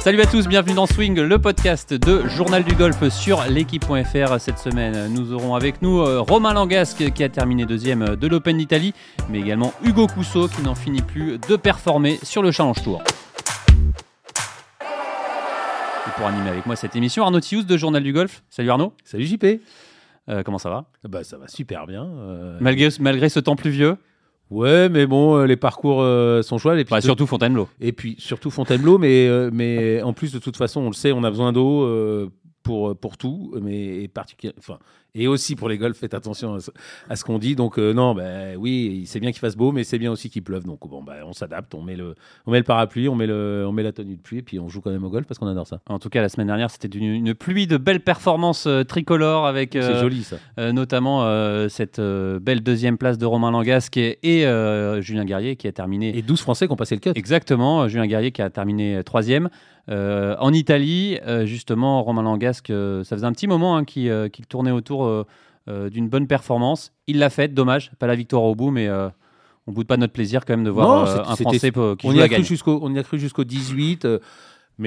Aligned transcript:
Salut 0.00 0.20
à 0.22 0.26
tous, 0.26 0.48
bienvenue 0.48 0.74
dans 0.74 0.86
Swing, 0.86 1.20
le 1.20 1.38
podcast 1.38 1.92
de 1.92 2.26
Journal 2.26 2.64
du 2.64 2.74
Golf 2.74 3.06
sur 3.10 3.42
l'équipe.fr. 3.44 4.40
Cette 4.40 4.58
semaine, 4.58 5.12
nous 5.12 5.34
aurons 5.34 5.54
avec 5.54 5.82
nous 5.82 6.00
euh, 6.00 6.20
Romain 6.20 6.54
Langasque 6.54 7.12
qui 7.12 7.22
a 7.22 7.28
terminé 7.28 7.66
deuxième 7.66 8.16
de 8.16 8.26
l'Open 8.26 8.56
d'Italie, 8.56 8.94
mais 9.28 9.40
également 9.40 9.74
Hugo 9.84 10.06
Cousseau 10.06 10.48
qui 10.48 10.62
n'en 10.62 10.74
finit 10.74 11.02
plus 11.02 11.38
de 11.38 11.56
performer 11.56 12.18
sur 12.22 12.42
le 12.42 12.50
Challenge 12.50 12.82
Tour. 12.82 13.02
Et 16.06 16.10
pour 16.16 16.26
animer 16.26 16.48
avec 16.48 16.64
moi 16.64 16.76
cette 16.76 16.96
émission, 16.96 17.22
Arnaud 17.24 17.40
Thius 17.40 17.66
de 17.66 17.76
Journal 17.76 18.02
du 18.02 18.14
Golf. 18.14 18.42
Salut 18.48 18.70
Arnaud. 18.70 18.94
Salut 19.04 19.26
JP. 19.26 19.44
Euh, 20.30 20.42
comment 20.42 20.58
ça 20.58 20.70
va? 20.70 20.86
Bah 21.04 21.24
ça 21.24 21.36
va 21.36 21.46
super 21.46 21.86
bien. 21.86 22.04
euh. 22.06 22.56
malgré, 22.60 22.88
malgré 23.00 23.28
ce 23.28 23.40
temps 23.40 23.56
pluvieux 23.56 23.96
Ouais, 24.50 24.88
mais 24.88 25.06
bon, 25.06 25.36
euh, 25.36 25.46
les 25.46 25.56
parcours 25.56 26.02
euh, 26.02 26.42
sont 26.42 26.58
chouettes. 26.58 26.78
Et 26.80 26.84
puis, 26.84 26.90
Bah, 26.90 27.00
Surtout 27.00 27.26
Fontainebleau. 27.26 27.68
et 27.80 27.92
puis 27.92 28.16
surtout 28.18 28.50
Fontainebleau, 28.50 28.98
mais, 28.98 29.28
euh, 29.28 29.48
mais 29.52 30.02
en 30.02 30.12
plus 30.12 30.32
de 30.32 30.38
toute 30.40 30.56
façon, 30.56 30.80
on 30.80 30.88
le 30.88 30.92
sait, 30.94 31.12
on 31.12 31.22
a 31.22 31.30
besoin 31.30 31.52
d'eau 31.52 31.88
pour, 32.62 32.96
pour 32.96 33.16
tout, 33.16 33.54
mais 33.62 34.10
enfin, 34.58 34.78
et 35.14 35.28
aussi 35.28 35.56
pour 35.56 35.68
les 35.68 35.78
golfs, 35.78 35.98
faites 35.98 36.14
attention 36.14 36.58
à 37.08 37.16
ce, 37.16 37.24
qu'on 37.24 37.38
dit. 37.38 37.56
Donc 37.56 37.78
euh, 37.78 37.92
non, 37.92 38.14
bah, 38.14 38.54
oui, 38.56 39.04
c'est 39.06 39.20
bien 39.20 39.30
qu'il 39.32 39.40
fasse 39.40 39.56
beau, 39.56 39.72
mais 39.72 39.84
c'est 39.84 39.98
bien 39.98 40.10
aussi 40.10 40.30
qu'il 40.30 40.42
pleuve. 40.42 40.64
Donc 40.64 40.86
bon, 40.88 41.02
bah, 41.02 41.14
on 41.24 41.32
s'adapte, 41.32 41.74
on 41.74 41.82
met, 41.82 41.96
le, 41.96 42.14
on 42.46 42.52
met 42.52 42.58
le 42.58 42.64
parapluie, 42.64 43.08
on 43.08 43.14
met, 43.14 43.26
le, 43.26 43.64
on 43.66 43.72
met 43.72 43.82
la 43.82 43.92
tenue 43.92 44.16
de 44.16 44.20
pluie, 44.20 44.38
et 44.38 44.42
puis 44.42 44.58
on 44.58 44.68
joue 44.68 44.80
quand 44.80 44.90
même 44.90 45.04
au 45.04 45.10
golf 45.10 45.26
parce 45.26 45.38
qu'on 45.38 45.46
adore 45.46 45.66
ça. 45.66 45.80
En 45.88 45.98
tout 45.98 46.08
cas, 46.08 46.20
la 46.20 46.28
semaine 46.28 46.46
dernière, 46.46 46.70
c'était 46.70 46.88
une, 46.88 47.04
une 47.04 47.34
pluie 47.34 47.66
de 47.66 47.76
belles 47.76 48.00
performances 48.00 48.66
euh, 48.66 48.84
tricolores 48.84 49.46
avec 49.46 49.70
C'est 49.72 49.82
euh, 49.82 50.00
joli 50.00 50.22
ça. 50.22 50.36
notamment 50.72 51.20
cette 51.68 52.00
belle 52.00 52.62
deuxième 52.62 52.98
place 52.98 53.18
de 53.18 53.26
Romain 53.26 53.50
Langasque 53.50 53.96
et, 53.96 54.18
et, 54.22 55.02
Julien 55.02 55.24
Guerrier 55.24 55.56
qui 55.56 55.68
a 55.68 55.72
terminé 55.72 56.16
Et 56.16 56.22
12 56.22 56.40
Français 56.40 56.66
qui 56.66 56.72
ont 56.72 56.76
passé 56.76 56.94
le 56.94 57.00
cut. 57.00 57.12
exactement. 57.14 57.88
Julien 57.88 58.06
Guerrier 58.06 58.32
qui 58.32 58.42
a 58.42 58.50
terminé 58.50 59.02
troisième. 59.04 59.48
En 59.88 60.52
Italie, 60.52 61.18
justement, 61.44 62.02
Romain 62.02 62.22
Langasque, 62.22 62.68
ça 62.68 63.16
faisait 63.16 63.26
un 63.26 63.32
petit 63.32 63.48
moment 63.48 63.76
hein, 63.76 63.84
qu'il 63.84 64.30
qu'il 64.30 64.46
tournait 64.46 64.70
autour 64.70 64.99
euh, 65.04 65.24
euh, 65.68 65.90
d'une 65.90 66.08
bonne 66.08 66.26
performance. 66.26 66.92
Il 67.06 67.18
l'a 67.18 67.30
faite, 67.30 67.54
dommage, 67.54 67.92
pas 67.98 68.06
la 68.06 68.14
victoire 68.14 68.42
au 68.42 68.54
bout, 68.54 68.70
mais 68.70 68.88
euh, 68.88 69.08
on 69.66 69.72
boude 69.72 69.86
pas 69.86 69.96
notre 69.96 70.12
plaisir 70.12 70.44
quand 70.44 70.54
même 70.54 70.64
de 70.64 70.70
voir 70.70 71.04
Non, 71.04 71.30
un 71.30 71.36
Français 71.36 71.70
qui 71.70 71.78
on 71.78 72.10
joue 72.10 72.16
y, 72.16 72.18
la 72.18 72.24
a 72.24 72.28
cru 72.28 72.44
jusqu'au, 72.44 72.78
on 72.82 72.94
y 72.94 72.98
a 72.98 73.02
cru 73.02 73.18
jusqu'au 73.18 73.44
18. 73.44 74.06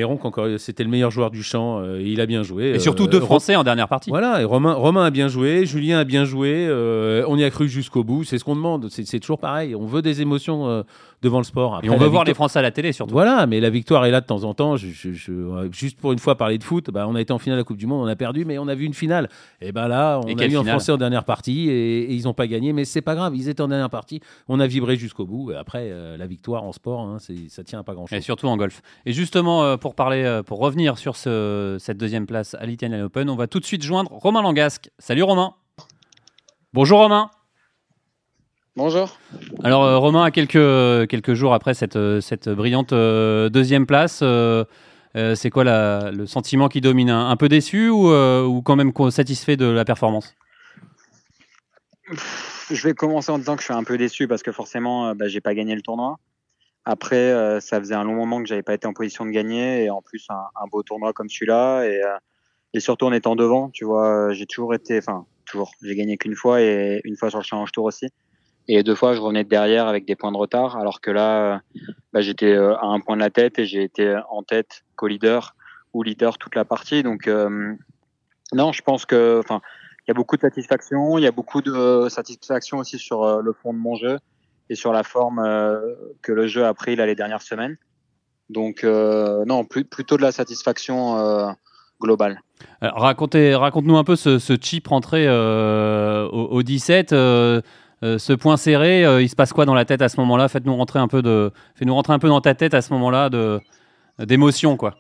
Euh, 0.01 0.07
encore, 0.23 0.47
c'était 0.57 0.83
le 0.83 0.89
meilleur 0.89 1.11
joueur 1.11 1.29
du 1.31 1.43
champ. 1.43 1.79
euh, 1.79 2.01
il 2.01 2.19
a 2.21 2.25
bien 2.25 2.41
joué. 2.43 2.71
Et 2.71 2.79
surtout 2.79 3.03
euh, 3.03 3.07
deux 3.07 3.19
Ro- 3.19 3.25
Français 3.25 3.55
en 3.55 3.63
dernière 3.63 3.87
partie. 3.87 4.09
Voilà, 4.09 4.41
et 4.41 4.45
Romain, 4.45 4.73
Romain 4.73 5.05
a 5.05 5.09
bien 5.11 5.27
joué, 5.27 5.65
Julien 5.65 5.99
a 5.99 6.03
bien 6.03 6.25
joué. 6.25 6.65
euh, 6.67 7.23
on 7.27 7.37
y 7.37 7.43
a 7.43 7.49
cru 7.49 7.67
jusqu'au 7.69 8.03
bout. 8.03 8.23
C'est 8.23 8.37
ce 8.37 8.43
qu'on 8.43 8.55
demande. 8.55 8.87
C'est, 8.89 9.19
toujours 9.19 9.39
pareil. 9.39 9.75
On 9.75 9.85
veut 9.85 10.01
des 10.01 10.21
émotions 10.21 10.67
euh, 10.67 10.83
devant 11.21 11.37
le 11.37 11.43
sport. 11.43 11.75
Après, 11.75 11.87
Et 11.87 11.89
on 11.91 11.97
veut 11.97 12.07
voir 12.07 12.23
les 12.23 12.33
Français 12.33 12.59
à 12.59 12.61
la 12.61 12.71
télé 12.71 12.91
surtout. 12.91 13.13
Voilà, 13.13 13.45
mais 13.47 13.59
la 13.59 13.69
victoire 13.69 14.05
est 14.05 14.11
là 14.11 14.19
de 14.21 14.25
temps 14.25 14.43
en 14.43 14.53
temps. 14.53 14.75
Je- 14.77 14.87
je- 14.89 15.11
je- 15.13 15.31
euh, 15.31 15.69
juste 15.71 15.97
pour 15.99 16.11
une 16.11 16.19
fois 16.19 16.35
parler 16.35 16.57
de 16.57 16.63
foot, 16.63 16.89
bah, 16.91 17.05
on 17.07 17.15
a 17.15 17.21
été 17.21 17.31
en 17.31 17.37
finale 17.39 17.57
de 17.57 17.61
la 17.61 17.65
Coupe 17.65 17.77
du 17.77 17.87
Monde, 17.87 18.03
on 18.05 18.07
a 18.09 18.15
perdu, 18.15 18.43
mais 18.45 18.57
on 18.57 18.67
a 18.67 18.75
vu 18.75 18.85
une 18.85 18.93
finale. 18.93 19.29
Et 19.61 19.71
ben 19.71 19.87
là, 19.87 20.19
on 20.23 20.27
Et 20.27 20.41
a 20.41 20.47
eu 20.47 20.57
un 20.57 20.63
Français 20.63 20.91
en 20.91 20.97
dernière 20.97 21.23
partie 21.23 21.69
et, 21.69 22.01
et 22.03 22.13
ils 22.13 22.23
n'ont 22.23 22.33
pas 22.33 22.47
gagné, 22.47 22.73
mais 22.73 22.83
c'est 22.85 23.01
pas 23.01 23.15
grave. 23.15 23.33
Ils 23.35 23.47
étaient 23.49 23.61
en 23.61 23.67
dernière 23.67 23.89
partie. 23.89 24.19
On 24.47 24.59
a 24.59 24.67
vibré 24.67 24.95
jusqu'au 24.97 25.25
bout. 25.25 25.51
Et 25.51 25.55
après, 25.55 25.89
euh, 25.91 26.17
la 26.17 26.27
victoire 26.27 26.63
en 26.63 26.71
sport, 26.71 27.01
hein, 27.01 27.17
ça 27.47 27.63
tient 27.63 27.79
à 27.79 27.83
pas 27.83 27.93
grand 27.93 28.05
chose. 28.07 28.17
Et 28.17 28.21
surtout 28.21 28.47
en 28.47 28.57
golf. 28.57 28.81
Et 29.05 29.13
justement, 29.13 29.63
euh, 29.63 29.77
pour 29.83 29.95
parler, 29.95 30.23
euh, 30.23 30.43
pour 30.43 30.59
revenir 30.59 30.97
sur 30.97 31.17
ce- 31.17 31.75
cette 31.77 31.97
deuxième 31.97 32.25
place 32.25 32.55
à 32.55 32.65
l'Italian 32.65 33.01
Open, 33.01 33.29
on 33.29 33.35
va 33.35 33.47
tout 33.47 33.59
de 33.59 33.65
suite 33.65 33.83
joindre 33.83 34.09
Romain 34.13 34.41
Langasque. 34.41 34.89
Salut 34.97 35.23
Romain. 35.23 35.55
Bonjour 36.71 36.99
Romain. 36.99 37.29
Bonjour. 38.77 39.17
Alors 39.61 39.83
euh, 39.83 39.97
Romain, 39.97 40.23
à 40.23 40.31
quelques, 40.31 41.09
quelques 41.09 41.33
jours 41.33 41.53
après 41.53 41.73
cette, 41.73 41.97
euh, 41.97 42.21
cette 42.21 42.47
brillante 42.47 42.93
euh, 42.93 43.49
deuxième 43.49 43.85
place, 43.85 44.21
euh, 44.23 44.63
euh, 45.17 45.35
c'est 45.35 45.49
quoi 45.49 45.65
la- 45.65 46.11
le 46.11 46.27
sentiment 46.27 46.69
qui 46.69 46.79
domine 46.79 47.09
un, 47.09 47.29
un 47.29 47.35
peu 47.35 47.49
déçu 47.49 47.89
ou, 47.89 48.09
euh, 48.09 48.45
ou 48.45 48.61
quand 48.61 48.77
même 48.77 48.93
satisfait 49.11 49.57
de 49.57 49.65
la 49.65 49.83
performance? 49.83 50.33
Je 52.71 52.87
vais 52.87 52.93
commencer 52.93 53.33
en 53.33 53.37
disant 53.37 53.55
que 53.57 53.61
je 53.61 53.65
suis 53.65 53.73
un 53.73 53.83
peu 53.83 53.97
déçu 53.97 54.29
parce 54.29 54.43
que 54.43 54.53
forcément, 54.53 55.09
euh, 55.09 55.13
bah, 55.13 55.27
j'ai 55.27 55.41
pas 55.41 55.53
gagné 55.53 55.75
le 55.75 55.81
tournoi. 55.81 56.15
Après, 56.85 57.31
euh, 57.31 57.59
ça 57.59 57.79
faisait 57.79 57.95
un 57.95 58.03
long 58.03 58.15
moment 58.15 58.41
que 58.41 58.47
j'avais 58.47 58.63
pas 58.63 58.73
été 58.73 58.87
en 58.87 58.93
position 58.93 59.25
de 59.25 59.31
gagner 59.31 59.85
et 59.85 59.89
en 59.89 60.01
plus 60.01 60.25
un, 60.29 60.67
beau 60.69 60.83
tournoi 60.83 61.13
comme 61.13 61.29
celui-là 61.29 61.83
et, 61.83 62.03
euh, 62.03 62.17
et 62.73 62.79
surtout 62.79 63.05
en 63.05 63.13
étant 63.13 63.35
devant, 63.35 63.69
tu 63.69 63.85
vois, 63.85 64.29
euh, 64.29 64.33
j'ai 64.33 64.45
toujours 64.45 64.73
été, 64.73 64.97
enfin 64.97 65.25
toujours, 65.45 65.71
j'ai 65.81 65.95
gagné 65.95 66.17
qu'une 66.17 66.35
fois 66.35 66.61
et 66.61 67.01
une 67.03 67.15
fois 67.15 67.29
sur 67.29 67.39
le 67.39 67.43
Challenge 67.43 67.71
Tour 67.71 67.85
aussi. 67.85 68.07
Et 68.67 68.81
deux 68.81 68.95
fois, 68.95 69.13
je 69.13 69.19
revenais 69.19 69.43
de 69.43 69.49
derrière 69.49 69.87
avec 69.87 70.05
des 70.05 70.15
points 70.15 70.31
de 70.31 70.37
retard, 70.37 70.77
alors 70.77 71.01
que 71.01 71.11
là, 71.11 71.55
euh, 71.55 71.57
bah, 72.13 72.21
j'étais 72.21 72.53
euh, 72.53 72.75
à 72.77 72.85
un 72.85 72.99
point 73.01 73.15
de 73.15 73.21
la 73.21 73.29
tête 73.29 73.59
et 73.59 73.65
j'ai 73.65 73.83
été 73.83 74.17
en 74.29 74.41
tête, 74.43 74.83
co-leader 74.95 75.55
ou 75.93 76.01
leader 76.01 76.37
toute 76.37 76.55
la 76.55 76.65
partie. 76.65 77.03
Donc, 77.03 77.27
euh, 77.27 77.73
non, 78.53 78.71
je 78.71 78.81
pense 78.81 79.05
que, 79.05 79.39
enfin, 79.39 79.61
il 80.07 80.09
y 80.09 80.11
a 80.11 80.13
beaucoup 80.13 80.37
de 80.37 80.41
satisfaction, 80.41 81.17
il 81.17 81.23
y 81.23 81.27
a 81.27 81.31
beaucoup 81.31 81.61
de 81.61 82.07
satisfaction 82.09 82.77
aussi 82.77 82.97
sur 82.97 83.41
le 83.41 83.53
fond 83.53 83.73
de 83.73 83.79
mon 83.79 83.95
jeu 83.95 84.17
et 84.69 84.75
sur 84.75 84.93
la 84.93 85.03
forme 85.03 85.39
euh, 85.39 85.79
que 86.21 86.31
le 86.31 86.47
jeu 86.47 86.65
a 86.65 86.73
pris 86.73 86.95
là 86.95 87.05
les 87.05 87.15
dernières 87.15 87.41
semaines. 87.41 87.77
Donc, 88.49 88.83
euh, 88.83 89.43
non, 89.45 89.65
plus, 89.65 89.85
plutôt 89.85 90.17
de 90.17 90.21
la 90.21 90.31
satisfaction 90.31 91.17
euh, 91.17 91.51
globale. 92.01 92.41
Alors, 92.81 93.01
racontez, 93.01 93.55
raconte-nous 93.55 93.97
un 93.97 94.03
peu 94.03 94.15
ce, 94.15 94.39
ce 94.39 94.53
chip 94.59 94.87
rentré 94.87 95.27
au, 95.29 96.29
au 96.29 96.63
17. 96.63 97.13
euh, 97.13 97.61
euh, 98.03 98.17
ce 98.17 98.33
point 98.33 98.57
serré, 98.57 99.05
euh, 99.05 99.21
il 99.21 99.29
se 99.29 99.35
passe 99.35 99.53
quoi 99.53 99.65
dans 99.65 99.73
la 99.73 99.85
tête 99.85 100.01
à 100.01 100.09
ce 100.09 100.19
moment-là? 100.19 100.49
Faites-nous 100.49 100.75
rentrer 100.75 100.99
un 100.99 101.07
peu 101.07 101.21
de, 101.21 101.51
fais-nous 101.75 101.93
rentrer 101.93 102.11
un 102.11 102.19
peu 102.19 102.27
dans 102.27 102.41
ta 102.41 102.53
tête 102.53 102.73
à 102.73 102.81
ce 102.81 102.91
moment-là 102.93 103.29
de 103.29 103.61
d'émotion, 104.19 104.77
quoi. 104.77 104.95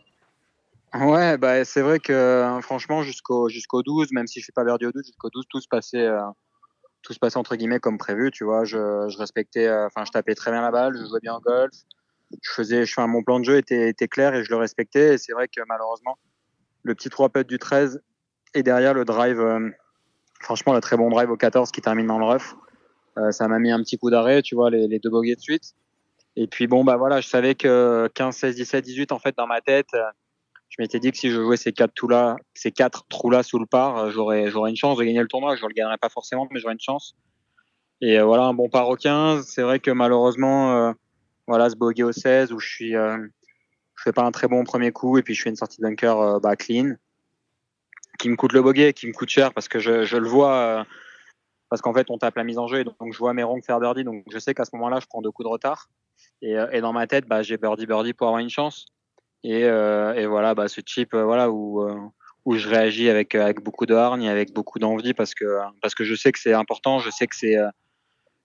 Ouais, 0.95 1.37
bah, 1.37 1.65
c'est 1.65 1.81
vrai 1.81 1.99
que 1.99 2.59
franchement, 2.61 3.03
jusqu'au 3.03 3.49
jusqu'au 3.49 3.83
12, 3.83 4.11
même 4.13 4.27
si 4.27 4.39
je 4.39 4.45
fais 4.45 4.51
pas 4.55 4.63
verdi 4.63 4.85
au 4.85 4.91
12, 4.91 5.05
jusqu'au 5.05 5.29
12, 5.29 5.43
tout 5.49 5.59
se 5.59 5.67
passait, 5.67 6.05
euh, 6.05 6.21
tout 7.03 7.13
se 7.13 7.19
passait 7.19 7.37
entre 7.37 7.55
guillemets 7.55 7.79
comme 7.79 7.97
prévu. 7.97 8.31
Tu 8.31 8.43
vois, 8.43 8.63
je, 8.63 9.07
je 9.09 9.17
respectais, 9.17 9.67
euh, 9.67 9.87
enfin, 9.87 10.05
je 10.05 10.11
tapais 10.11 10.33
très 10.33 10.51
bien 10.51 10.61
la 10.61 10.71
balle, 10.71 10.97
je 10.97 11.05
jouais 11.05 11.19
bien 11.21 11.35
au 11.35 11.39
golf, 11.39 11.73
je 12.41 12.51
faisais, 12.51 12.85
je, 12.85 13.01
mon 13.01 13.21
plan 13.21 13.39
de 13.39 13.45
jeu 13.45 13.57
était, 13.57 13.89
était 13.89 14.07
clair 14.07 14.33
et 14.33 14.43
je 14.43 14.49
le 14.49 14.57
respectais. 14.57 15.15
Et 15.15 15.17
c'est 15.17 15.33
vrai 15.33 15.47
que 15.47 15.61
malheureusement, 15.67 16.17
le 16.81 16.95
petit 16.95 17.09
3 17.09 17.29
putt 17.29 17.47
du 17.47 17.59
13 17.59 18.01
et 18.55 18.63
derrière 18.63 18.93
le 18.93 19.05
drive, 19.05 19.39
euh, 19.39 19.69
franchement, 20.41 20.73
le 20.73 20.81
très 20.81 20.97
bon 20.97 21.09
drive 21.09 21.29
au 21.29 21.37
14 21.37 21.71
qui 21.71 21.81
termine 21.81 22.07
dans 22.07 22.19
le 22.19 22.25
rough, 22.25 22.55
euh, 23.17 23.31
ça 23.31 23.47
m'a 23.47 23.59
mis 23.59 23.71
un 23.71 23.79
petit 23.79 23.97
coup 23.97 24.09
d'arrêt, 24.09 24.41
tu 24.41 24.55
vois, 24.55 24.69
les, 24.69 24.87
les 24.87 24.99
deux 24.99 25.09
bogeys 25.09 25.35
de 25.35 25.41
suite. 25.41 25.75
Et 26.35 26.47
puis 26.47 26.65
bon, 26.65 26.83
bah 26.83 26.97
voilà, 26.97 27.21
je 27.21 27.27
savais 27.27 27.53
que 27.53 28.09
15, 28.15 28.35
16, 28.35 28.55
17, 28.55 28.83
18, 28.83 29.11
en 29.11 29.19
fait, 29.19 29.35
dans 29.37 29.45
ma 29.45 29.61
tête, 29.61 29.93
je 30.75 30.81
m'étais 30.81 30.99
dit 30.99 31.11
que 31.11 31.17
si 31.17 31.29
je 31.29 31.39
jouais 31.39 31.55
ces 31.55 31.71
quatre 31.71 31.93
trous 31.93 32.07
là, 32.07 32.35
ces 32.55 32.71
quatre 32.71 33.05
trous 33.07 33.29
là 33.29 33.43
sous 33.43 33.59
le 33.59 33.67
par, 33.67 33.97
euh, 33.97 34.09
j'aurais 34.09 34.49
j'aurais 34.49 34.71
une 34.71 34.75
chance 34.75 34.97
de 34.97 35.03
gagner 35.03 35.21
le 35.21 35.27
tournoi. 35.27 35.55
Je 35.55 35.61
le 35.61 35.71
gagnerais 35.71 35.99
pas 35.99 36.09
forcément, 36.09 36.47
mais 36.49 36.59
j'aurais 36.59 36.73
une 36.73 36.79
chance. 36.79 37.15
Et 38.01 38.17
euh, 38.19 38.25
voilà, 38.25 38.45
un 38.45 38.55
bon 38.55 38.69
par 38.69 38.89
au 38.89 38.95
15. 38.95 39.45
C'est 39.45 39.61
vrai 39.61 39.79
que 39.79 39.91
malheureusement, 39.91 40.75
euh, 40.75 40.93
voilà, 41.47 41.69
ce 41.69 41.75
bogey 41.75 42.01
au 42.01 42.11
16 42.11 42.51
où 42.53 42.59
je 42.59 42.67
suis, 42.67 42.95
euh, 42.95 43.19
fais 43.95 44.11
pas 44.11 44.23
un 44.23 44.31
très 44.31 44.47
bon 44.47 44.63
premier 44.63 44.91
coup 44.91 45.19
et 45.19 45.21
puis 45.21 45.35
je 45.35 45.43
fais 45.43 45.51
une 45.51 45.55
sortie 45.55 45.79
de 45.79 45.83
bunker 45.83 46.39
bah, 46.41 46.55
clean, 46.55 46.95
qui 48.17 48.29
me 48.29 48.35
coûte 48.35 48.53
le 48.53 48.63
bogey, 48.63 48.93
qui 48.93 49.05
me 49.05 49.13
coûte 49.13 49.29
cher 49.29 49.53
parce 49.53 49.67
que 49.67 49.77
je, 49.77 50.17
le 50.17 50.27
vois. 50.27 50.87
parce 51.69 51.83
qu'en 51.83 51.93
fait, 51.93 52.09
on 52.09 52.17
tape 52.17 52.35
la 52.35 52.43
mise 52.43 52.57
en 52.57 52.67
jeu 52.67 52.79
et 52.79 52.83
donc, 52.83 52.95
je 53.13 53.17
vois 53.19 53.33
mes 53.33 53.43
ronds 53.43 53.61
faire 53.61 53.79
birdie. 53.79 54.03
Donc, 54.03 54.25
je 54.31 54.39
sais 54.39 54.55
qu'à 54.55 54.65
ce 54.65 54.71
moment-là, 54.73 54.99
je 54.99 55.05
prends 55.05 55.21
deux 55.21 55.31
coups 55.31 55.45
de 55.45 55.51
retard. 55.51 55.89
Et, 56.41 56.55
et 56.71 56.81
dans 56.81 56.93
ma 56.93 57.05
tête, 57.05 57.27
bah, 57.27 57.43
j'ai 57.43 57.57
birdie 57.57 57.85
birdie 57.85 58.13
pour 58.13 58.27
avoir 58.27 58.41
une 58.41 58.49
chance. 58.49 58.87
Et, 59.43 59.65
euh, 59.65 60.13
et 60.15 60.25
voilà, 60.25 60.55
bah, 60.55 60.67
ce 60.67 60.81
chip, 60.85 61.13
euh, 61.13 61.23
voilà, 61.23 61.51
où, 61.51 61.81
euh, 61.81 61.95
où 62.45 62.55
je 62.55 62.69
réagis 62.69 63.09
avec, 63.09 63.35
avec 63.35 63.61
beaucoup 63.61 63.85
de 63.85 63.93
hargne, 63.93 64.27
avec 64.29 64.53
beaucoup 64.53 64.79
d'envie, 64.79 65.13
parce 65.13 65.33
que, 65.33 65.59
parce 65.81 65.95
que 65.95 66.03
je 66.03 66.15
sais 66.15 66.31
que 66.31 66.39
c'est 66.39 66.53
important, 66.53 66.99
je 66.99 67.09
sais 67.09 67.27
que 67.27 67.35
c'est 67.35 67.57
euh, 67.57 67.69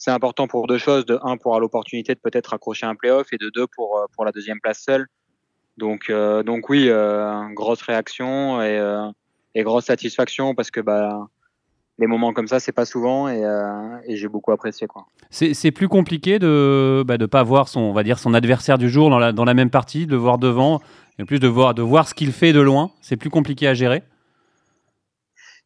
c'est 0.01 0.13
important 0.13 0.47
pour 0.47 0.69
deux 0.69 0.79
choses. 0.79 1.05
De 1.07 1.19
un, 1.23 1.37
pour 1.37 1.53
avoir 1.53 1.61
l'opportunité 1.61 2.15
de 2.15 2.21
peut-être 2.21 2.55
accrocher 2.55 2.87
un 2.87 2.95
playoff, 2.95 3.33
et 3.33 3.37
de 3.39 3.51
deux, 3.51 3.67
pour, 3.67 3.99
euh, 3.99 4.07
pour 4.15 4.25
la 4.25 4.33
deuxième 4.33 4.61
place 4.61 4.81
seule. 4.81 5.07
Donc, 5.77 6.11
euh, 6.11 6.43
donc 6.43 6.69
oui, 6.69 6.89
euh, 6.89 7.49
grosse 7.55 7.83
réaction 7.83 8.61
et, 8.63 8.79
euh, 8.79 9.09
et 9.55 9.63
grosse 9.63 9.87
satisfaction, 9.87 10.55
parce 10.55 10.71
que 10.71 10.81
bah, 10.81 11.29
les 11.99 12.07
moments 12.07 12.33
comme 12.33 12.47
ça, 12.47 12.61
c'est 12.61 12.73
pas 12.73 12.85
souvent, 12.85 13.29
et, 13.29 13.45
euh, 13.45 13.99
et 14.07 14.17
j'ai 14.17 14.29
beaucoup 14.29 14.53
apprécié. 14.53 14.87
Quoi. 14.87 15.07
C'est 15.31 15.71
plus 15.73 15.89
compliqué 15.89 16.39
de 16.39 17.05
ne 17.07 17.27
pas 17.27 17.43
voir 17.43 17.69
son, 17.69 17.81
on 17.81 17.93
va 17.93 18.05
dire, 18.05 18.19
son 18.19 18.35
adversaire 18.35 18.79
du 18.79 18.89
jour 18.89 19.11
dans 19.11 19.19
la, 19.19 19.33
dans 19.33 19.45
la 19.45 19.55
même 19.55 19.71
partie, 19.71 20.07
de 20.07 20.13
le 20.13 20.17
voir 20.17 20.39
devant, 20.39 20.81
et 21.19 21.23
en 21.23 21.27
plus 21.27 21.41
de 21.41 21.49
voir, 21.49 21.75
de 21.75 21.83
voir 21.83 22.09
ce 22.09 22.15
qu'il 22.15 22.33
fait 22.33 22.53
de 22.53 22.61
loin. 22.61 22.93
C'est 23.01 23.17
plus 23.17 23.31
compliqué 23.31 23.67
à 23.67 23.75
gérer. 23.75 24.05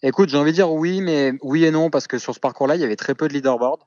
Écoute, 0.02 0.30
j'ai 0.30 0.38
envie 0.38 0.50
de 0.50 0.56
dire 0.56 0.72
oui, 0.72 1.00
mais 1.02 1.34
oui 1.42 1.64
et 1.64 1.70
non, 1.70 1.90
parce 1.90 2.06
que 2.06 2.18
sur 2.18 2.34
ce 2.34 2.40
parcours-là, 2.40 2.76
il 2.76 2.80
y 2.80 2.84
avait 2.84 2.96
très 2.96 3.14
peu 3.14 3.28
de 3.28 3.34
leaderboard. 3.34 3.82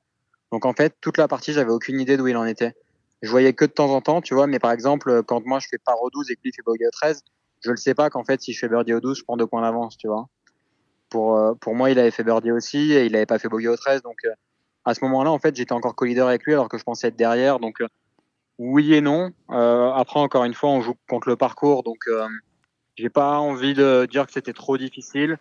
Donc 0.52 0.66
en 0.66 0.74
fait, 0.74 0.96
toute 1.02 1.18
la 1.18 1.28
partie, 1.28 1.52
j'avais 1.52 1.72
aucune 1.72 2.00
idée 2.00 2.16
d'où 2.16 2.28
il 2.28 2.38
en 2.38 2.46
était. 2.46 2.74
Je 3.22 3.32
voyais 3.32 3.54
que 3.54 3.66
de 3.66 3.72
temps 3.72 3.90
en 3.90 4.02
temps, 4.02 4.22
tu 4.22 4.36
vois, 4.36 4.46
mais 4.46 4.60
par 4.60 4.72
exemple, 4.72 5.24
quand 5.24 5.46
moi 5.46 5.60
je 5.60 5.68
fais 5.70 5.80
par 5.84 6.02
au 6.02 6.10
12 6.12 6.30
et 6.30 6.36
que 6.36 6.42
lui 6.46 6.54
fait 6.56 6.62
bogey 6.64 6.86
au 6.86 6.92
13, 6.92 7.24
je 7.66 7.72
ne 7.72 7.76
sais 7.76 7.96
pas 7.96 8.10
qu'en 8.10 8.24
fait, 8.24 8.42
si 8.42 8.54
je 8.54 8.60
fais 8.60 8.70
birdie 8.70 8.94
au 8.94 9.02
12, 9.02 9.18
je 9.18 9.24
prends 9.24 9.36
deux 9.36 9.48
points 9.48 9.64
d'avance, 9.64 9.98
tu 9.98 10.08
vois. 10.08 10.28
Pour, 11.10 11.38
euh, 11.38 11.54
pour 11.54 11.76
moi, 11.76 11.92
il 11.92 12.00
avait 12.00 12.12
fait 12.12 12.24
birdie 12.24 12.52
aussi 12.52 12.94
et 12.94 13.06
il 13.06 13.14
n'avait 13.14 13.26
pas 13.26 13.40
fait 13.40 13.48
bogey 13.48 13.68
au 13.68 13.78
13. 13.78 14.02
Donc 14.02 14.18
euh, 14.26 14.32
à 14.86 14.94
ce 14.94 15.04
moment-là, 15.06 15.32
en 15.32 15.40
fait, 15.40 15.56
j'étais 15.56 15.74
encore 15.74 15.96
co-leader 15.96 16.28
avec 16.28 16.44
lui 16.46 16.54
alors 16.54 16.70
que 16.70 16.78
je 16.78 16.84
pensais 16.84 17.08
être 17.08 17.16
derrière. 17.16 17.60
Donc 17.60 17.82
euh, 17.82 17.88
oui 18.58 18.94
et 18.94 19.02
non. 19.02 19.32
après, 19.50 20.20
encore 20.20 20.46
une 20.46 20.54
fois, 20.54 20.70
on 20.70 20.82
joue 20.82 20.96
contre 21.10 21.28
le 21.28 21.36
parcours, 21.36 21.84
donc 21.84 22.08
j'ai 22.96 23.10
pas 23.10 23.38
envie 23.40 23.74
de 23.74 24.08
dire 24.10 24.26
que 24.26 24.32
c'était 24.32 24.54
trop 24.54 24.78
difficile 24.78 25.38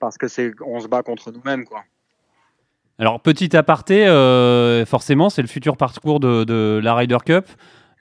parce 0.00 0.18
que 0.18 0.26
c'est 0.26 0.50
on 0.66 0.80
se 0.80 0.88
bat 0.88 1.04
contre 1.04 1.30
nous-mêmes 1.30 1.64
quoi. 1.64 1.84
Alors 2.98 3.20
petit 3.20 3.56
aparté, 3.56 4.06
forcément 4.88 5.30
c'est 5.30 5.42
le 5.42 5.46
futur 5.46 5.76
parcours 5.76 6.18
de, 6.18 6.80
la 6.82 6.96
Ryder 6.96 7.18
Cup. 7.24 7.46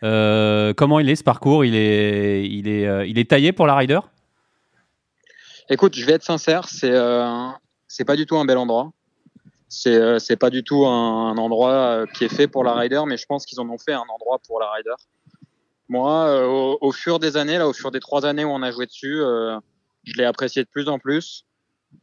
Comment 0.01 1.00
il 1.00 1.07
est 1.07 1.15
ce 1.18 1.24
parcours? 1.24 1.63
Il 1.63 1.75
est 1.75 2.50
il 2.50 2.68
est 2.68 3.07
il 3.07 3.19
est 3.19 3.30
taillé 3.30 3.51
pour 3.51 3.68
la 3.68 3.75
Ryder? 3.75 4.00
Écoute, 5.69 5.96
je 5.96 6.06
vais 6.06 6.14
être 6.14 6.24
sincère, 6.24 6.68
c'est 6.69 6.94
c'est 7.88 8.06
pas 8.06 8.16
du 8.16 8.25
tout 8.25 8.38
un 8.38 8.46
bel 8.46 8.58
endroit. 8.58 8.92
C'est 9.69 10.19
c'est 10.19 10.38
pas 10.38 10.50
du 10.50 10.64
tout 10.64 10.86
un, 10.86 11.38
endroit 11.38 12.06
qui 12.14 12.24
est 12.25 12.34
fait 12.34 12.48
pour 12.48 12.64
la 12.64 12.74
Ryder, 12.74 13.04
mais 13.06 13.18
je 13.18 13.25
pense 13.25 13.46
qu'ils 13.46 13.60
en 13.60 13.69
ont 13.69 13.78
fait 13.78 13.94
un 13.94 14.06
endroit 14.10 14.40
pour 14.48 14.60
la 14.60 14.72
Ryder. 14.72 14.96
Moi, 15.90 16.46
au, 16.48 16.78
au, 16.81 16.92
fur 16.92 17.19
des 17.19 17.38
années, 17.38 17.58
là, 17.58 17.68
au 17.68 17.74
fur 17.74 17.92
des 17.92 18.00
trois 18.00 18.25
années 18.25 18.44
où 18.44 18.50
on 18.50 18.62
a 18.62 18.72
joué 18.72 18.86
dessus, 18.86 19.22
je 20.04 20.14
l'ai 20.18 20.25
apprécié 20.25 20.64
de 20.64 20.69
plus 20.69 20.88
en 20.88 21.00
plus. 21.00 21.46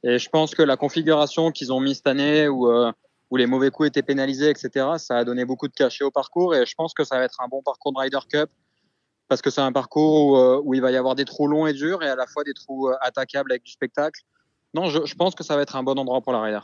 Et 0.02 0.18
je 0.18 0.28
pense 0.28 0.54
que 0.54 0.62
la 0.62 0.76
configuration 0.76 1.50
qu'ils 1.50 1.72
ont 1.72 1.80
mis 1.80 1.94
cette 1.94 2.06
année, 2.06 2.48
où, 2.48 2.70
euh, 2.70 2.92
où 3.30 3.36
les 3.36 3.46
mauvais 3.46 3.70
coups 3.70 3.88
étaient 3.88 4.02
pénalisés, 4.02 4.50
etc., 4.50 4.86
ça 4.98 5.18
a 5.18 5.24
donné 5.24 5.44
beaucoup 5.44 5.68
de 5.68 5.72
cachet 5.74 6.04
au 6.04 6.10
parcours. 6.10 6.54
Et 6.54 6.66
je 6.66 6.74
pense 6.74 6.94
que 6.94 7.04
ça 7.04 7.18
va 7.18 7.24
être 7.24 7.40
un 7.40 7.48
bon 7.48 7.62
parcours 7.62 7.92
de 7.92 7.98
Ryder 7.98 8.18
Cup 8.28 8.50
parce 9.28 9.42
que 9.42 9.50
c'est 9.50 9.60
un 9.60 9.72
parcours 9.72 10.26
où, 10.26 10.36
euh, 10.36 10.60
où, 10.64 10.74
il 10.74 10.80
va 10.80 10.90
y 10.90 10.96
avoir 10.96 11.14
des 11.14 11.24
trous 11.24 11.46
longs 11.46 11.66
et 11.66 11.72
durs 11.72 12.02
et 12.02 12.08
à 12.08 12.16
la 12.16 12.26
fois 12.26 12.44
des 12.44 12.54
trous 12.54 12.88
euh, 12.88 12.94
attaquables 13.00 13.52
avec 13.52 13.64
du 13.64 13.72
spectacle. 13.72 14.22
Non, 14.74 14.86
je, 14.86 15.04
je, 15.04 15.14
pense 15.14 15.34
que 15.34 15.44
ça 15.44 15.56
va 15.56 15.62
être 15.62 15.76
un 15.76 15.82
bon 15.82 15.98
endroit 15.98 16.20
pour 16.20 16.32
la 16.32 16.40
Ryder. 16.40 16.60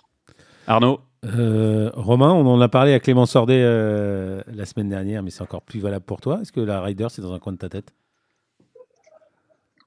Arnaud 0.67 1.01
Romain, 1.23 2.33
on 2.33 2.47
en 2.47 2.61
a 2.61 2.69
parlé 2.69 2.93
à 2.95 3.01
Clément 3.01 3.27
Sordet 3.27 3.63
la 3.63 4.67
semaine 4.67 4.89
dernière, 4.89 5.23
mais 5.23 5.31
c'est 5.31 5.43
encore 5.43 5.63
plus 5.63 5.81
valable 5.81 6.05
pour 6.05 6.21
toi. 6.21 6.41
Est-ce 6.41 6.53
que 6.53 6.61
la 6.61 6.81
Ryder, 6.81 7.09
c'est 7.11 7.23
dans 7.23 7.33
un 7.33 7.39
coin 7.39 7.53
de 7.53 7.59
ta 7.59 7.69
tête? 7.69 7.93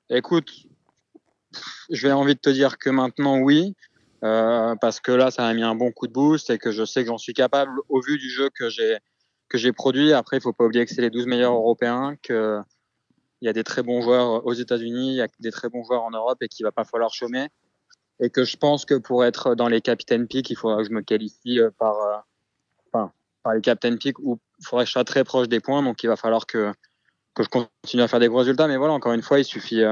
Écoute, 0.09 0.51
je 1.89 2.07
vais 2.07 2.13
envie 2.13 2.35
de 2.35 2.39
te 2.39 2.49
dire 2.49 2.77
que 2.77 2.89
maintenant, 2.89 3.39
oui. 3.39 3.75
Euh, 4.23 4.75
parce 4.79 4.99
que 5.01 5.11
là, 5.11 5.31
ça 5.31 5.45
a 5.45 5.53
mis 5.53 5.63
un 5.63 5.75
bon 5.75 5.91
coup 5.91 6.07
de 6.07 6.13
boost 6.13 6.49
et 6.49 6.57
que 6.57 6.71
je 6.71 6.85
sais 6.85 7.01
que 7.01 7.07
j'en 7.07 7.17
suis 7.17 7.33
capable 7.33 7.79
au 7.89 7.99
vu 7.99 8.17
du 8.17 8.29
jeu 8.29 8.49
que 8.57 8.69
j'ai 8.69 8.97
que 9.53 9.59
j'ai 9.59 9.71
produit. 9.71 10.13
Après, 10.13 10.37
il 10.37 10.41
faut 10.41 10.51
pas 10.51 10.65
oublier 10.65 10.83
que 10.85 10.93
c'est 10.93 11.01
les 11.01 11.11
12 11.11 11.27
meilleurs 11.27 11.53
européens, 11.53 12.15
qu'il 12.23 12.63
y 13.43 13.47
a 13.47 13.53
des 13.53 13.63
très 13.63 13.83
bons 13.83 14.01
joueurs 14.01 14.45
aux 14.45 14.53
États-Unis, 14.53 15.11
il 15.11 15.15
y 15.17 15.21
a 15.21 15.27
des 15.39 15.51
très 15.51 15.69
bons 15.69 15.83
joueurs 15.83 16.03
en 16.03 16.09
Europe 16.09 16.41
et 16.41 16.47
qu'il 16.47 16.65
va 16.65 16.71
pas 16.71 16.83
falloir 16.83 17.13
chômer. 17.13 17.47
Et 18.19 18.29
que 18.31 18.43
je 18.43 18.57
pense 18.57 18.85
que 18.85 18.95
pour 18.95 19.23
être 19.23 19.53
dans 19.53 19.67
les 19.67 19.81
capitaines 19.81 20.27
pick, 20.27 20.49
il 20.49 20.55
faudra 20.55 20.77
que 20.77 20.83
je 20.85 20.91
me 20.91 21.01
qualifie 21.01 21.59
euh, 21.59 21.69
par, 21.77 21.95
euh, 21.95 22.17
enfin, 22.91 23.11
par 23.43 23.53
les 23.53 23.61
captains 23.61 23.95
pick 23.95 24.17
ou 24.19 24.39
il 24.59 24.65
faudrait 24.65 24.85
que 24.85 24.87
je 24.87 24.93
sois 24.93 25.03
très 25.03 25.23
proche 25.23 25.47
des 25.47 25.59
points. 25.59 25.83
Donc, 25.83 26.03
il 26.03 26.07
va 26.07 26.15
falloir 26.15 26.47
que, 26.47 26.73
que 27.35 27.43
je 27.43 27.49
continue 27.49 28.01
à 28.01 28.07
faire 28.07 28.19
des 28.19 28.27
gros 28.27 28.39
résultats. 28.39 28.67
Mais 28.67 28.77
voilà, 28.77 28.93
encore 28.93 29.13
une 29.13 29.21
fois, 29.21 29.39
il 29.39 29.45
suffit, 29.45 29.83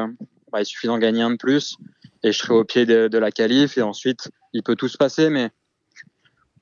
bah, 0.51 0.61
il 0.61 0.65
suffit 0.65 0.87
d'en 0.87 0.97
gagner 0.97 1.21
un 1.21 1.31
de 1.31 1.37
plus 1.37 1.77
et 2.23 2.31
je 2.31 2.37
serai 2.37 2.53
au 2.53 2.63
pied 2.63 2.85
de, 2.85 3.17
la 3.17 3.31
qualif 3.31 3.77
et 3.77 3.81
ensuite 3.81 4.29
il 4.53 4.63
peut 4.63 4.75
tout 4.75 4.87
se 4.87 4.97
passer. 4.97 5.29
Mais 5.29 5.49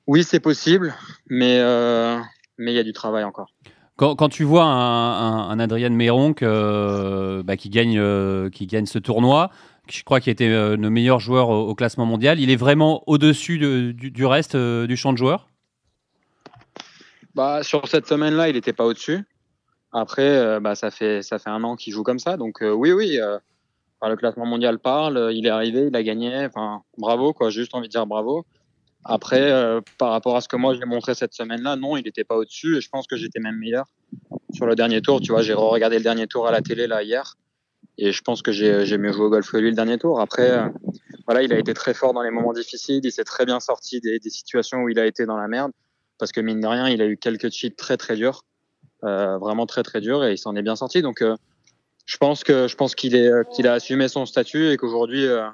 oui, 0.06 0.24
c'est 0.24 0.40
possible, 0.40 0.94
mais 1.28 1.60
euh, 1.60 2.18
mais 2.60 2.72
il 2.72 2.76
y 2.76 2.78
a 2.78 2.84
du 2.84 2.92
travail 2.92 3.24
encore. 3.24 3.48
Quand, 3.96 4.14
quand 4.14 4.28
tu 4.28 4.44
vois 4.44 4.64
un, 4.64 5.50
un, 5.50 5.58
Adrien 5.58 5.90
Méron 5.90 6.34
euh, 6.42 7.42
bah, 7.42 7.56
qui 7.56 7.68
gagne 7.68 7.98
euh, 7.98 8.48
qui 8.48 8.66
gagne 8.66 8.86
ce 8.86 8.98
tournoi, 8.98 9.50
je 9.90 10.02
crois 10.04 10.20
qu'il 10.20 10.32
était 10.32 10.48
le 10.48 10.90
meilleur 10.90 11.18
joueur 11.18 11.50
au, 11.50 11.74
classement 11.74 12.06
mondial, 12.06 12.38
il 12.38 12.50
est 12.50 12.56
vraiment 12.56 13.02
au-dessus 13.06 13.58
du, 13.58 13.92
du, 13.92 14.24
reste 14.24 14.56
du 14.56 14.96
champ 14.96 15.12
de 15.12 15.18
joueurs? 15.18 15.48
Bah, 17.34 17.62
sur 17.62 17.88
cette 17.88 18.06
semaine-là, 18.06 18.48
il 18.48 18.54
n'était 18.54 18.72
pas 18.72 18.84
au-dessus. 18.84 19.24
Après, 19.92 20.60
bah, 20.60 20.76
ça 20.76 20.90
fait 20.90 21.22
ça 21.22 21.38
fait 21.38 21.50
un 21.50 21.64
an 21.64 21.74
qu'il 21.74 21.92
joue 21.92 22.04
comme 22.04 22.20
ça, 22.20 22.36
donc 22.36 22.60
oui, 22.62 22.92
oui 22.92 23.18
le 24.08 24.16
classement 24.16 24.46
mondial 24.46 24.78
parle, 24.78 25.30
il 25.34 25.46
est 25.46 25.50
arrivé, 25.50 25.88
il 25.88 25.96
a 25.96 26.02
gagné. 26.02 26.46
Enfin, 26.46 26.82
bravo, 26.96 27.32
quoi. 27.32 27.50
Juste 27.50 27.74
envie 27.74 27.88
de 27.88 27.92
dire 27.92 28.06
bravo. 28.06 28.46
Après, 29.04 29.50
euh, 29.50 29.80
par 29.98 30.10
rapport 30.10 30.36
à 30.36 30.40
ce 30.40 30.48
que 30.48 30.56
moi 30.56 30.74
j'ai 30.74 30.84
montré 30.84 31.14
cette 31.14 31.32
semaine-là, 31.32 31.76
non, 31.76 31.96
il 31.96 32.04
n'était 32.04 32.24
pas 32.24 32.36
au-dessus 32.36 32.76
et 32.76 32.80
je 32.80 32.88
pense 32.90 33.06
que 33.06 33.16
j'étais 33.16 33.40
même 33.40 33.56
meilleur 33.56 33.86
sur 34.52 34.66
le 34.66 34.74
dernier 34.74 35.00
tour. 35.00 35.20
Tu 35.20 35.32
vois, 35.32 35.42
j'ai 35.42 35.54
regardé 35.54 35.96
le 35.96 36.02
dernier 36.02 36.26
tour 36.26 36.46
à 36.46 36.52
la 36.52 36.60
télé 36.60 36.86
là 36.86 37.02
hier 37.02 37.36
et 37.96 38.12
je 38.12 38.22
pense 38.22 38.42
que 38.42 38.52
j'ai 38.52 38.98
mieux 38.98 39.12
joué 39.12 39.26
au 39.26 39.30
golf 39.30 39.50
que 39.50 39.56
lui 39.56 39.70
le 39.70 39.76
dernier 39.76 39.98
tour. 39.98 40.20
Après, 40.20 40.50
euh, 40.50 40.68
voilà, 41.26 41.42
il 41.42 41.52
a 41.52 41.58
été 41.58 41.74
très 41.74 41.94
fort 41.94 42.12
dans 42.12 42.22
les 42.22 42.30
moments 42.30 42.52
difficiles. 42.52 43.00
Il 43.04 43.12
s'est 43.12 43.24
très 43.24 43.46
bien 43.46 43.60
sorti 43.60 44.00
des, 44.00 44.18
des, 44.18 44.30
situations 44.30 44.78
où 44.78 44.88
il 44.88 44.98
a 44.98 45.06
été 45.06 45.26
dans 45.26 45.36
la 45.36 45.48
merde 45.48 45.72
parce 46.18 46.32
que 46.32 46.40
mine 46.40 46.60
de 46.60 46.66
rien, 46.66 46.88
il 46.88 47.02
a 47.02 47.06
eu 47.06 47.16
quelques 47.16 47.50
cheats 47.50 47.74
très 47.76 47.96
très 47.96 48.14
durs, 48.14 48.44
euh, 49.04 49.38
vraiment 49.38 49.66
très 49.66 49.82
très 49.82 50.00
durs 50.00 50.24
et 50.24 50.32
il 50.32 50.38
s'en 50.38 50.54
est 50.54 50.62
bien 50.62 50.76
sorti. 50.76 51.02
Donc 51.02 51.22
euh, 51.22 51.36
je 52.04 52.16
pense 52.18 52.44
que 52.44 52.68
je 52.68 52.76
pense 52.76 52.94
qu'il 52.94 53.16
est 53.16 53.28
euh, 53.28 53.42
qu'il 53.44 53.66
a 53.66 53.72
assumé 53.72 54.06
son 54.08 54.26
statut 54.26 54.70
et 54.70 54.76
qu'aujourd'hui, 54.76 55.22
je 55.24 55.50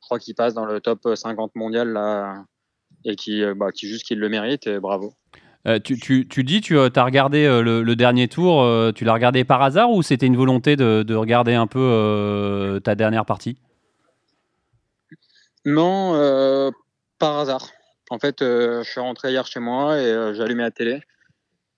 crois 0.00 0.18
qu'il 0.18 0.34
passe 0.34 0.54
dans 0.54 0.66
le 0.66 0.80
top 0.80 1.08
50 1.14 1.56
mondial 1.56 1.88
là 1.92 2.44
et 3.04 3.16
qui 3.16 3.42
euh, 3.42 3.54
bah, 3.54 3.72
qui 3.72 3.88
juste 3.88 4.04
qu'il 4.04 4.18
le 4.18 4.28
mérite. 4.28 4.66
Et 4.66 4.78
bravo. 4.78 5.14
tu, 5.84 5.98
tu, 5.98 6.28
tu, 6.28 6.44
dis, 6.44 6.60
tu 6.60 6.78
as 6.78 7.04
regardé 7.04 7.46
le, 7.46 7.94
dernier 7.94 8.28
tour, 8.28 8.66
tu 8.94 9.04
l'as 9.04 9.14
regardé 9.14 9.44
par 9.44 9.62
hasard 9.62 9.90
ou 9.90 10.02
c'était 10.02 10.26
une 10.26 10.36
volonté 10.36 10.76
de, 10.76 11.02
de, 11.02 11.14
regarder 11.14 11.54
un 11.54 11.66
peu 11.66 12.80
ta 12.84 12.94
dernière 12.94 13.24
partie? 13.24 13.56
Non, 15.64 16.70
par 17.18 17.38
hasard. 17.38 17.70
En 18.10 18.18
fait, 18.18 18.36
je 18.40 18.82
suis 18.84 19.00
rentré 19.00 19.30
hier 19.30 19.46
chez 19.46 19.60
moi 19.60 19.98
et 19.98 20.12
allumé 20.12 20.62
la 20.62 20.70
télé 20.70 21.00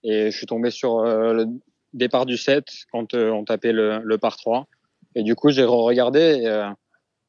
et 0.03 0.31
je 0.31 0.37
suis 0.37 0.45
tombé 0.45 0.69
sur 0.69 1.01
le, 1.03 1.45
départ 1.93 2.25
du 2.25 2.37
7 2.37 2.65
quand 2.91 3.13
euh, 3.13 3.31
on 3.31 3.43
tapait 3.43 3.73
le, 3.73 3.99
le, 4.03 4.17
par 4.17 4.37
3. 4.37 4.67
Et 5.15 5.23
du 5.23 5.35
coup, 5.35 5.49
j'ai 5.49 5.63
regardé 5.63 6.19
et 6.19 6.47
euh, 6.47 6.69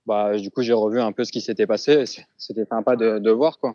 bah, 0.06 0.36
du 0.36 0.50
coup, 0.50 0.62
j'ai 0.62 0.72
revu 0.72 1.00
un 1.00 1.12
peu 1.12 1.24
ce 1.24 1.32
qui 1.32 1.40
s'était 1.40 1.66
passé. 1.66 2.04
C'était 2.36 2.64
sympa 2.66 2.96
de, 2.96 3.18
de, 3.18 3.30
voir, 3.30 3.58
quoi. 3.58 3.74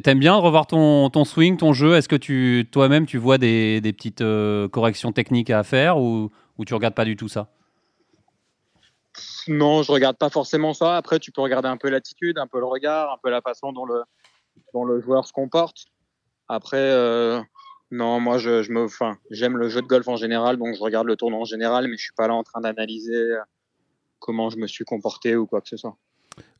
T'aimes 0.00 0.18
bien 0.18 0.34
revoir 0.34 0.66
ton, 0.66 1.24
swing, 1.24 1.56
ton 1.56 1.72
jeu? 1.72 1.94
Est-ce 1.96 2.08
que 2.08 2.16
tu 2.16 2.68
toi-même 2.70 3.06
tu 3.06 3.18
vois 3.18 3.38
des, 3.38 3.80
petites 3.82 4.20
euh, 4.20 4.68
corrections 4.68 5.12
techniques 5.12 5.50
à 5.50 5.62
faire 5.62 5.98
ou, 5.98 6.30
ou 6.58 6.64
tu 6.64 6.74
regardes 6.74 6.94
pas 6.94 7.04
du 7.04 7.16
tout 7.16 7.28
ça? 7.28 7.48
Non, 9.48 9.82
je 9.82 9.92
regarde 9.92 10.16
pas 10.16 10.30
forcément 10.30 10.72
ça. 10.72 10.96
Après, 10.96 11.18
tu 11.18 11.32
peux 11.32 11.42
regarder 11.42 11.68
un 11.68 11.76
peu 11.76 11.90
l'attitude, 11.90 12.38
un 12.38 12.46
peu 12.46 12.58
le 12.58 12.66
regard, 12.66 13.12
un 13.12 13.18
peu 13.22 13.30
la 13.30 13.40
façon 13.42 13.72
dont 13.72 13.84
le, 13.84 15.00
joueur 15.00 15.26
se 15.26 15.32
comporte. 15.32 15.84
Après, 16.48 16.90
non, 17.92 18.20
moi, 18.20 18.38
je, 18.38 18.72
me, 18.72 18.86
j'aime 19.30 19.58
le 19.58 19.68
jeu 19.68 19.82
de 19.82 19.86
golf 19.86 20.08
en 20.08 20.16
général, 20.16 20.56
donc 20.56 20.74
je 20.74 20.80
regarde 20.80 21.06
le 21.06 21.14
tournoi 21.14 21.40
en 21.40 21.44
général, 21.44 21.88
mais 21.88 21.98
je 21.98 22.04
suis 22.04 22.14
pas 22.16 22.26
là 22.26 22.32
en 22.32 22.42
train 22.42 22.62
d'analyser 22.62 23.12
euh, 23.14 23.38
comment 24.18 24.48
je 24.48 24.56
me 24.56 24.66
suis 24.66 24.86
comporté 24.86 25.36
ou 25.36 25.46
quoi 25.46 25.60
que 25.60 25.68
ce 25.68 25.76
soit. 25.76 25.98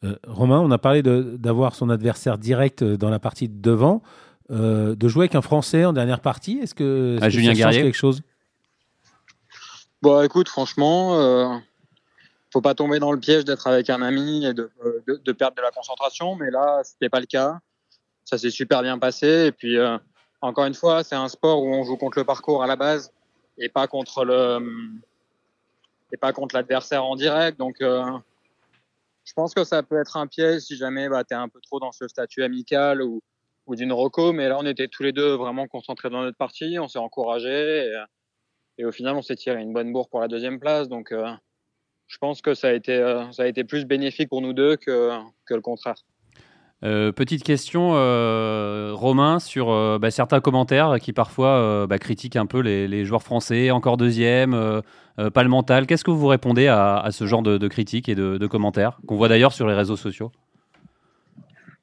Euh, 0.04 0.16
Romain, 0.26 0.60
on 0.60 0.70
a 0.70 0.78
parlé 0.78 1.02
d'avoir 1.02 1.74
son 1.74 1.90
adversaire 1.90 2.38
direct 2.38 2.82
euh, 2.82 2.96
dans 2.96 3.10
la 3.10 3.18
partie 3.18 3.48
de 3.48 3.60
devant, 3.60 4.02
de 4.50 5.08
jouer 5.08 5.22
avec 5.22 5.34
un 5.34 5.40
Français 5.40 5.84
en 5.86 5.94
dernière 5.94 6.20
partie. 6.20 6.58
Est-ce 6.58 6.74
que, 6.74 7.18
est 7.22 7.30
Julien 7.30 7.54
ça 7.54 7.62
change 7.62 7.76
quelque 7.76 7.96
chose? 7.96 8.22
Bon, 10.02 10.20
écoute, 10.22 10.48
franchement, 10.48 11.18
euh, 11.18 11.48
faut 12.52 12.60
pas 12.60 12.74
tomber 12.74 12.98
dans 12.98 13.12
le 13.12 13.18
piège 13.18 13.44
d'être 13.44 13.66
avec 13.66 13.88
un 13.88 14.02
ami 14.02 14.44
et 14.44 14.52
de, 14.52 14.70
de, 15.06 15.22
de, 15.24 15.32
perdre 15.32 15.56
de 15.56 15.62
la 15.62 15.70
concentration, 15.70 16.34
mais 16.34 16.50
là, 16.50 16.80
c'était 16.84 17.08
pas 17.08 17.20
le 17.20 17.26
cas. 17.26 17.60
Ça 18.24 18.36
s'est 18.36 18.50
super 18.50 18.82
bien 18.82 18.98
passé 18.98 19.46
et 19.46 19.52
puis 19.52 19.78
encore 20.42 20.66
une 20.66 20.74
fois, 20.74 21.04
c'est 21.04 21.14
un 21.14 21.28
sport 21.28 21.62
où 21.62 21.72
on 21.72 21.84
joue 21.84 21.96
contre 21.96 22.18
le 22.18 22.24
parcours 22.24 22.62
à 22.62 22.66
la 22.66 22.76
base 22.76 23.12
et 23.58 23.68
pas 23.68 23.86
contre 23.86 24.24
le 24.24 24.58
et 26.12 26.16
pas 26.16 26.32
contre 26.32 26.54
l'adversaire 26.54 27.04
en 27.04 27.16
direct. 27.16 27.58
Donc, 27.58 27.80
euh, 27.80 28.04
je 29.24 29.32
pense 29.34 29.54
que 29.54 29.64
ça 29.64 29.82
peut 29.82 29.98
être 30.00 30.16
un 30.16 30.26
piège 30.26 30.62
si 30.62 30.76
jamais 30.76 31.08
bah, 31.08 31.24
tu 31.24 31.34
es 31.34 31.36
un 31.36 31.48
peu 31.48 31.60
trop 31.60 31.80
dans 31.80 31.92
ce 31.92 32.08
statut 32.08 32.42
amical 32.42 33.02
ou, 33.02 33.22
ou 33.66 33.76
d'une 33.76 33.92
roco. 33.92 34.32
Mais 34.32 34.48
là, 34.48 34.58
on 34.58 34.66
était 34.66 34.88
tous 34.88 35.02
les 35.02 35.12
deux 35.12 35.34
vraiment 35.34 35.66
concentrés 35.68 36.10
dans 36.10 36.22
notre 36.22 36.36
partie. 36.36 36.78
On 36.78 36.88
s'est 36.88 36.98
encouragés 36.98 37.86
et, 37.86 38.02
et, 38.78 38.84
au 38.84 38.92
final, 38.92 39.16
on 39.16 39.22
s'est 39.22 39.36
tiré 39.36 39.60
une 39.60 39.72
bonne 39.72 39.92
bourre 39.92 40.08
pour 40.08 40.20
la 40.20 40.28
deuxième 40.28 40.58
place. 40.58 40.88
Donc, 40.88 41.12
euh, 41.12 41.30
je 42.08 42.18
pense 42.18 42.42
que 42.42 42.54
ça 42.54 42.68
a 42.68 42.72
été 42.72 42.92
euh, 42.94 43.30
ça 43.32 43.44
a 43.44 43.46
été 43.46 43.64
plus 43.64 43.84
bénéfique 43.84 44.28
pour 44.28 44.42
nous 44.42 44.52
deux 44.52 44.76
que, 44.76 45.10
que 45.46 45.54
le 45.54 45.60
contraire. 45.60 45.96
Euh, 46.84 47.12
petite 47.12 47.44
question, 47.44 47.92
euh, 47.94 48.92
Romain, 48.92 49.38
sur 49.38 49.70
euh, 49.70 49.98
bah, 50.00 50.10
certains 50.10 50.40
commentaires 50.40 50.96
qui 51.00 51.12
parfois 51.12 51.86
bah, 51.86 51.98
critiquent 51.98 52.36
un 52.36 52.46
peu 52.46 52.58
les, 52.60 53.04
joueurs 53.04 53.22
français, 53.22 53.70
encore 53.70 53.96
deuxième, 53.96 54.82
pas 55.16 55.42
le 55.42 55.48
mental. 55.48 55.86
Qu'est-ce 55.86 56.04
que 56.04 56.10
vous 56.10 56.26
répondez 56.26 56.66
à, 56.66 57.08
ce 57.10 57.26
genre 57.26 57.42
de, 57.42 57.68
critiques 57.68 58.08
et 58.08 58.14
de, 58.14 58.46
commentaires 58.46 58.98
qu'on 59.06 59.16
voit 59.16 59.28
d'ailleurs 59.28 59.52
sur 59.52 59.66
les 59.66 59.74
réseaux 59.74 59.96
sociaux? 59.96 60.32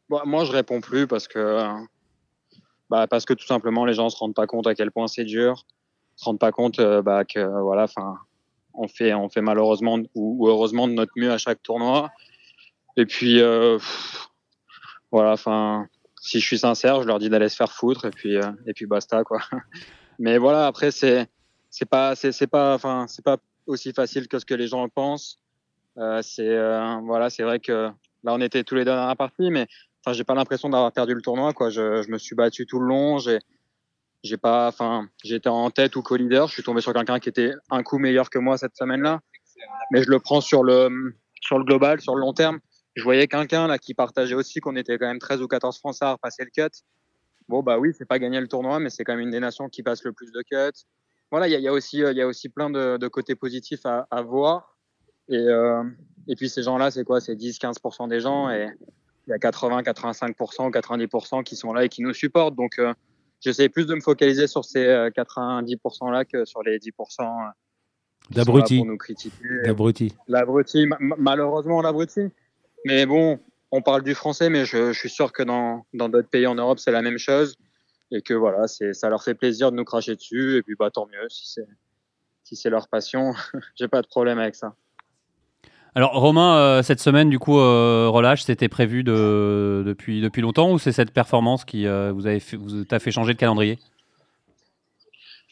Bah, 0.09 0.23
Moi, 0.25 0.43
je 0.43 0.51
réponds 0.51 0.81
plus 0.81 1.07
parce 1.07 1.27
que, 1.27 1.65
parce 2.89 3.25
que 3.25 3.33
tout 3.33 3.45
simplement, 3.45 3.85
les 3.85 3.93
gens 3.93 4.09
se 4.09 4.17
rendent 4.17 4.35
pas 4.35 4.47
compte 4.47 4.67
à 4.67 4.75
quel 4.75 4.91
point 4.91 5.07
c'est 5.07 5.25
dur, 5.25 5.65
se 6.17 6.25
rendent 6.25 6.39
pas 6.39 6.51
compte 6.51 6.77
que 6.77 7.61
voilà, 7.61 7.85
on 8.73 8.87
fait, 8.89 9.13
on 9.13 9.29
fait 9.29 9.41
malheureusement 9.41 9.97
ou, 10.13 10.47
heureusement 10.47 10.87
de 10.87 10.93
notre 10.93 11.13
mieux 11.15 11.31
à 11.31 11.37
chaque 11.37 11.63
tournoi. 11.63 12.09
Et 12.97 13.05
puis, 13.05 13.41
voilà, 15.11 15.33
enfin, 15.33 15.87
si 16.21 16.39
je 16.39 16.45
suis 16.45 16.59
sincère, 16.59 17.01
je 17.01 17.07
leur 17.07 17.19
dis 17.19 17.29
d'aller 17.29 17.49
se 17.49 17.55
faire 17.55 17.71
foutre 17.71 18.05
et 18.05 18.11
puis, 18.11 18.37
euh, 18.37 18.51
et 18.65 18.73
puis 18.73 18.85
basta, 18.85 19.23
quoi. 19.23 19.39
mais 20.19 20.37
voilà, 20.37 20.67
après, 20.67 20.91
c'est 20.91 21.27
c'est 21.69 21.85
pas 21.87 22.15
c'est 22.15 22.47
pas 22.47 22.73
enfin 22.73 23.05
c'est 23.07 23.23
pas 23.23 23.37
aussi 23.67 23.93
facile 23.93 24.27
que 24.27 24.39
ce 24.39 24.45
que 24.45 24.53
les 24.53 24.67
gens 24.67 24.87
pensent. 24.89 25.39
Euh, 25.97 26.21
c'est 26.21 26.47
euh, 26.47 26.97
voilà, 27.03 27.29
c'est 27.29 27.43
vrai 27.43 27.59
que 27.59 27.89
là 28.23 28.33
on 28.33 28.41
était 28.41 28.63
tous 28.63 28.75
les 28.75 28.85
deux 28.85 28.91
dans 28.91 29.07
la 29.07 29.15
partie, 29.15 29.51
mais 29.51 29.67
enfin 30.03 30.13
j'ai 30.13 30.23
pas 30.23 30.33
l'impression 30.33 30.69
d'avoir 30.69 30.91
perdu 30.91 31.13
le 31.13 31.21
tournoi 31.21 31.53
quoi. 31.53 31.69
Je, 31.69 32.01
je, 32.01 32.09
me 32.09 32.17
suis 32.17 32.35
battu 32.35 32.65
tout 32.65 32.79
le 32.79 32.87
long. 32.87 33.19
J'ai 33.19 33.39
j'ai 34.23 34.37
pas 34.37 34.67
enfin 34.67 35.07
j'étais 35.23 35.49
en 35.49 35.69
tête 35.69 35.95
ou 35.95 36.01
co-leader. 36.01 36.47
Je 36.47 36.53
suis 36.53 36.63
tombé 36.63 36.81
sur 36.81 36.93
quelqu'un 36.93 37.19
qui 37.19 37.29
était 37.29 37.53
un 37.69 37.83
coup 37.83 37.99
meilleur 37.99 38.29
que 38.29 38.39
moi 38.39 38.57
cette 38.57 38.75
semaine-là, 38.75 39.21
mais 39.91 40.03
je 40.03 40.09
le 40.09 40.19
prends 40.19 40.41
sur 40.41 40.63
le 40.63 41.15
sur 41.41 41.57
le 41.57 41.63
global, 41.63 42.01
sur 42.01 42.15
le 42.15 42.21
long 42.21 42.33
terme. 42.33 42.59
Je 42.99 43.03
voyais 43.03 43.27
quelqu'un 43.27 43.67
là 43.67 43.77
qui 43.77 43.93
partageait 43.93 44.35
aussi 44.35 44.59
qu'on 44.59 44.75
était 44.75 44.97
quand 44.97 45.07
même 45.07 45.19
13 45.19 45.41
ou 45.41 45.47
14 45.47 45.77
Français 45.77 46.05
à 46.05 46.11
repasser 46.11 46.43
le 46.43 46.49
cut. 46.51 46.75
Bon 47.47 47.63
bah 47.63 47.79
oui, 47.79 47.93
c'est 47.97 48.05
pas 48.05 48.19
gagner 48.19 48.41
le 48.41 48.47
tournoi, 48.47 48.79
mais 48.79 48.89
c'est 48.89 49.03
quand 49.03 49.13
même 49.13 49.21
une 49.21 49.31
des 49.31 49.39
nations 49.39 49.69
qui 49.69 49.83
passe 49.83 50.03
le 50.03 50.11
plus 50.11 50.31
de 50.31 50.41
cuts 50.41 50.85
voilà, 51.31 51.47
il 51.47 51.59
y, 51.59 51.61
y, 51.61 51.67
a 51.67 51.73
aussi 51.73 51.97
il 51.99 52.17
y 52.17 52.21
a 52.21 52.27
aussi 52.27 52.49
plein 52.49 52.69
de, 52.69 52.97
de 52.97 53.07
côtés 53.07 53.35
positifs 53.35 53.85
à, 53.85 54.07
à 54.09 54.21
voir. 54.21 54.77
Et, 55.27 55.37
euh, 55.37 55.83
et 56.27 56.35
puis 56.35 56.49
ces 56.49 56.63
gens-là, 56.63 56.89
c'est 56.89 57.03
quoi? 57.03 57.21
C'est 57.21 57.35
10-15% 57.35 58.09
des 58.09 58.19
gens 58.19 58.49
et 58.49 58.67
il 59.27 59.29
y 59.29 59.33
a 59.33 59.37
80, 59.37 59.83
85%, 59.83 60.71
90% 60.71 61.43
qui 61.43 61.55
sont 61.55 61.71
là 61.71 61.85
et 61.85 61.89
qui 61.89 62.01
nous 62.01 62.13
supportent. 62.13 62.55
Donc 62.55 62.79
euh, 62.79 62.93
j'essaie 63.41 63.69
plus 63.69 63.85
de 63.85 63.93
me 63.93 64.01
focaliser 64.01 64.47
sur 64.47 64.65
ces 64.65 64.85
90% 65.15 66.11
là 66.11 66.25
que 66.25 66.45
sur 66.45 66.63
les 66.63 66.79
10% 66.79 67.51
d'abrutis. 68.31 68.83
D'abrutis. 69.63 70.15
L'abruti, 70.27 70.87
malheureusement 70.99 71.81
l'abruti. 71.81 72.21
Mais 72.85 73.05
bon, 73.05 73.39
on 73.71 73.81
parle 73.81 74.03
du 74.03 74.15
français, 74.15 74.49
mais 74.49 74.65
je, 74.65 74.93
je 74.93 74.99
suis 74.99 75.09
sûr 75.09 75.31
que 75.31 75.43
dans 75.43 75.85
d'autres 75.93 76.29
pays 76.29 76.47
en 76.47 76.55
Europe, 76.55 76.79
c'est 76.79 76.91
la 76.91 77.01
même 77.01 77.17
chose 77.17 77.55
et 78.11 78.21
que 78.21 78.33
voilà, 78.33 78.67
ça 78.67 79.09
leur 79.09 79.23
fait 79.23 79.35
plaisir 79.35 79.71
de 79.71 79.77
nous 79.77 79.85
cracher 79.85 80.15
dessus 80.15 80.57
et 80.57 80.63
puis 80.63 80.75
bah 80.77 80.89
tant 80.89 81.07
mieux 81.07 81.29
si 81.29 81.51
c'est 81.51 81.67
si 82.43 82.55
c'est 82.55 82.69
leur 82.71 82.87
passion, 82.87 83.33
j'ai 83.75 83.87
pas 83.87 84.01
de 84.01 84.07
problème 84.07 84.39
avec 84.39 84.55
ça. 84.55 84.73
Alors 85.93 86.13
Romain, 86.13 86.57
euh, 86.57 86.81
cette 86.81 86.99
semaine 86.99 87.29
du 87.29 87.37
coup 87.37 87.59
euh, 87.59 88.07
relâche, 88.09 88.43
c'était 88.43 88.69
prévu 88.69 89.03
de, 89.03 89.83
depuis 89.85 90.21
depuis 90.21 90.41
longtemps 90.41 90.71
ou 90.71 90.79
c'est 90.79 90.91
cette 90.91 91.11
performance 91.11 91.65
qui 91.65 91.85
euh, 91.85 92.11
vous 92.11 92.25
avez 92.25 92.39
fait, 92.39 92.57
vous 92.57 92.85
t'a 92.85 92.99
fait 92.99 93.11
changer 93.11 93.33
de 93.33 93.39
calendrier? 93.39 93.77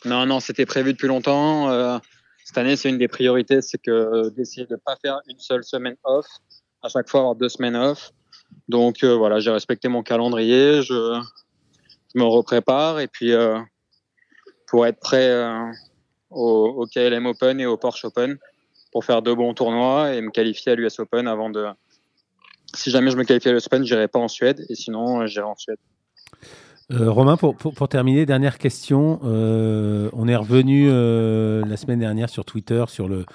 Non 0.05 0.25
non, 0.25 0.39
c'était 0.39 0.65
prévu 0.65 0.93
depuis 0.93 1.07
longtemps. 1.07 1.99
cette 2.43 2.57
année, 2.57 2.75
c'est 2.75 2.89
une 2.89 2.97
des 2.97 3.07
priorités, 3.07 3.61
c'est 3.61 3.79
que 3.79 4.29
d'essayer 4.29 4.65
de 4.65 4.75
pas 4.75 4.95
faire 4.95 5.19
une 5.27 5.39
seule 5.39 5.63
semaine 5.63 5.97
off, 6.03 6.25
à 6.87 6.89
chaque 6.89 7.09
fois 7.09 7.19
avoir 7.19 7.35
deux 7.35 7.49
semaines 7.49 7.75
off. 7.75 8.11
Donc 8.67 9.03
voilà, 9.03 9.39
j'ai 9.39 9.51
respecté 9.51 9.87
mon 9.87 10.03
calendrier, 10.03 10.81
je 10.81 11.21
je 12.13 12.19
me 12.19 12.25
reprépare 12.25 12.99
et 12.99 13.07
puis 13.07 13.33
euh, 13.33 13.59
pour 14.67 14.85
être 14.85 14.99
prêt 14.99 15.29
euh, 15.29 15.71
au, 16.29 16.85
KLM 16.87 17.25
Open 17.25 17.59
et 17.59 17.65
au 17.65 17.77
Porsche 17.77 18.05
Open 18.05 18.37
pour 18.91 19.05
faire 19.05 19.21
deux 19.21 19.35
bons 19.35 19.53
tournois 19.53 20.13
et 20.13 20.21
me 20.21 20.31
qualifier 20.31 20.71
à 20.73 20.75
l'US 20.75 20.99
Open 20.99 21.27
avant 21.27 21.49
de. 21.49 21.67
Si 22.73 22.91
jamais 22.91 23.11
je 23.11 23.17
me 23.17 23.23
qualifie 23.23 23.49
à 23.49 23.53
l'US 23.53 23.65
Open, 23.67 23.83
j'irai 23.83 24.07
pas 24.07 24.19
en 24.19 24.27
Suède 24.27 24.65
et 24.69 24.75
sinon 24.75 25.21
euh, 25.21 25.27
j'irai 25.27 25.45
en 25.45 25.55
Suède. 25.55 25.77
Romain, 26.89 27.35
pour, 27.35 27.57
pour, 27.57 27.89
terminer, 27.89 28.25
dernière 28.25 28.57
question. 28.57 29.19
on 29.21 30.27
est 30.27 30.35
revenu 30.37 30.87
la 30.87 31.75
semaine 31.75 31.99
dernière 31.99 32.29
sur 32.29 32.45
Twitter 32.45 32.81
sur 32.87 33.09
le, 33.09 33.25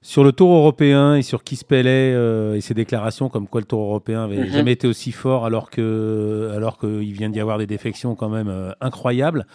sur 0.00 0.22
le 0.22 0.32
Tour 0.32 0.54
européen 0.54 1.16
et 1.16 1.22
sur 1.22 1.42
Kiss 1.42 1.64
euh, 1.72 2.54
et 2.54 2.60
ses 2.60 2.74
déclarations 2.74 3.28
comme 3.28 3.48
quoi 3.48 3.60
le 3.60 3.66
Tour 3.66 3.80
européen 3.80 4.24
avait 4.24 4.38
mhm. 4.38 4.50
jamais 4.50 4.72
été 4.72 4.86
aussi 4.86 5.10
fort 5.10 5.44
alors 5.44 5.70
que 5.70 6.52
alors 6.54 6.78
qu'il 6.78 7.12
vient 7.12 7.28
d'y 7.28 7.40
avoir 7.40 7.58
des 7.58 7.66
défections 7.66 8.14
quand 8.14 8.28
même 8.28 8.48
euh, 8.48 8.72
incroyables. 8.80 9.46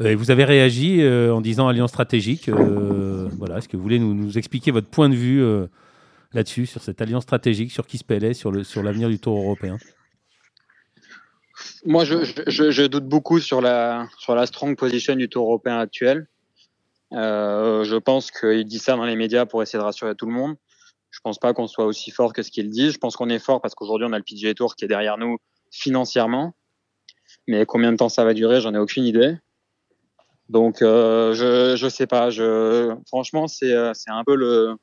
Euh, 0.00 0.14
vous 0.16 0.30
avez 0.30 0.44
réagi 0.44 1.02
euh, 1.02 1.34
en 1.34 1.40
disant 1.40 1.66
alliance 1.66 1.90
stratégique. 1.90 2.48
voilà, 2.48 3.58
est-ce 3.58 3.68
que 3.68 3.76
vous 3.76 3.82
voulez 3.82 3.98
nous, 3.98 4.14
nous, 4.14 4.38
expliquer 4.38 4.70
votre 4.70 4.88
point 4.88 5.08
de 5.08 5.16
vue 5.16 5.44
là-dessus 6.32 6.66
sur 6.66 6.82
cette 6.82 7.00
alliance 7.00 7.24
stratégique 7.24 7.72
sur 7.72 7.86
Kiss 7.86 8.02
sur 8.34 8.52
le 8.52 8.62
sur 8.62 8.82
l'avenir 8.82 9.08
du 9.08 9.18
Tour 9.18 9.36
européen? 9.36 9.78
Moi, 11.84 12.04
je, 12.04 12.22
je, 12.46 12.70
je, 12.70 12.82
doute 12.84 13.06
beaucoup 13.06 13.40
sur 13.40 13.60
la 13.60 14.06
sur 14.18 14.36
la 14.36 14.46
strong 14.46 14.76
position 14.76 15.16
du 15.16 15.28
Tour 15.28 15.46
européen 15.46 15.78
actuel. 15.78 16.28
Euh, 17.12 17.84
je 17.84 17.96
pense 17.96 18.30
qu'il 18.30 18.64
dit 18.64 18.78
ça 18.78 18.96
dans 18.96 19.04
les 19.04 19.16
médias 19.16 19.46
pour 19.46 19.62
essayer 19.62 19.78
de 19.78 19.84
rassurer 19.84 20.14
tout 20.14 20.26
le 20.26 20.32
monde. 20.32 20.56
Je 21.10 21.20
pense 21.20 21.38
pas 21.38 21.54
qu'on 21.54 21.66
soit 21.66 21.86
aussi 21.86 22.10
fort 22.10 22.32
que 22.32 22.42
ce 22.42 22.50
qu'il 22.50 22.68
dit. 22.68 22.90
Je 22.90 22.98
pense 22.98 23.16
qu'on 23.16 23.30
est 23.30 23.38
fort 23.38 23.60
parce 23.60 23.74
qu'aujourd'hui 23.74 24.06
on 24.08 24.12
a 24.12 24.18
le 24.18 24.24
PGA 24.24 24.52
Tour 24.54 24.76
qui 24.76 24.84
est 24.84 24.88
derrière 24.88 25.16
nous 25.16 25.38
financièrement. 25.70 26.54
Mais 27.46 27.64
combien 27.64 27.92
de 27.92 27.96
temps 27.96 28.08
ça 28.08 28.24
va 28.24 28.34
durer, 28.34 28.60
j'en 28.60 28.74
ai 28.74 28.78
aucune 28.78 29.04
idée. 29.04 29.36
Donc 30.48 30.82
euh, 30.82 31.34
je 31.34 31.76
je 31.76 31.88
sais 31.88 32.06
pas. 32.06 32.30
Je 32.30 32.94
franchement 33.06 33.48
c'est 33.48 33.72
euh, 33.72 33.92
c'est 33.94 34.10
un 34.10 34.24
peu 34.24 34.34
le 34.34 34.76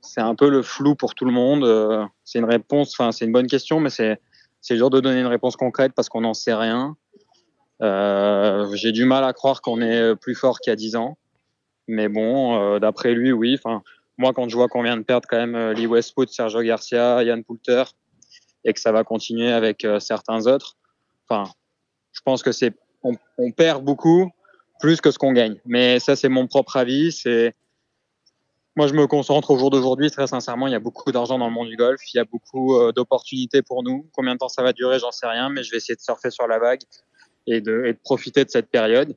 c'est 0.00 0.20
un 0.20 0.34
peu 0.34 0.48
le 0.48 0.62
flou 0.62 0.94
pour 0.94 1.14
tout 1.14 1.24
le 1.24 1.32
monde. 1.32 1.64
Euh, 1.64 2.04
c'est 2.24 2.38
une 2.38 2.44
réponse. 2.44 2.94
Enfin 2.98 3.12
c'est 3.12 3.24
une 3.24 3.32
bonne 3.32 3.46
question, 3.46 3.80
mais 3.80 3.90
c'est 3.90 4.20
c'est 4.60 4.76
dur 4.76 4.90
de 4.90 5.00
donner 5.00 5.20
une 5.20 5.26
réponse 5.26 5.56
concrète 5.56 5.92
parce 5.94 6.08
qu'on 6.08 6.22
n'en 6.22 6.34
sait 6.34 6.54
rien. 6.54 6.96
Euh, 7.82 8.74
J'ai 8.74 8.92
du 8.92 9.04
mal 9.04 9.24
à 9.24 9.32
croire 9.32 9.60
qu'on 9.60 9.80
est 9.80 10.16
plus 10.16 10.34
fort 10.34 10.60
qu'il 10.60 10.70
y 10.70 10.72
a 10.72 10.76
10 10.76 10.96
ans. 10.96 11.18
Mais 11.88 12.08
bon, 12.08 12.60
euh, 12.60 12.78
d'après 12.78 13.14
lui, 13.14 13.32
oui. 13.32 13.58
Enfin, 13.62 13.82
moi, 14.18 14.32
quand 14.32 14.48
je 14.48 14.56
vois 14.56 14.68
qu'on 14.68 14.82
vient 14.82 14.96
de 14.96 15.02
perdre 15.02 15.26
quand 15.28 15.36
même 15.36 15.54
euh, 15.54 15.72
Lee 15.72 15.86
Westwood, 15.86 16.28
Sergio 16.28 16.62
Garcia, 16.62 17.22
Yann 17.22 17.44
Poulter, 17.44 17.84
et 18.64 18.72
que 18.72 18.80
ça 18.80 18.92
va 18.92 19.04
continuer 19.04 19.52
avec 19.52 19.84
euh, 19.84 20.00
certains 20.00 20.46
autres, 20.46 20.76
enfin, 21.28 21.50
je 22.12 22.20
pense 22.24 22.42
que 22.42 22.52
c'est 22.52 22.74
on, 23.38 23.52
perd 23.52 23.84
beaucoup 23.84 24.28
plus 24.80 25.00
que 25.00 25.12
ce 25.12 25.18
qu'on 25.18 25.32
gagne. 25.32 25.60
Mais 25.64 26.00
ça, 26.00 26.16
c'est 26.16 26.28
mon 26.28 26.48
propre 26.48 26.76
avis. 26.76 27.12
C'est 27.12 27.54
moi, 28.74 28.88
je 28.88 28.94
me 28.94 29.06
concentre 29.06 29.52
au 29.52 29.58
jour 29.58 29.70
d'aujourd'hui. 29.70 30.10
Très 30.10 30.26
sincèrement, 30.26 30.66
il 30.66 30.72
y 30.72 30.74
a 30.74 30.80
beaucoup 30.80 31.12
d'argent 31.12 31.38
dans 31.38 31.46
le 31.46 31.52
monde 31.52 31.68
du 31.68 31.76
golf. 31.76 32.00
Il 32.12 32.16
y 32.16 32.20
a 32.20 32.24
beaucoup 32.24 32.76
d'opportunités 32.92 33.62
pour 33.62 33.84
nous. 33.84 34.10
Combien 34.12 34.34
de 34.34 34.38
temps 34.38 34.48
ça 34.48 34.64
va 34.64 34.72
durer, 34.72 34.98
j'en 34.98 35.12
sais 35.12 35.26
rien, 35.26 35.50
mais 35.50 35.62
je 35.62 35.70
vais 35.70 35.76
essayer 35.76 35.94
de 35.94 36.00
surfer 36.00 36.30
sur 36.30 36.48
la 36.48 36.58
vague 36.58 36.80
et 37.46 37.60
de 37.60 37.96
profiter 38.02 38.44
de 38.44 38.50
cette 38.50 38.70
période. 38.70 39.14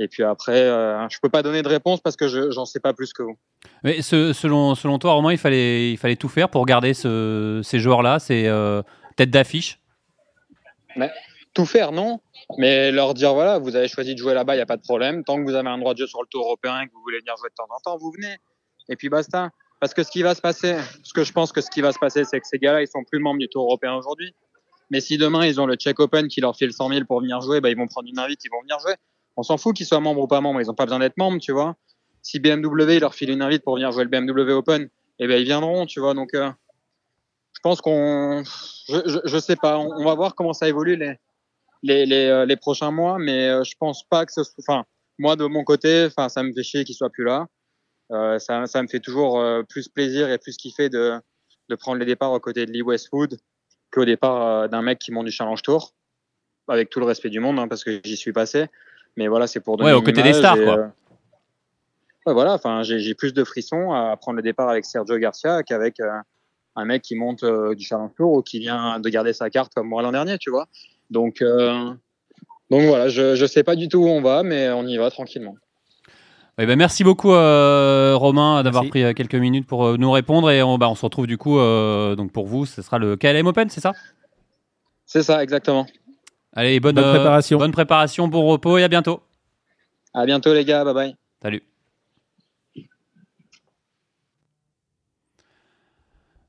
Et 0.00 0.06
puis 0.06 0.22
après, 0.22 0.62
euh, 0.62 1.08
je 1.08 1.18
peux 1.20 1.28
pas 1.28 1.42
donner 1.42 1.60
de 1.62 1.68
réponse 1.68 2.00
parce 2.00 2.16
que 2.16 2.28
je 2.28 2.52
j'en 2.52 2.64
sais 2.64 2.78
pas 2.78 2.94
plus 2.94 3.12
que 3.12 3.24
vous. 3.24 3.36
Mais 3.82 4.00
ce, 4.00 4.32
selon, 4.32 4.76
selon 4.76 5.00
toi, 5.00 5.12
Romain, 5.12 5.32
il 5.32 5.38
fallait, 5.38 5.90
il 5.90 5.98
fallait 5.98 6.16
tout 6.16 6.28
faire 6.28 6.48
pour 6.48 6.64
garder 6.66 6.94
ce, 6.94 7.60
ces 7.64 7.80
joueurs-là, 7.80 8.20
ces 8.20 8.46
euh, 8.46 8.80
têtes 9.16 9.30
d'affiche? 9.30 9.80
Tout 11.52 11.66
faire, 11.66 11.90
non. 11.90 12.20
Mais 12.58 12.92
leur 12.92 13.14
dire, 13.14 13.34
voilà, 13.34 13.58
vous 13.58 13.74
avez 13.74 13.88
choisi 13.88 14.14
de 14.14 14.18
jouer 14.18 14.34
là-bas, 14.34 14.54
il 14.54 14.58
n'y 14.58 14.62
a 14.62 14.66
pas 14.66 14.76
de 14.76 14.82
problème. 14.82 15.24
Tant 15.24 15.36
que 15.36 15.42
vous 15.42 15.56
avez 15.56 15.68
un 15.68 15.78
droit 15.78 15.94
de 15.94 15.98
jeu 15.98 16.06
sur 16.06 16.22
le 16.22 16.28
tour 16.28 16.44
européen 16.44 16.80
et 16.80 16.86
que 16.86 16.92
vous 16.92 17.02
voulez 17.02 17.18
venir 17.18 17.36
jouer 17.36 17.50
de 17.50 17.54
temps 17.54 17.66
en 17.68 17.80
temps, 17.80 17.98
vous 17.98 18.12
venez. 18.12 18.36
Et 18.88 18.94
puis 18.94 19.08
basta. 19.08 19.50
Parce 19.80 19.94
que 19.94 20.04
ce 20.04 20.10
qui 20.10 20.22
va 20.22 20.34
se 20.36 20.40
passer, 20.40 20.76
ce 21.02 21.12
que 21.12 21.24
je 21.24 21.32
pense 21.32 21.52
que 21.52 21.60
ce 21.60 21.70
qui 21.70 21.80
va 21.80 21.92
se 21.92 21.98
passer, 21.98 22.24
c'est 22.24 22.40
que 22.40 22.46
ces 22.46 22.58
gars-là, 22.58 22.82
ils 22.82 22.88
sont 22.88 23.02
plus 23.04 23.18
membres 23.18 23.38
du 23.38 23.48
tour 23.48 23.64
européen 23.64 23.94
aujourd'hui. 23.94 24.32
Mais 24.90 25.00
si 25.00 25.18
demain, 25.18 25.44
ils 25.44 25.60
ont 25.60 25.66
le 25.66 25.74
check 25.74 25.98
open 26.00 26.28
qui 26.28 26.40
leur 26.40 26.56
file 26.56 26.72
100 26.72 26.88
000 26.88 27.04
pour 27.04 27.20
venir 27.20 27.40
jouer, 27.40 27.60
bah, 27.60 27.68
ils 27.68 27.76
vont 27.76 27.86
prendre 27.86 28.08
une 28.08 28.18
invite, 28.18 28.44
ils 28.44 28.50
vont 28.50 28.62
venir 28.62 28.78
jouer 28.78 28.94
on 29.38 29.44
s'en 29.44 29.56
fout 29.56 29.74
qu'ils 29.74 29.86
soient 29.86 30.00
membres 30.00 30.20
ou 30.20 30.26
pas 30.26 30.40
membres, 30.40 30.60
ils 30.60 30.66
n'ont 30.66 30.74
pas 30.74 30.84
besoin 30.84 30.98
d'être 30.98 31.16
membres, 31.16 31.38
tu 31.38 31.52
vois. 31.52 31.76
Si 32.22 32.40
BMW 32.40 32.98
leur 32.98 33.14
file 33.14 33.30
une 33.30 33.40
invite 33.40 33.62
pour 33.62 33.76
venir 33.76 33.92
jouer 33.92 34.02
le 34.02 34.10
BMW 34.10 34.50
Open, 34.50 34.88
eh 35.20 35.26
ben 35.28 35.40
ils 35.40 35.44
viendront, 35.44 35.86
tu 35.86 36.00
vois. 36.00 36.12
Donc, 36.12 36.34
euh, 36.34 36.50
je 37.52 37.60
pense 37.62 37.80
qu'on, 37.80 38.42
je, 38.88 39.20
je, 39.24 39.38
sais 39.38 39.54
pas, 39.54 39.78
on, 39.78 40.04
va 40.04 40.16
voir 40.16 40.34
comment 40.34 40.52
ça 40.52 40.68
évolue 40.68 40.96
les 40.96 41.14
les, 41.84 42.04
les, 42.04 42.26
euh, 42.26 42.46
les 42.46 42.56
prochains 42.56 42.90
mois, 42.90 43.18
mais 43.20 43.48
euh, 43.48 43.62
je 43.62 43.74
pense 43.78 44.02
pas 44.02 44.26
que 44.26 44.32
ce 44.32 44.42
soit, 44.42 44.54
enfin, 44.66 44.84
moi 45.20 45.36
de 45.36 45.44
mon 45.44 45.62
côté, 45.62 46.06
enfin, 46.06 46.28
ça 46.28 46.42
me 46.42 46.52
fait 46.52 46.64
chier 46.64 46.82
qu'ils 46.82 46.96
soient 46.96 47.10
plus 47.10 47.24
là. 47.24 47.46
ça, 48.40 48.66
ça 48.66 48.82
me 48.82 48.88
fait 48.88 48.98
toujours 48.98 49.40
plus 49.68 49.88
plaisir 49.88 50.28
et 50.30 50.38
plus 50.38 50.56
kiffer 50.56 50.88
de 50.88 51.20
de 51.68 51.74
prendre 51.76 51.98
les 52.00 52.06
départs 52.06 52.32
aux 52.32 52.40
côtés 52.40 52.66
de 52.66 52.72
Lee 52.72 52.82
Westwood 52.82 53.38
qu'au 53.92 54.04
départ 54.04 54.68
d'un 54.68 54.82
mec 54.82 54.98
qui 54.98 55.12
monte 55.12 55.26
du 55.26 55.30
Challenge 55.30 55.62
Tour, 55.62 55.92
avec 56.66 56.90
tout 56.90 56.98
le 56.98 57.06
respect 57.06 57.30
du 57.30 57.40
monde, 57.40 57.58
hein, 57.58 57.68
parce 57.68 57.84
que 57.84 58.00
j'y 58.04 58.16
suis 58.16 58.32
passé. 58.32 58.66
Mais 59.18 59.26
voilà, 59.26 59.48
c'est 59.48 59.58
pour 59.58 59.76
donner. 59.76 59.90
Ouais, 59.90 59.96
aux 59.96 60.00
côtés 60.00 60.22
des 60.22 60.32
stars, 60.32 60.54
quoi. 60.54 60.78
Euh, 60.78 60.86
ouais, 62.24 62.32
voilà, 62.32 62.54
enfin, 62.54 62.82
j'ai 62.84 63.14
plus 63.14 63.34
de 63.34 63.42
frissons 63.42 63.92
à 63.92 64.16
prendre 64.16 64.36
le 64.36 64.42
départ 64.42 64.68
avec 64.68 64.84
Sergio 64.84 65.18
Garcia 65.18 65.64
qu'avec 65.64 65.98
euh, 65.98 66.08
un 66.76 66.84
mec 66.84 67.02
qui 67.02 67.16
monte 67.16 67.42
euh, 67.42 67.74
du 67.74 67.84
Challenge 67.84 68.12
Tour 68.16 68.32
ou 68.32 68.42
qui 68.42 68.60
vient 68.60 69.00
de 69.00 69.08
garder 69.08 69.32
sa 69.32 69.50
carte 69.50 69.74
comme 69.74 69.88
moi 69.88 70.02
l'an 70.02 70.12
dernier, 70.12 70.38
tu 70.38 70.50
vois. 70.50 70.68
Donc, 71.10 71.42
donc 71.42 72.82
voilà, 72.82 73.08
je 73.08 73.40
ne 73.40 73.46
sais 73.48 73.64
pas 73.64 73.74
du 73.74 73.88
tout 73.88 73.98
où 73.98 74.08
on 74.08 74.22
va, 74.22 74.44
mais 74.44 74.70
on 74.70 74.86
y 74.86 74.96
va 74.98 75.10
tranquillement. 75.10 75.56
Eh 76.60 76.66
ben 76.66 76.76
merci 76.76 77.02
beaucoup 77.02 77.30
Romain 77.30 78.62
d'avoir 78.62 78.86
pris 78.86 79.14
quelques 79.14 79.34
minutes 79.34 79.66
pour 79.66 79.96
nous 79.98 80.10
répondre 80.10 80.50
et 80.50 80.62
on, 80.62 80.76
bah, 80.76 80.88
on 80.88 80.96
se 80.96 81.04
retrouve 81.04 81.28
du 81.28 81.38
coup 81.38 81.56
donc 81.56 82.32
pour 82.32 82.46
vous 82.46 82.66
ce 82.66 82.82
sera 82.82 82.98
le 82.98 83.16
KLM 83.16 83.46
Open 83.46 83.70
c'est 83.70 83.80
ça? 83.80 83.92
C'est 85.06 85.22
ça 85.22 85.40
exactement. 85.40 85.86
Allez, 86.58 86.80
bonne, 86.80 86.98
euh, 86.98 87.14
préparation. 87.14 87.56
bonne 87.56 87.70
préparation, 87.70 88.26
bon 88.26 88.44
repos 88.44 88.78
et 88.78 88.82
à 88.82 88.88
bientôt. 88.88 89.20
À 90.12 90.26
bientôt 90.26 90.52
les 90.52 90.64
gars, 90.64 90.82
bye 90.82 90.92
bye. 90.92 91.14
Salut. 91.40 91.62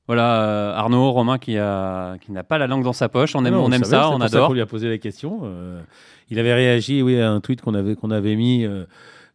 Voilà, 0.08 0.76
Arnaud, 0.76 1.12
Romain 1.12 1.38
qui, 1.38 1.60
a, 1.60 2.18
qui 2.22 2.32
n'a 2.32 2.44
pas 2.44 2.58
la 2.58 2.66
langue 2.66 2.84
dans 2.84 2.92
sa 2.92 3.08
poche. 3.08 3.36
On 3.36 3.46
aime, 3.46 3.54
on 3.54 3.72
aime 3.72 3.84
ça, 3.84 4.10
on 4.10 4.20
adore. 4.20 4.50
on 4.50 4.54
lui 4.54 4.62
a 4.62 4.66
posé 4.66 4.90
la 4.90 4.98
question. 4.98 5.44
il 6.32 6.40
avait 6.40 6.56
réagi 6.56 7.04
oui, 7.04 7.22
à 7.22 7.30
un 7.30 7.40
tweet 7.40 7.62
qu'on 7.62 7.76
avait, 7.76 7.96
qu'on 7.96 8.10
avait 8.10 8.36
mis 8.36 8.66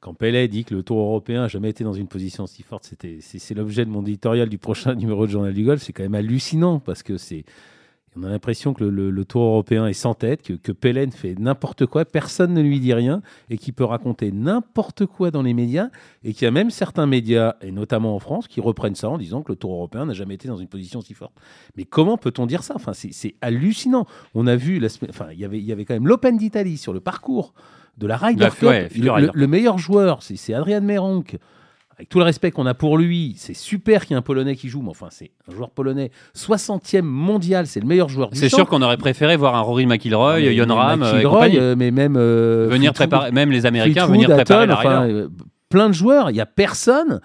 quand 0.01 0.13
Pellet 0.13 0.49
dit 0.49 0.65
que 0.65 0.75
le 0.75 0.83
Tour 0.83 0.99
européen 0.99 1.43
n'a 1.43 1.49
jamais 1.49 1.71
été 1.71 1.85
dans 1.85 1.93
une 1.93 2.09
position 2.09 2.49
si 2.49 2.65
forte, 2.65 2.85
c'était, 2.85 3.19
c'est, 3.21 3.55
l'objet 3.55 3.85
de 3.85 3.91
mon 3.91 4.03
éditorial 4.03 4.49
du 4.49 4.59
prochain 4.59 4.95
numéro 4.97 5.25
de 5.25 5.31
Journal 5.31 5.55
du 5.55 5.65
Golf. 5.65 5.83
C'est 5.83 5.93
quand 5.93 6.03
même 6.03 6.17
hallucinant 6.17 6.81
parce 6.81 7.05
que 7.05 7.17
c'est. 7.17 7.45
On 8.17 8.23
a 8.23 8.29
l'impression 8.29 8.75
que 8.75 8.85
le, 8.85 9.25
Tour 9.25 9.43
européen 9.43 9.87
est 9.87 9.93
sans 9.93 10.15
tête, 10.15 10.43
que, 10.43 10.53
que 10.53 10.71
Pellet 10.73 11.11
fait 11.11 11.35
n'importe 11.39 11.87
quoi, 11.87 12.05
personne 12.05 12.55
ne 12.55 12.61
lui 12.61 12.79
dit 12.79 12.95
rien, 12.95 13.23
et 13.51 13.59
qui 13.59 13.73
peut 13.73 13.85
raconter 13.85 14.31
n'importe 14.31 15.07
quoi 15.07 15.31
dans 15.31 15.43
les 15.43 15.55
médias, 15.55 15.89
et 16.23 16.33
qu'il 16.33 16.45
y 16.45 16.49
a 16.49 16.51
même 16.51 16.71
certains 16.71 17.07
médias, 17.07 17.57
et 17.61 17.73
notamment 17.73 18.15
en 18.15 18.19
France, 18.19 18.47
qui 18.47 18.61
reprennent 18.61 18.95
ça 18.95 19.09
en 19.09 19.19
disant 19.19 19.43
que 19.43 19.53
le 19.53 19.57
Tour 19.57 19.73
européen 19.73 20.07
n'a 20.07 20.13
jamais 20.13 20.35
été 20.35 20.49
dans 20.49 20.57
une 20.57 20.69
position 20.69 21.01
si 21.01 21.15
forte. 21.15 21.35
Mais 21.77 21.85
comment 21.85 22.17
peut-on 22.17 22.47
dire 22.47 22.63
ça? 22.63 22.75
Enfin, 22.77 22.93
c'est, 22.95 23.35
hallucinant. 23.41 24.07
On 24.35 24.47
a 24.47 24.57
vu, 24.57 24.79
la 24.79 24.89
enfin, 25.09 25.33
y 25.33 25.45
il 25.45 25.65
y 25.65 25.73
avait 25.73 25.85
quand 25.85 25.95
même 25.95 26.07
l'Open 26.07 26.37
d'Italie 26.37 26.77
sur 26.77 26.93
le 26.93 27.01
parcours 27.01 27.55
de 27.99 28.07
la 28.07 28.17
Ryder 28.17 28.49
Cup. 28.59 28.91
le, 28.97 29.47
meilleur 29.47 29.79
joueur, 29.79 30.23
c'est 30.23 30.55
Adrian 30.55 30.81
Meronk. 30.81 31.39
Avec 31.97 32.09
tout 32.09 32.19
le 32.19 32.25
respect 32.25 32.51
qu'on 32.51 32.67
a 32.67 32.75
pour 32.75 32.99
lui, 32.99 33.35
c'est 33.39 33.55
super 33.55 34.05
qu'il 34.05 34.13
y 34.13 34.15
ait 34.15 34.19
un 34.19 34.23
Polonais 34.23 34.57
qui 34.57 34.69
joue, 34.69 34.83
mais 34.83 34.91
enfin, 34.91 35.09
c'est 35.11 35.31
un 35.49 35.55
joueur 35.55 35.71
polonais 35.71 36.11
60e 36.37 37.03
mondial, 37.03 37.69
c'est 37.69 37.79
le 37.79 37.87
meilleur 37.87 38.09
joueur 38.09 38.31
du 38.31 38.39
C'est 38.39 38.49
sûr 38.49 38.67
qu'on 38.67 38.83
aurait 38.83 38.97
préféré 38.97 39.37
voir 39.37 39.55
un 39.55 39.61
Rory 39.61 39.87
McIlroy, 39.87 40.53
Jon 40.55 40.75
Ram, 40.75 41.03
euh, 41.05 41.77
mais 41.77 41.93
même 41.93 42.17
euh, 42.17 42.67
venir 42.69 42.93
préparer, 42.93 43.31
même 43.31 43.53
les 43.53 43.65
Américains 43.67 44.07
venir 44.07 44.29
préparer. 44.29 44.67
Euh, 45.11 45.29
plein 45.69 45.89
de 45.89 45.95
joueurs, 45.95 46.31
il 46.31 46.37
y 46.37 46.41
a 46.41 46.47
personne. 46.47 47.21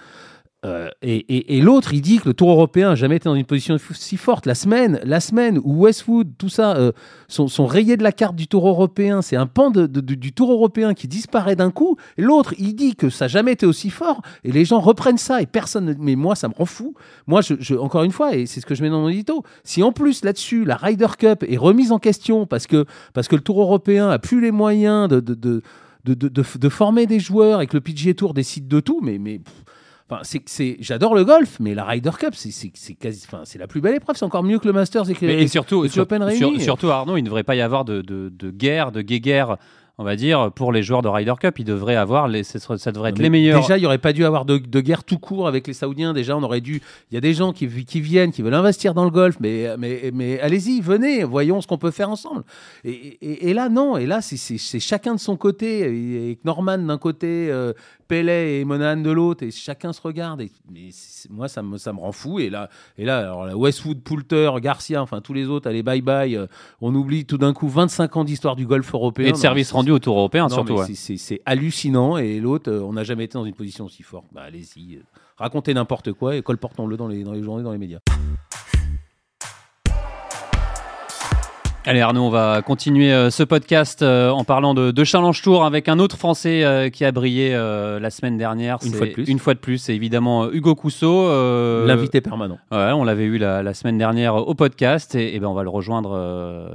Euh, 0.66 0.89
et, 1.01 1.62
l'autre, 1.62 1.94
il 1.94 2.01
dit 2.01 2.20
que 2.20 2.28
le 2.28 2.34
Tour 2.34 2.51
européen 2.51 2.89
n'a 2.89 2.96
jamais 2.96 3.16
été 3.16 3.30
dans 3.30 3.36
une 3.36 3.46
position 3.46 3.78
si 3.94 4.18
forte. 4.18 4.46
La 4.46 4.56
semaine, 4.56 5.00
la 5.06 5.22
semaine 5.22 5.58
où 5.63 5.84
Westwood, 5.84 6.34
tout 6.38 6.50
ça, 6.50 6.75
euh, 6.75 6.92
sont, 7.30 7.66
rayés 7.66 7.96
de 7.96 8.04
la 8.04 8.12
carte 8.12 8.36
du 8.36 8.48
Tour 8.48 8.68
européen, 8.68 9.22
c'est 9.22 9.38
un 9.38 9.46
pan 9.46 9.72
du 9.72 10.34
Tour 10.34 10.51
européen 10.51 10.94
qui 10.94 11.08
disparaît 11.08 11.56
d'un 11.56 11.72
coup. 11.72 11.96
Et 12.18 12.22
l'autre, 12.22 12.54
il 12.58 12.75
dit 12.75 12.96
que 12.96 13.10
ça 13.10 13.25
n'a 13.25 13.30
jamais 13.30 13.54
été 13.54 13.66
aussi 13.66 13.89
fort. 13.89 14.22
Et 14.44 14.51
les 14.51 14.66
gens 14.66 14.80
reprennent 14.80 15.18
ça. 15.18 15.42
Et 15.42 15.46
personne. 15.46 15.96
Mais 15.98 16.16
moi, 16.16 16.36
ça 16.36 16.50
me 16.50 16.54
rend 16.54 16.66
fou. 16.66 16.94
Moi, 17.25 17.39
encore 17.80 18.04
une 18.04 18.12
fois, 18.12 18.36
et 18.36 18.46
c'est 18.46 18.60
ce 18.60 18.66
que 18.66 18.75
je 18.75 18.84
mets 18.84 18.89
dans 18.89 19.01
mon 19.01 19.10
édito, 19.10 19.44
si 19.63 19.82
en 19.82 19.94
plus 19.94 20.25
là-dessus, 20.25 20.66
la 20.66 20.75
Ryder 20.75 21.08
Cup 21.18 21.46
est 21.48 21.58
remise 21.58 21.94
en 21.94 22.00
question 22.00 22.46
parce 22.46 22.68
que, 22.68 22.86
parce 23.13 23.30
que 23.30 23.36
le 23.36 23.42
Tour 23.42 23.62
européen 23.62 24.10
a 24.10 24.20
plus 24.20 24.42
les 24.42 24.51
moyens 24.51 25.08
de, 25.08 25.22
de, 25.22 25.62
de 26.04 26.70
former 26.70 27.06
des 27.06 27.20
joueurs 27.20 27.62
et 27.62 27.68
que 27.68 27.78
le 27.78 27.82
PGA 27.82 28.13
Tour 28.13 28.34
décide 28.34 28.68
de 28.68 28.82
tout, 28.82 29.00
mais. 29.01 29.18
mais 29.18 29.39
c'est, 30.24 30.78
j'adore 30.80 31.16
le 31.16 31.24
golf, 31.24 31.58
mais 31.60 31.75
la 31.75 31.86
Ryder 31.86 32.12
Cup, 32.18 32.34
c'est, 32.36 32.96
quasi, 32.96 33.25
enfin, 33.28 33.42
c'est 33.46 33.60
la 33.60 33.68
plus 33.68 33.82
belle 33.82 33.96
épreuve. 33.96 34.16
C'est 34.16 34.25
encore 34.25 34.44
mieux 34.44 34.60
que 34.60 34.68
le 34.68 34.74
Masters 34.74 35.10
et 35.10 35.13
que, 35.13 35.25
et 35.25 35.48
surtout, 35.48 35.88
surtout 36.60 36.89
Arnaud, 36.89 37.18
il 37.18 37.22
ne 37.22 37.25
devrait 37.25 37.44
pas 37.44 37.56
y 37.56 37.62
avoir 37.62 37.86
de, 37.86 38.01
de, 38.01 38.30
de 38.30 38.51
guerre, 38.51 38.92
de 38.92 39.01
guéguerre 39.01 39.58
on 40.00 40.06
va 40.06 40.15
dire, 40.15 40.50
pour 40.53 40.72
les 40.72 40.82
joueurs 40.82 41.01
de 41.01 41.10
Ryder 41.10 41.34
Cup. 41.38 41.60
Ils 41.60 41.65
devraient 41.65 41.98
avoir, 41.98 42.29
les, 42.29 42.44
ça 42.44 42.91
devrait 42.94 43.10
être 43.10 43.20
les 43.20 43.29
meilleurs. 43.29 43.60
Déjà, 43.60 43.77
il 43.77 43.82
n'y 43.82 43.86
aurait 43.86 43.98
pas 43.98 44.13
dû 44.13 44.24
avoir 44.24 44.46
de, 44.46 44.58
guerre 44.79 45.03
tout 45.03 45.20
court 45.20 45.46
avec 45.46 45.68
les 45.68 45.74
Saoudiens. 45.74 46.13
Déjà, 46.13 46.38
on 46.38 46.41
aurait 46.41 46.62
dû. 46.62 46.82
Il 47.12 47.15
y 47.15 47.18
a 47.18 47.22
des 47.22 47.34
gens 47.34 47.51
qui, 47.51 47.68
qui 47.84 48.00
viennent, 48.00 48.32
qui 48.32 48.41
veulent 48.41 48.53
investir 48.53 48.94
dans 48.94 49.03
le 49.03 49.12
golf, 49.12 49.36
mais, 49.41 49.68
mais, 49.77 50.12
mais 50.13 50.39
allez-y, 50.39 50.79
venez, 50.79 51.25
voyons 51.25 51.60
ce 51.60 51.68
qu'on 51.68 51.77
peut 51.77 51.91
faire 51.91 52.10
ensemble. 52.10 52.44
Et, 52.86 53.53
là, 53.53 53.68
non. 53.68 53.98
Et 53.98 54.06
là, 54.06 54.22
c'est 54.22 54.79
chacun 54.79 55.15
de 55.15 55.20
son 55.20 55.36
côté. 55.36 55.82
Et 56.32 56.39
Norman 56.46 56.77
d'un 56.77 56.98
côté, 56.98 57.50
euh, 57.51 57.74
Pellet 58.08 58.62
et 58.62 58.65
Monahan 58.65 59.01
de 59.01 59.12
l'autre, 59.12 59.44
et 59.44 59.51
chacun 59.51 59.91
se 59.91 60.01
regarde. 60.01 60.41
Et, 60.41 60.50
moi, 61.29 61.50
ça 61.50 61.62
me, 61.62 61.77
ça 61.77 61.91
me 61.91 62.00
rend 62.00 62.13
fou. 62.13 62.39
Et 62.39 62.50
là, 62.50 62.70
et 62.98 63.03
là 63.03 63.20
alors, 63.20 63.58
Westwood, 63.58 64.01
Poulter, 64.01 64.50
Garcia, 64.62 65.01
enfin 65.01 65.20
tous 65.20 65.34
les 65.34 65.48
autres, 65.48 65.70
allez, 65.70 65.84
bye 65.84 66.01
bye. 66.01 66.36
Euh, 66.38 66.48
on 66.79 66.96
oublie 66.96 67.25
tout 67.25 67.38
d'un 67.38 67.51
coup 67.53 67.68
25 67.68 68.15
ans 68.15 68.24
d'histoire 68.24 68.56
du 68.56 68.65
golf 68.65 68.94
européen. 68.94 69.27
Et 69.27 69.32
de 69.34 69.38
service 69.38 69.72
rendu 69.72 69.88
au 69.91 70.00
Tour 70.00 70.17
européen, 70.17 70.50
surtout. 70.50 70.77
C'est 70.93 71.41
hallucinant. 71.46 72.17
Et 72.17 72.39
l'autre, 72.39 72.72
euh, 72.72 72.81
on 72.81 72.93
n'a 72.93 73.03
jamais 73.03 73.25
été 73.25 73.33
dans 73.33 73.46
une 73.46 73.53
position 73.53 73.85
aussi 73.85 74.03
forte. 74.03 74.25
Bah, 74.31 74.42
allez-y, 74.42 74.96
euh, 74.96 75.03
racontez 75.37 75.74
n'importe 75.74 76.14
quoi 76.14 76.35
et 76.35 76.42
colportons-le 76.42 76.98
dans 76.98 77.07
les, 77.07 77.24
dans 77.24 77.33
les 77.33 77.44
journées, 77.44 77.64
dans 77.64 77.72
les 77.72 77.77
médias. 77.77 78.00
Allez 81.90 82.01
Arnaud, 82.01 82.24
on 82.24 82.29
va 82.29 82.61
continuer 82.61 83.11
euh, 83.11 83.31
ce 83.31 83.42
podcast 83.42 84.03
euh, 84.03 84.29
en 84.29 84.44
parlant 84.44 84.75
de, 84.75 85.03
Challenge 85.03 85.42
Tour 85.42 85.66
avec 85.66 85.87
un 85.87 85.98
autre 85.98 86.18
Français 86.18 86.64
euh, 86.64 86.90
qui 86.90 87.03
a 87.03 87.11
brillé 87.11 87.51
la 87.51 88.09
semaine 88.11 88.37
dernière. 88.37 88.77
Une 88.85 88.94
fois 88.94 89.07
de 89.07 89.14
plus. 89.14 89.24
Une 89.24 89.40
fois 89.40 89.55
de 89.55 89.59
plus, 89.59 89.79
c'est 89.79 89.96
évidemment 89.96 90.51
Hugo 90.51 90.75
Cousseau. 90.75 91.27
L'invité 91.87 92.22
permanent. 92.22 92.59
Ouais, 92.72 92.92
on 92.92 93.03
l'avait 93.03 93.24
eu 93.24 93.40
la, 93.40 93.74
semaine 93.74 93.98
dernière 93.98 94.35
au 94.35 94.53
podcast 94.53 95.16
et, 95.16 95.40
ben 95.40 95.48
on 95.48 95.53
va 95.53 95.64
le 95.64 95.70
rejoindre, 95.70 96.11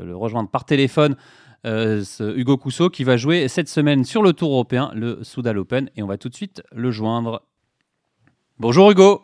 le 0.05 0.17
rejoindre 0.17 0.49
par 0.49 0.65
téléphone. 0.65 1.17
Hugo 1.65 2.57
Cousseau 2.57 2.91
qui 2.91 3.05
va 3.05 3.17
jouer 3.17 3.49
cette 3.49 3.69
semaine 3.69 4.05
sur 4.05 4.23
le 4.23 4.33
Tour 4.33 4.53
européen, 4.53 4.91
le 4.95 5.25
Soudal 5.25 5.59
Open, 5.59 5.91
et 5.97 6.03
on 6.03 6.07
va 6.07 6.19
tout 6.19 6.29
de 6.29 6.35
suite 6.35 6.63
le 6.73 6.91
joindre. 6.91 7.43
Bonjour 8.59 8.91
Hugo. 8.91 9.23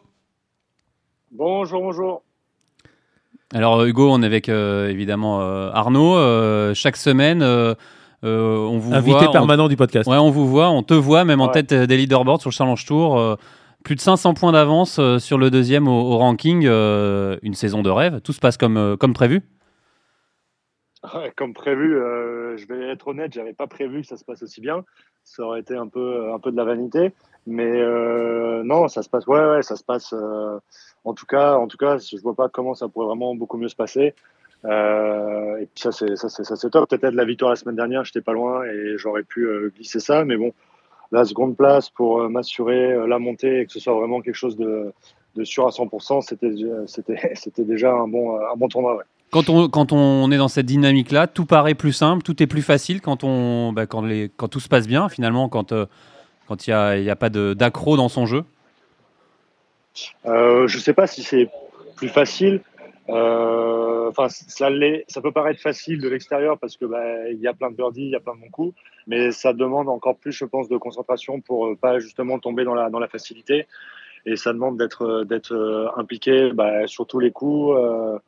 Bonjour, 1.31 1.81
bonjour. 1.81 2.23
Alors 3.55 3.85
Hugo, 3.85 4.11
on 4.11 4.23
est 4.23 4.27
avec 4.27 4.49
euh, 4.49 4.89
évidemment 4.89 5.41
euh, 5.41 5.71
Arnaud. 5.73 6.17
Euh, 6.17 6.75
chaque 6.75 6.97
semaine, 6.97 7.43
on 7.43 8.79
vous 8.79 8.95
Invité 8.95 9.27
permanent 9.31 9.69
du 9.69 9.77
podcast. 9.77 10.09
Ouais, 10.09 10.17
on 10.17 10.31
vous 10.31 10.49
voit, 10.49 10.71
on 10.71 10.83
te 10.83 10.95
voit 10.95 11.25
même 11.25 11.41
en 11.41 11.49
tête 11.49 11.73
des 11.75 11.97
leaderboards 11.97 12.41
sur 12.41 12.51
le 12.51 12.55
Challenge 12.55 12.85
Tour. 12.85 13.37
plus 13.85 13.97
de 13.97 14.01
500 14.01 14.35
points 14.35 14.53
d'avance 14.53 15.01
sur 15.19 15.39
le 15.39 15.51
deuxième 15.51 15.89
au, 15.89 16.19
ranking. 16.19 16.65
une 16.65 17.55
saison 17.55 17.83
de 17.83 17.91
rêve. 17.91 18.21
Tout 18.21 18.33
se 18.33 18.41
passe 18.41 18.57
comme, 18.57 18.97
comme 18.99 19.15
prévu? 19.15 19.43
Comme 21.37 21.55
prévu, 21.55 21.95
je 21.95 22.67
vais 22.67 22.91
être 22.91 23.09
honnête, 23.09 23.33
j'avais 23.33 23.55
pas 23.55 23.67
prévu 23.67 24.03
que 24.03 24.07
ça 24.07 24.17
se 24.17 24.25
passe 24.25 24.43
aussi 24.43 24.61
bien. 24.61 24.85
Ça 25.25 25.43
aurait 25.45 25.61
été 25.61 25.75
un 25.75 25.89
peu, 25.89 26.33
un 26.33 26.39
peu 26.39 26.53
de 26.53 26.57
la 26.57 26.65
vanité. 26.65 27.13
Mais 27.47 27.83
non, 28.65 28.89
ça 28.89 29.03
se 29.03 29.09
passe, 29.09 29.27
ouais, 29.27 29.41
ouais, 29.41 29.63
ça 29.63 29.77
se 29.77 29.85
passe 29.85 30.15
en 31.05 31.15
tout 31.15 31.27
cas, 31.27 31.55
en 31.57 31.67
tout 31.67 31.77
cas, 31.77 31.99
je 31.99 32.21
vois 32.21 32.35
pas 32.35 32.49
comment 32.49 32.75
ça 32.75 32.89
pourrait 32.89 33.07
vraiment 33.07 33.35
beaucoup 33.35 33.57
mieux 33.57 33.69
se 33.69 33.77
passer. 33.77 34.15
Euh, 34.67 35.57
et 35.57 35.67
puis 35.67 35.81
ça, 35.81 35.93
c'est 35.93 36.17
ça, 36.17 36.29
c'est 36.29 36.45
ça, 36.45 36.57
c'est 36.57 36.71
top. 36.71 36.89
Peut-être 36.89 37.15
la 37.15 37.25
victoire 37.25 37.51
la 37.51 37.57
semaine 37.57 37.77
dernière, 37.77 38.05
j'étais 38.05 38.21
pas 38.21 38.33
loin 38.33 38.65
et 38.65 38.99
j'aurais 38.99 39.23
pu 39.23 39.47
euh, 39.47 39.73
glisser 39.75 40.01
ça. 40.01 40.25
Mais 40.25 40.37
bon, 40.37 40.53
la 41.13 41.25
seconde 41.25 41.57
place 41.57 41.89
pour 41.89 42.21
euh, 42.21 42.29
m'assurer 42.29 42.93
euh, 42.93 43.07
la 43.07 43.19
montée 43.19 43.61
et 43.61 43.67
que 43.67 43.73
ce 43.73 43.81
soit 43.81 43.95
vraiment 43.95 44.21
quelque 44.21 44.35
chose 44.35 44.57
de, 44.57 44.93
de 45.37 45.45
sûr 45.45 45.67
à 45.67 45.71
100%, 45.71 46.21
c'était 46.21 46.53
c'était 46.87 47.31
c'était 47.35 47.65
déjà 47.65 47.93
un 47.93 48.09
bon 48.09 48.37
un 48.39 48.57
bon 48.57 48.69
tournoi. 48.69 48.97
Ouais. 48.97 49.05
Quand 49.31 49.49
on, 49.49 49.69
quand 49.69 49.93
on 49.93 50.31
est 50.33 50.37
dans 50.37 50.49
cette 50.49 50.67
dynamique-là, 50.67 51.29
tout 51.29 51.47
paraît 51.47 51.75
plus 51.75 51.93
simple, 51.93 52.23
tout 52.23 52.43
est 52.43 52.49
plus 52.49 52.63
facile 52.63 53.01
quand, 53.01 53.23
on, 53.23 53.73
bah, 53.73 53.87
quand, 53.87 54.03
les, 54.03 54.31
quand 54.37 54.49
tout 54.49 54.61
se 54.61 54.69
passe 54.69 54.89
bien, 54.89 55.09
finalement, 55.09 55.49
quand 55.49 55.71
il 55.71 55.87
quand 56.49 56.67
n'y 56.67 56.75
a, 56.75 56.99
y 56.99 57.11
a 57.11 57.17
pas 57.17 57.31
d'accro 57.31 57.97
dans 57.97 58.09
son 58.09 58.27
jeu. 58.27 58.45
Euh, 60.27 60.67
je 60.67 60.77
ne 60.77 60.83
sais 60.83 60.95
pas 60.95 61.07
si 61.07 61.23
c'est 61.23 61.49
plus 61.97 62.09
facile. 62.09 62.61
Euh, 63.09 64.09
enfin, 64.09 64.29
ça, 64.29 64.69
peut 65.21 65.33
paraître 65.33 65.61
facile 65.61 66.01
de 66.01 66.09
l'extérieur 66.09 66.59
parce 66.59 66.77
que 66.77 66.85
bah, 66.85 67.29
il 67.31 67.41
y 67.41 67.47
a 67.47 67.55
plein 67.55 67.71
de 67.71 67.77
birdies, 67.77 68.05
il 68.05 68.11
y 68.11 68.17
a 68.17 68.21
plein 68.21 68.35
de 68.35 68.41
bons 68.41 68.51
coups, 68.51 68.75
mais 69.07 69.33
ça 69.33 69.53
demande 69.53 69.89
encore 69.89 70.17
plus, 70.17 70.33
je 70.33 70.45
pense, 70.45 70.69
de 70.69 70.77
concentration 70.77 71.41
pour 71.41 71.67
euh, 71.67 71.77
pas 71.77 71.99
justement 71.99 72.39
tomber 72.39 72.65
dans 72.65 72.75
la 72.75 72.91
dans 72.91 73.01
la 73.01 73.09
facilité. 73.09 73.67
Et 74.27 74.37
ça 74.37 74.53
demande 74.53 74.77
d'être 74.77 75.25
d'être 75.25 75.93
impliqué 75.97 76.53
bah, 76.53 76.87
sur 76.87 77.07
tous 77.07 77.19
les 77.19 77.31
coups, 77.31 77.77
euh, 77.77 78.19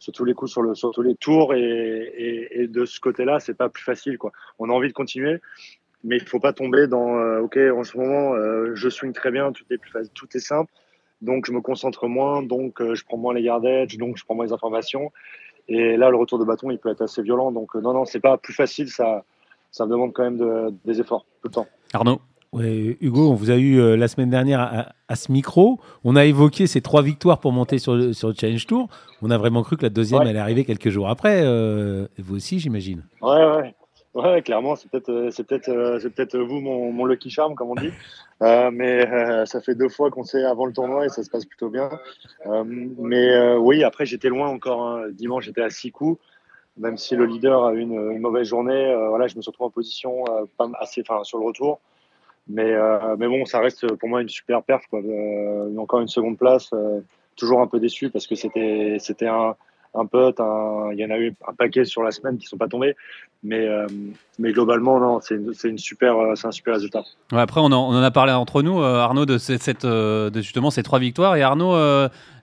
sur 0.00 0.12
tous 0.12 0.24
les 0.24 0.34
coups, 0.34 0.50
sur 0.50 0.62
le 0.62 0.74
sur 0.74 0.90
tous 0.90 1.02
les 1.02 1.14
tours. 1.14 1.54
Et, 1.54 2.48
et, 2.50 2.66
de 2.66 2.84
ce 2.84 2.98
côté-là, 2.98 3.38
c'est 3.38 3.54
pas 3.54 3.68
plus 3.68 3.84
facile. 3.84 4.18
Quoi. 4.18 4.32
On 4.58 4.68
a 4.68 4.72
envie 4.72 4.88
de 4.88 4.92
continuer, 4.92 5.40
mais 6.02 6.16
il 6.16 6.26
faut 6.26 6.40
pas 6.40 6.52
tomber 6.52 6.88
dans 6.88 7.38
ok 7.38 7.56
en 7.56 7.84
ce 7.84 7.96
moment 7.96 8.34
je 8.74 8.88
swing 8.88 9.12
très 9.12 9.30
bien, 9.30 9.52
tout 9.52 9.64
est 9.70 9.78
plus 9.78 9.92
facile, 9.92 10.12
tout 10.12 10.28
est 10.34 10.40
simple 10.40 10.72
donc 11.22 11.46
je 11.46 11.52
me 11.52 11.60
concentre 11.60 12.08
moins, 12.08 12.42
donc 12.42 12.80
euh, 12.80 12.94
je 12.94 13.04
prends 13.04 13.16
moins 13.16 13.34
les 13.34 13.42
yardage, 13.42 13.96
donc 13.98 14.16
je 14.16 14.24
prends 14.24 14.34
moins 14.34 14.46
les 14.46 14.52
informations. 14.52 15.12
Et 15.68 15.96
là, 15.96 16.10
le 16.10 16.16
retour 16.16 16.38
de 16.38 16.44
bâton, 16.44 16.70
il 16.70 16.78
peut 16.78 16.90
être 16.90 17.02
assez 17.02 17.22
violent. 17.22 17.52
Donc 17.52 17.76
euh, 17.76 17.80
non, 17.80 17.92
non, 17.92 18.04
c'est 18.04 18.20
pas 18.20 18.38
plus 18.38 18.54
facile, 18.54 18.88
ça, 18.88 19.24
ça 19.70 19.86
demande 19.86 20.12
quand 20.12 20.24
même 20.24 20.78
des 20.84 21.00
efforts 21.00 21.26
tout 21.42 21.48
le 21.48 21.52
temps. 21.52 21.66
Arnaud? 21.92 22.20
Ouais, 22.52 22.96
Hugo, 23.00 23.30
on 23.30 23.34
vous 23.34 23.50
a 23.50 23.56
eu 23.56 23.78
euh, 23.78 23.96
la 23.96 24.08
semaine 24.08 24.30
dernière 24.30 24.92
à, 25.08 25.16
ce 25.16 25.30
micro. 25.30 25.78
On 26.02 26.16
a 26.16 26.24
évoqué 26.24 26.66
ces 26.66 26.80
trois 26.80 27.02
victoires 27.02 27.38
pour 27.38 27.52
monter 27.52 27.78
sur 27.78 27.94
le, 27.94 28.12
sur 28.12 28.28
le 28.28 28.34
Challenge 28.34 28.66
Tour. 28.66 28.88
On 29.22 29.30
a 29.30 29.38
vraiment 29.38 29.62
cru 29.62 29.76
que 29.76 29.82
la 29.82 29.88
deuxième 29.90 30.22
allait 30.22 30.38
arriver 30.38 30.64
quelques 30.64 30.90
jours 30.90 31.08
après. 31.08 31.44
vous 32.18 32.36
aussi, 32.36 32.58
j'imagine. 32.58 33.04
Ouais, 33.22 33.44
ouais. 33.44 33.74
Ouais, 34.12 34.42
clairement, 34.42 34.74
c'est 34.74 34.90
peut-être, 34.90 35.08
euh, 35.08 35.30
c'est 35.30 35.44
peut-être, 35.46 35.68
euh, 35.68 36.00
c'est 36.00 36.10
peut-être 36.10 36.36
vous 36.36 36.60
mon, 36.60 36.90
mon 36.90 37.04
lucky 37.04 37.30
charm, 37.30 37.54
comme 37.54 37.70
on 37.70 37.74
dit. 37.74 37.90
Euh, 38.42 38.70
mais 38.72 39.06
euh, 39.06 39.44
ça 39.44 39.60
fait 39.60 39.74
deux 39.74 39.90
fois 39.90 40.10
qu'on 40.10 40.24
sait 40.24 40.44
avant 40.44 40.64
le 40.64 40.72
tournoi 40.72 41.04
et 41.04 41.10
ça 41.10 41.22
se 41.22 41.28
passe 41.28 41.44
plutôt 41.44 41.68
bien. 41.68 41.90
Euh, 42.46 42.64
mais 42.64 43.54
oui, 43.56 43.84
après 43.84 44.06
j'étais 44.06 44.30
loin 44.30 44.48
encore. 44.48 44.80
Hein. 44.80 45.08
Dimanche, 45.10 45.44
j'étais 45.44 45.60
à 45.60 45.68
six 45.68 45.90
coups. 45.90 46.18
Même 46.78 46.96
si 46.96 47.16
le 47.16 47.26
leader 47.26 47.66
a 47.66 47.74
eu 47.74 47.80
une, 47.80 48.12
une 48.12 48.20
mauvaise 48.20 48.46
journée, 48.46 48.96
voilà, 49.10 49.26
je 49.26 49.36
me 49.36 49.42
suis 49.42 49.50
retrouvé 49.50 49.66
en 49.66 49.70
position 49.70 50.24
pas 50.56 50.70
assez, 50.78 51.02
enfin 51.06 51.22
sur 51.22 51.36
le 51.36 51.44
retour. 51.44 51.80
Mais 52.50 52.74
mais 53.18 53.28
bon, 53.28 53.44
ça 53.44 53.60
reste 53.60 53.94
pour 53.96 54.08
moi 54.08 54.22
une 54.22 54.28
super 54.28 54.62
perf. 54.62 54.86
Quoi. 54.88 55.00
encore 55.78 56.00
une 56.00 56.08
seconde 56.08 56.38
place 56.38 56.70
toujours 57.36 57.60
un 57.60 57.66
peu 57.66 57.80
déçu 57.80 58.10
parce 58.10 58.26
que 58.26 58.34
c'était 58.34 59.26
un, 59.26 59.56
un 59.94 60.06
pote, 60.06 60.38
il 60.38 60.98
y 60.98 61.04
en 61.04 61.10
a 61.10 61.18
eu 61.18 61.34
un 61.46 61.54
paquet 61.54 61.84
sur 61.84 62.02
la 62.02 62.10
semaine 62.10 62.38
qui 62.38 62.46
sont 62.46 62.56
pas 62.56 62.68
tombés, 62.68 62.94
mais, 63.42 63.66
euh, 63.66 63.86
mais 64.38 64.52
globalement, 64.52 65.00
non, 65.00 65.20
c'est 65.20 65.36
une, 65.68 65.78
super, 65.78 66.16
euh, 66.18 66.34
c'est 66.34 66.46
un 66.46 66.52
super 66.52 66.74
résultat. 66.74 67.02
après, 67.32 67.60
on 67.60 67.66
en, 67.66 67.72
on 67.72 67.94
en, 67.96 68.02
a 68.02 68.10
parlé 68.10 68.32
entre 68.32 68.62
nous, 68.62 68.82
euh, 68.82 68.98
Arnaud, 68.98 69.24
de, 69.24 69.38
cette, 69.38 69.86
de 69.86 70.30
justement 70.34 70.70
ces 70.70 70.82
trois 70.82 70.98
victoires. 70.98 71.36
Et 71.36 71.42
Arnaud, 71.42 71.74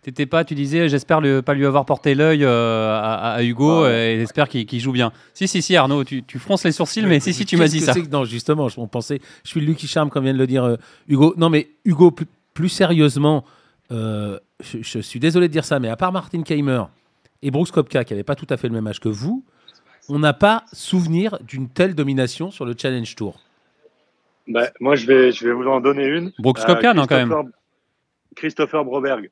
t'étais 0.02 0.26
pas, 0.26 0.44
tu 0.44 0.56
disais, 0.56 0.90
j'espère 0.90 1.22
ne 1.22 1.42
pas 1.42 1.54
lui 1.54 1.68
avoir 1.68 1.86
porté 1.86 2.16
l'œil 2.16 2.44
à, 2.46 3.38
Hugo 3.42 3.86
et 3.86 4.18
j'espère 4.20 4.50
qu'il 4.50 4.80
joue 4.80 4.92
bien. 4.92 5.12
Si, 5.36 5.48
si, 5.48 5.62
si, 5.62 5.76
Arnaud, 5.76 6.04
tu, 6.04 6.24
tu 6.24 6.40
fronces 6.40 6.64
les 6.64 6.72
sourcils, 6.72 7.06
mais, 7.06 7.20
si, 7.20 7.34
si, 7.34 7.46
tu 7.46 7.58
m'as 7.58 7.68
dit 7.68 7.82
ça. 7.82 7.94
non, 8.12 8.26
justement, 8.26 8.68
je 8.68 8.82
pensais, 8.86 9.20
je 9.44 9.50
suis 9.50 9.62
Lucky 9.62 9.88
Charme, 9.88 10.10
comme 10.10 10.24
vient 10.24 10.34
de 10.34 10.40
le 10.40 10.48
dire 10.48 10.78
Hugo. 11.08 11.36
Non, 11.38 11.50
mais 11.50 11.68
Hugo, 11.86 12.12
plus, 12.54 12.70
sérieusement, 12.70 13.46
je, 13.92 14.40
je, 14.62 15.00
suis 15.00 15.20
désolé 15.20 15.48
de 15.48 15.54
dire 15.54 15.66
ça, 15.66 15.80
mais 15.80 15.90
à 15.90 15.96
part 15.96 16.12
Martin 16.12 16.42
Keimer, 16.42 16.82
et 17.42 17.52
Brooks 17.52 17.72
Kopka, 17.72 18.04
qui 18.04 18.14
n'avait 18.14 18.24
pas 18.24 18.36
tout 18.36 18.48
à 18.50 18.58
fait 18.58 18.68
le 18.68 18.74
même 18.74 18.88
âge 18.88 19.00
que 19.00 19.10
vous, 19.10 19.44
on 20.10 20.20
n'a 20.20 20.34
pas 20.34 20.64
souvenir 20.74 21.38
d'une 21.42 21.70
telle 21.70 21.96
domination 21.96 22.52
sur 22.52 22.66
le 22.66 22.74
Challenge 22.78 23.16
Tour. 23.16 23.40
Bah, 24.48 24.70
moi, 24.80 24.96
je 24.96 25.06
vais, 25.06 25.32
je 25.32 25.46
vais 25.46 25.54
vous 25.54 25.68
en 25.68 25.82
donner 25.82 26.06
une. 26.06 26.32
Brooks 26.40 26.66
Kopka, 26.66 26.94
non, 26.94 27.06
quand 27.06 27.18
même 27.18 27.52
Christopher 28.36 28.86
Broberg. 28.86 29.30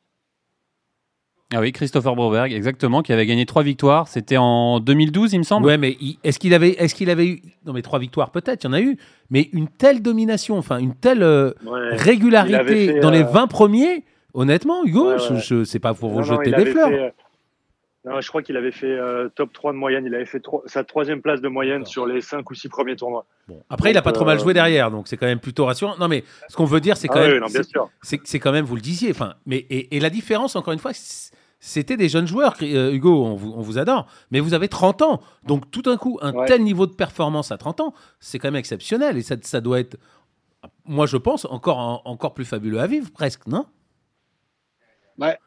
Ah 1.53 1.61
oui, 1.61 1.71
Christopher 1.71 2.15
Broberg, 2.15 2.51
exactement, 2.51 3.03
qui 3.03 3.13
avait 3.13 3.27
gagné 3.27 3.45
trois 3.45 3.61
victoires. 3.61 4.07
C'était 4.07 4.37
en 4.37 4.79
2012, 4.79 5.33
il 5.33 5.39
me 5.39 5.43
semble. 5.43 5.67
Ouais, 5.67 5.77
mais 5.77 5.95
est-ce 6.23 6.39
qu'il 6.39 6.55
avait, 6.55 6.71
est 6.71 6.91
qu'il 6.93 7.09
avait 7.09 7.27
eu, 7.27 7.41
non 7.65 7.73
mais 7.73 7.83
trois 7.83 7.99
victoires 7.99 8.31
peut-être, 8.31 8.63
il 8.63 8.67
y 8.67 8.69
en 8.69 8.73
a 8.73 8.81
eu, 8.81 8.97
mais 9.29 9.49
une 9.53 9.67
telle 9.67 10.01
domination, 10.01 10.57
enfin 10.57 10.79
une 10.79 10.95
telle 10.95 11.21
euh, 11.21 11.51
régularité 11.91 12.99
dans 12.99 13.11
les 13.11 13.21
20 13.21 13.43
euh, 13.43 13.47
premiers, 13.47 14.03
honnêtement, 14.33 14.83
Hugo, 14.85 15.17
je, 15.17 15.63
sais 15.63 15.79
pas 15.79 15.93
pour 15.93 16.09
vous 16.09 16.23
jeter 16.23 16.51
des 16.51 16.65
fleurs. 16.65 17.11
Euh, 18.07 18.21
je 18.21 18.27
crois 18.27 18.43
qu'il 18.43 18.55
avait 18.55 18.71
fait 18.71 18.91
euh, 18.91 19.29
top 19.29 19.51
3 19.51 19.73
de 19.73 19.77
moyenne. 19.77 20.05
Il 20.05 20.13
avait 20.13 20.25
fait 20.25 20.41
sa 20.65 20.83
troisième 20.83 21.21
place 21.21 21.41
de 21.41 21.47
moyenne 21.47 21.85
sur 21.85 22.05
les 22.05 22.21
5 22.21 22.49
ou 22.49 22.53
6 22.53 22.69
premiers 22.69 22.95
tournois. 22.95 23.25
Après, 23.69 23.91
il 23.91 23.93
n'a 23.93 24.01
pas 24.01 24.11
trop 24.11 24.25
mal 24.25 24.39
joué 24.39 24.51
euh, 24.51 24.53
derrière, 24.53 24.91
donc 24.91 25.07
c'est 25.07 25.17
quand 25.17 25.25
même 25.25 25.39
plutôt 25.39 25.65
rassurant. 25.65 25.95
Non, 25.97 26.07
mais 26.07 26.23
ce 26.47 26.55
qu'on 26.55 26.65
veut 26.65 26.81
dire, 26.81 26.97
c'est 26.97 27.07
ah 27.09 27.13
quand 27.13 27.21
même. 27.21 27.43
c'est 28.01 28.39
quand 28.39 28.51
même, 28.51 28.65
vous 28.65 28.75
le 28.75 28.81
disiez. 28.81 29.11
Enfin, 29.11 29.35
mais, 29.45 29.65
et, 29.69 29.99
la 29.99 30.09
différence, 30.09 30.55
encore 30.55 30.73
une 30.73 30.79
fois, 30.79 30.91
c'était 31.59 31.97
des 31.97 32.09
jeunes 32.09 32.27
joueurs. 32.27 32.55
Euh, 32.61 32.91
Hugo, 32.91 33.25
on 33.25 33.35
vous, 33.35 33.77
adore, 33.79 34.07
mais 34.29 34.39
vous 34.39 34.53
avez 34.53 34.67
30 34.67 35.01
ans. 35.01 35.21
Donc 35.43 35.71
tout 35.71 35.81
d'un 35.81 35.97
coup, 35.97 36.19
un 36.21 36.45
tel 36.45 36.63
niveau 36.63 36.85
de 36.85 36.93
performance 36.93 37.51
à 37.51 37.57
30 37.57 37.81
ans, 37.81 37.93
c'est 38.19 38.37
quand 38.37 38.49
même 38.49 38.55
exceptionnel. 38.55 39.17
Et 39.17 39.23
ça, 39.23 39.35
ça 39.41 39.61
doit 39.61 39.79
être, 39.79 39.97
moi 40.85 41.07
je 41.07 41.17
pense, 41.17 41.45
encore, 41.45 42.03
encore 42.05 42.35
plus 42.35 42.45
fabuleux 42.45 42.79
à 42.79 42.87
vivre, 42.87 43.09
presque, 43.11 43.47
non? 43.47 43.65
Ouais, 45.17 45.37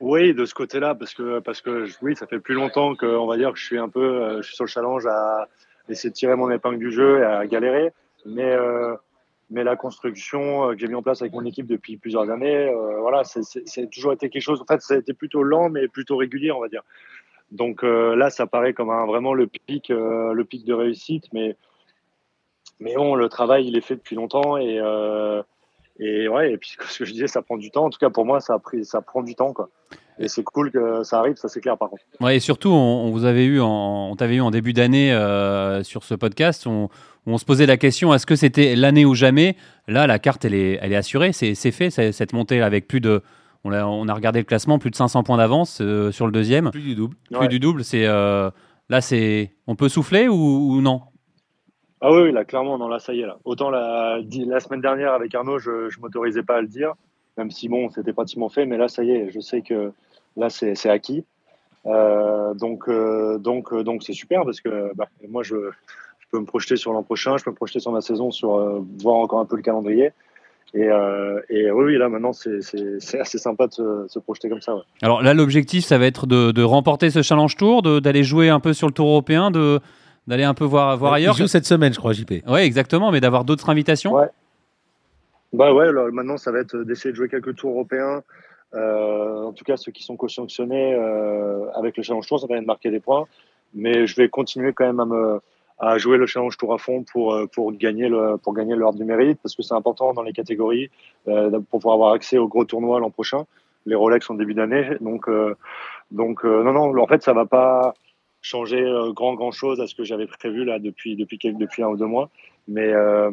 oui, 0.00 0.32
de 0.32 0.44
ce 0.44 0.54
côté-là, 0.54 0.94
parce 0.94 1.12
que 1.12 1.40
parce 1.40 1.60
que 1.60 1.86
oui, 2.02 2.14
ça 2.14 2.26
fait 2.26 2.38
plus 2.38 2.54
longtemps 2.54 2.94
que 2.94 3.06
on 3.06 3.26
va 3.26 3.36
dire 3.36 3.52
que 3.52 3.58
je 3.58 3.64
suis 3.64 3.78
un 3.78 3.88
peu, 3.88 4.00
euh, 4.00 4.42
je 4.42 4.46
suis 4.46 4.54
sur 4.54 4.64
le 4.64 4.70
challenge 4.70 5.06
à 5.06 5.48
essayer 5.88 6.10
de 6.10 6.14
tirer 6.14 6.36
mon 6.36 6.50
épingle 6.50 6.78
du 6.78 6.92
jeu 6.92 7.20
et 7.20 7.24
à 7.24 7.46
galérer. 7.46 7.92
Mais 8.24 8.52
euh, 8.52 8.94
mais 9.50 9.64
la 9.64 9.74
construction 9.74 10.70
euh, 10.70 10.74
que 10.74 10.80
j'ai 10.80 10.86
mis 10.86 10.94
en 10.94 11.02
place 11.02 11.20
avec 11.20 11.32
mon 11.32 11.44
équipe 11.44 11.66
depuis 11.66 11.96
plusieurs 11.96 12.30
années, 12.30 12.72
voilà, 13.00 13.24
c'est 13.24 13.90
toujours 13.90 14.12
été 14.12 14.30
quelque 14.30 14.42
chose. 14.42 14.60
En 14.60 14.66
fait, 14.66 14.80
ça 14.82 14.94
a 14.94 14.98
été 14.98 15.14
plutôt 15.14 15.42
lent, 15.42 15.68
mais 15.68 15.88
plutôt 15.88 16.16
régulier, 16.16 16.52
on 16.52 16.60
va 16.60 16.68
dire. 16.68 16.82
Donc 17.50 17.82
là, 17.82 18.30
ça 18.30 18.46
paraît 18.46 18.74
comme 18.74 18.90
un, 18.90 19.06
vraiment 19.06 19.32
le 19.34 19.46
pic, 19.46 19.88
le 19.88 20.42
pic 20.44 20.64
de 20.64 20.74
réussite, 20.74 21.24
mais 21.32 21.56
mais 22.78 22.94
bon, 22.94 23.14
le 23.16 23.28
travail, 23.28 23.66
il 23.66 23.76
est 23.76 23.80
fait 23.80 23.96
depuis 23.96 24.14
longtemps 24.14 24.58
et 24.58 24.78
et 25.98 26.28
ouais, 26.28 26.52
et 26.52 26.58
puis 26.58 26.76
ce 26.88 26.98
que 26.98 27.04
je 27.04 27.12
disais, 27.12 27.26
ça 27.26 27.42
prend 27.42 27.56
du 27.56 27.70
temps. 27.70 27.86
En 27.86 27.90
tout 27.90 27.98
cas, 27.98 28.10
pour 28.10 28.24
moi, 28.24 28.40
ça 28.40 28.54
a 28.54 28.58
pris, 28.58 28.84
ça 28.84 29.00
prend 29.00 29.22
du 29.22 29.34
temps, 29.34 29.52
quoi. 29.52 29.68
Et 30.20 30.26
c'est 30.26 30.42
cool 30.42 30.72
que 30.72 31.04
ça 31.04 31.20
arrive, 31.20 31.36
ça 31.36 31.48
c'est 31.48 31.60
clair 31.60 31.78
par 31.78 31.90
contre. 31.90 32.02
Ouais, 32.20 32.36
et 32.36 32.40
surtout, 32.40 32.70
on, 32.70 33.08
vous 33.10 33.24
avait 33.24 33.44
eu, 33.44 33.60
en, 33.60 34.08
on 34.10 34.16
t'avait 34.16 34.36
eu 34.36 34.40
en 34.40 34.50
début 34.50 34.72
d'année 34.72 35.12
euh, 35.12 35.84
sur 35.84 36.02
ce 36.02 36.14
podcast, 36.14 36.66
on, 36.66 36.88
on, 37.24 37.38
se 37.38 37.44
posait 37.44 37.66
la 37.66 37.76
question 37.76 38.12
est-ce 38.12 38.26
que 38.26 38.34
c'était 38.34 38.74
l'année 38.74 39.04
ou 39.04 39.14
jamais? 39.14 39.56
Là, 39.86 40.08
la 40.08 40.18
carte, 40.18 40.44
elle 40.44 40.54
est, 40.54 40.80
elle 40.82 40.92
est 40.92 40.96
assurée, 40.96 41.32
c'est, 41.32 41.54
fait 41.54 41.90
cette 41.90 42.32
montée 42.32 42.62
avec 42.62 42.88
plus 42.88 43.00
de. 43.00 43.22
On 43.62 43.72
a, 43.72 43.84
on 43.84 44.08
a, 44.08 44.14
regardé 44.14 44.40
le 44.40 44.44
classement, 44.44 44.78
plus 44.78 44.90
de 44.90 44.96
500 44.96 45.22
points 45.24 45.36
d'avance 45.36 45.78
euh, 45.80 46.10
sur 46.10 46.26
le 46.26 46.32
deuxième. 46.32 46.70
Plus 46.70 46.82
du 46.82 46.94
double. 46.94 47.16
Plus 47.32 47.48
du 47.48 47.60
double, 47.60 47.84
c'est 47.84 48.06
euh, 48.06 48.50
là, 48.88 49.00
c'est. 49.00 49.52
On 49.68 49.76
peut 49.76 49.88
souffler 49.88 50.26
ou 50.26 50.80
non? 50.80 51.02
Ah 52.00 52.12
oui, 52.12 52.32
là, 52.32 52.44
clairement, 52.44 52.78
non, 52.78 52.88
là, 52.88 52.98
ça 52.98 53.12
y 53.12 53.20
est. 53.20 53.26
Là. 53.26 53.38
Autant 53.44 53.70
la, 53.70 54.18
la 54.20 54.60
semaine 54.60 54.80
dernière 54.80 55.12
avec 55.12 55.34
Arnaud, 55.34 55.58
je 55.58 55.70
ne 55.70 56.00
m'autorisais 56.00 56.42
pas 56.42 56.56
à 56.56 56.60
le 56.60 56.68
dire, 56.68 56.94
même 57.36 57.50
si 57.50 57.68
bon, 57.68 57.90
c'était 57.90 58.12
pratiquement 58.12 58.48
fait, 58.48 58.66
mais 58.66 58.76
là, 58.76 58.88
ça 58.88 59.02
y 59.04 59.10
est, 59.10 59.30
je 59.30 59.40
sais 59.40 59.62
que 59.62 59.92
là, 60.36 60.48
c'est 60.50 60.88
acquis. 60.88 61.24
Euh, 61.86 62.54
donc, 62.54 62.88
euh, 62.88 63.38
donc, 63.38 63.72
euh, 63.72 63.82
donc, 63.82 64.02
c'est 64.02 64.12
super 64.12 64.44
parce 64.44 64.60
que 64.60 64.92
bah, 64.94 65.06
moi, 65.28 65.42
je, 65.42 65.56
peux 66.30 66.40
me 66.40 66.44
projeter 66.44 66.76
sur 66.76 66.92
l'an 66.92 67.02
prochain, 67.02 67.38
je 67.38 67.44
peux 67.44 67.50
me 67.50 67.56
projeter 67.56 67.80
sur 67.80 67.90
ma 67.90 68.02
saison, 68.02 68.30
sur 68.30 68.84
voir 69.02 69.16
encore 69.16 69.40
un 69.40 69.46
peu 69.46 69.56
le 69.56 69.62
calendrier. 69.62 70.10
Et, 70.74 70.90
et 71.48 71.70
oui, 71.70 71.96
là, 71.96 72.10
maintenant, 72.10 72.34
c'est 72.34 72.58
assez 73.18 73.38
sympa 73.38 73.66
de 73.66 74.06
se, 74.06 74.18
projeter 74.18 74.50
comme 74.50 74.60
ça. 74.60 74.76
Alors 75.00 75.22
là, 75.22 75.32
l'objectif, 75.32 75.86
ça 75.86 75.96
va 75.96 76.04
être 76.04 76.26
de, 76.26 76.52
de 76.52 76.62
remporter 76.62 77.08
ce 77.08 77.22
Challenge 77.22 77.56
Tour, 77.56 77.80
d'aller 78.02 78.24
jouer 78.24 78.50
un 78.50 78.60
peu 78.60 78.74
sur 78.74 78.86
le 78.86 78.92
Tour 78.92 79.08
européen, 79.08 79.50
de 79.50 79.80
d'aller 80.28 80.44
un 80.44 80.54
peu 80.54 80.64
voir, 80.64 80.96
voir 80.98 81.14
ailleurs. 81.14 81.34
Il 81.34 81.38
joue 81.38 81.46
cette 81.48 81.64
semaine, 81.64 81.92
je 81.92 81.98
crois, 81.98 82.12
JP. 82.12 82.44
Oui, 82.46 82.60
exactement, 82.60 83.10
mais 83.10 83.20
d'avoir 83.20 83.44
d'autres 83.44 83.70
invitations. 83.70 84.14
Ouais. 84.14 84.28
Bah 85.54 85.72
ouais, 85.72 85.88
alors 85.88 86.12
maintenant, 86.12 86.36
ça 86.36 86.52
va 86.52 86.60
être 86.60 86.76
d'essayer 86.76 87.10
de 87.10 87.16
jouer 87.16 87.28
quelques 87.28 87.56
tours 87.56 87.70
européens. 87.70 88.22
Euh, 88.74 89.44
en 89.44 89.52
tout 89.52 89.64
cas, 89.64 89.78
ceux 89.78 89.90
qui 89.90 90.04
sont 90.04 90.16
co-sanctionnés 90.16 90.94
euh, 90.94 91.70
avec 91.74 91.96
le 91.96 92.02
Challenge 92.02 92.26
Tour, 92.26 92.38
ça 92.38 92.46
va 92.46 92.60
de 92.60 92.66
marquer 92.66 92.90
des 92.90 93.00
points. 93.00 93.24
Mais 93.74 94.06
je 94.06 94.14
vais 94.16 94.28
continuer 94.28 94.74
quand 94.74 94.84
même 94.84 95.00
à, 95.00 95.06
me, 95.06 95.40
à 95.78 95.96
jouer 95.96 96.18
le 96.18 96.26
Challenge 96.26 96.54
Tour 96.58 96.74
à 96.74 96.78
fond 96.78 97.02
pour, 97.10 97.32
euh, 97.32 97.46
pour 97.46 97.72
gagner 97.72 98.10
le 98.10 98.36
pour 98.36 98.52
gagner 98.52 98.76
l'ordre 98.76 98.98
du 98.98 99.04
mérite, 99.06 99.38
parce 99.42 99.56
que 99.56 99.62
c'est 99.62 99.74
important 99.74 100.12
dans 100.12 100.22
les 100.22 100.34
catégories 100.34 100.90
pour 101.24 101.80
pouvoir 101.80 101.94
avoir 101.94 102.12
accès 102.12 102.36
aux 102.36 102.48
gros 102.48 102.66
tournois 102.66 103.00
l'an 103.00 103.10
prochain. 103.10 103.44
Les 103.86 103.94
Rolex 103.94 104.28
en 104.28 104.34
début 104.34 104.54
d'année, 104.54 104.86
donc 105.00 105.30
donc 106.10 106.44
non 106.44 106.72
non, 106.72 107.02
en 107.02 107.06
fait, 107.06 107.22
ça 107.22 107.32
va 107.32 107.46
pas 107.46 107.94
changer 108.42 108.82
euh, 108.82 109.12
grand 109.12 109.34
grand 109.34 109.52
chose 109.52 109.80
à 109.80 109.86
ce 109.86 109.94
que 109.94 110.04
j'avais 110.04 110.26
prévu 110.26 110.64
là 110.64 110.78
depuis 110.78 111.16
depuis 111.16 111.38
depuis 111.38 111.82
un 111.82 111.88
ou 111.88 111.96
deux 111.96 112.06
mois. 112.06 112.30
Mais 112.66 112.92
euh, 112.92 113.30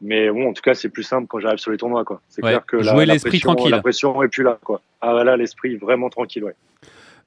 mais 0.00 0.30
bon, 0.30 0.50
en 0.50 0.52
tout 0.52 0.62
cas, 0.62 0.74
c'est 0.74 0.88
plus 0.88 1.02
simple 1.02 1.26
quand 1.26 1.40
j'arrive 1.40 1.58
sur 1.58 1.72
les 1.72 1.76
tournois, 1.76 2.04
quoi. 2.04 2.20
C'est 2.28 2.40
clair 2.40 2.64
que 2.64 2.82
jouer 2.82 3.04
l'esprit 3.04 3.40
tranquille. 3.40 3.70
La 3.70 3.80
pression 3.80 4.22
est 4.22 4.28
plus 4.28 4.44
là, 4.44 4.58
quoi. 4.62 4.80
Ah 5.00 5.12
voilà, 5.12 5.36
l'esprit 5.36 5.76
vraiment 5.76 6.08
tranquille, 6.08 6.44
ouais. 6.44 6.54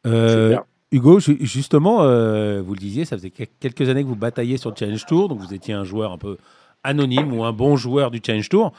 Euh, 0.07 0.57
Hugo, 0.91 1.19
justement, 1.19 1.97
vous 1.97 2.73
le 2.73 2.79
disiez, 2.79 3.03
ça 3.03 3.17
faisait 3.17 3.29
quelques 3.29 3.89
années 3.89 4.03
que 4.03 4.07
vous 4.07 4.15
batailliez 4.15 4.57
sur 4.57 4.69
le 4.69 4.75
Challenge 4.75 5.05
Tour, 5.05 5.27
donc 5.27 5.39
vous 5.39 5.53
étiez 5.53 5.73
un 5.73 5.83
joueur 5.83 6.13
un 6.13 6.17
peu 6.17 6.37
anonyme 6.83 7.33
ou 7.33 7.43
un 7.43 7.51
bon 7.51 7.75
joueur 7.75 8.09
du 8.09 8.21
Challenge 8.25 8.47
Tour. 8.47 8.71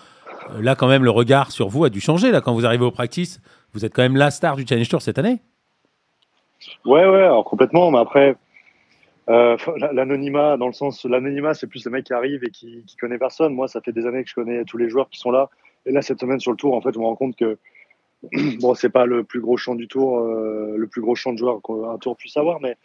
là, 0.59 0.75
quand 0.75 0.89
même, 0.89 1.05
le 1.05 1.11
regard 1.11 1.53
sur 1.53 1.69
vous 1.69 1.85
a 1.85 1.91
dû 1.91 2.01
changer. 2.01 2.31
Là, 2.33 2.41
quand 2.41 2.55
vous 2.55 2.65
arrivez 2.65 2.85
au 2.85 2.91
practice, 2.91 3.41
vous 3.75 3.85
êtes 3.85 3.93
quand 3.95 4.03
même 4.03 4.17
la 4.17 4.31
star 4.31 4.57
du 4.57 4.67
Challenge 4.67 4.89
Tour 4.89 5.03
cette 5.03 5.19
année. 5.19 5.43
Ouais, 6.85 7.07
ouais, 7.09 7.23
alors 7.23 7.45
complètement. 7.45 7.91
Mais 7.91 7.99
après, 7.99 8.37
euh, 9.29 9.57
l'anonymat, 9.93 10.57
dans 10.57 10.67
le 10.67 10.73
sens, 10.73 11.05
l'anonymat, 11.05 11.55
c'est 11.55 11.67
plus 11.67 11.85
le 11.85 11.91
mec 11.91 12.05
qui 12.05 12.13
arrive 12.13 12.45
et 12.45 12.51
qui, 12.51 12.85
qui 12.87 12.97
connaît 12.97 13.19
personne. 13.19 13.55
Moi, 13.55 13.69
ça 13.69 13.81
fait 13.81 13.93
des 13.93 14.07
années 14.07 14.25
que 14.25 14.31
je 14.31 14.35
connais 14.35 14.65
tous 14.65 14.79
les 14.79 14.89
joueurs 14.89 15.09
qui 15.09 15.19
sont 15.19 15.31
là. 15.31 15.49
Et 15.87 15.93
là, 15.93 16.03
cette 16.03 16.21
semaine 16.21 16.41
sur 16.41 16.51
le 16.51 16.57
tour, 16.57 16.75
en 16.75 16.81
fait, 16.81 16.93
je 16.93 16.99
me 16.99 17.05
rends 17.05 17.17
compte 17.17 17.37
que 17.37 17.59
bon, 18.61 18.75
c'est 18.75 18.91
pas 18.91 19.07
le 19.07 19.25
plus 19.25 19.41
gros 19.41 19.57
champ 19.57 19.75
du 19.75 19.89
tour, 19.89 20.19
euh, 20.19 20.75
le 20.77 20.87
plus 20.87 21.01
gros 21.01 21.15
champ 21.15 21.33
de 21.33 21.39
joueurs 21.39 21.61
qu'un 21.63 21.99
tour 21.99 22.17
puisse 22.17 22.37
avoir, 22.37 22.61
mais 22.61 22.77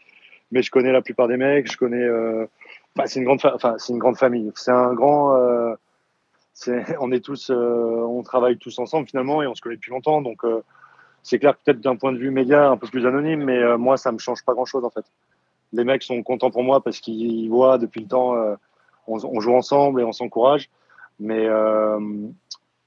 mais 0.52 0.62
je 0.62 0.72
connais 0.72 0.94
la 0.94 1.02
plupart 1.02 1.28
des 1.28 1.38
mecs. 1.38 1.70
Je 1.72 1.78
connais. 1.78 2.04
Euh, 2.04 2.46
c'est 3.06 3.20
une 3.20 3.26
grande, 3.26 3.42
une 3.90 3.98
grande 3.98 4.18
famille. 4.18 4.52
C'est 4.56 4.72
un 4.72 4.94
grand. 4.94 5.38
On 7.00 7.12
est 7.12 7.24
tous, 7.24 7.52
on 7.52 8.24
travaille 8.24 8.58
tous 8.58 8.80
ensemble 8.80 9.08
finalement 9.08 9.44
et 9.44 9.48
on 9.48 9.54
se 9.54 9.62
connaît 9.62 9.76
depuis 9.76 9.92
longtemps, 9.92 10.24
donc 10.24 10.42
c'est 11.24 11.40
clair 11.40 11.56
peut-être 11.58 11.82
d'un 11.82 11.96
point 11.96 12.14
de 12.14 12.18
vue 12.18 12.32
média 12.32 12.70
un 12.70 12.78
peu 12.78 12.88
plus 12.88 13.06
anonyme, 13.06 13.44
mais 13.44 13.58
euh, 13.58 13.78
moi 13.78 13.98
ça 13.98 14.12
me 14.12 14.18
change 14.18 14.44
pas 14.46 14.54
grand-chose 14.54 14.86
en 14.86 14.90
fait. 14.90 15.06
Les 15.74 15.84
mecs 15.84 16.04
sont 16.04 16.24
contents 16.24 16.52
pour 16.52 16.64
moi 16.64 16.82
parce 16.82 17.00
qu'ils 17.00 17.50
voient 17.50 17.78
depuis 17.78 18.02
le 18.02 18.08
temps, 18.08 18.36
euh, 18.36 18.56
on, 19.08 19.40
joue 19.42 19.54
ensemble 19.54 20.00
et 20.00 20.04
on 20.04 20.14
s'encourage. 20.14 20.70
Mais 21.20 21.46
euh, 21.48 22.00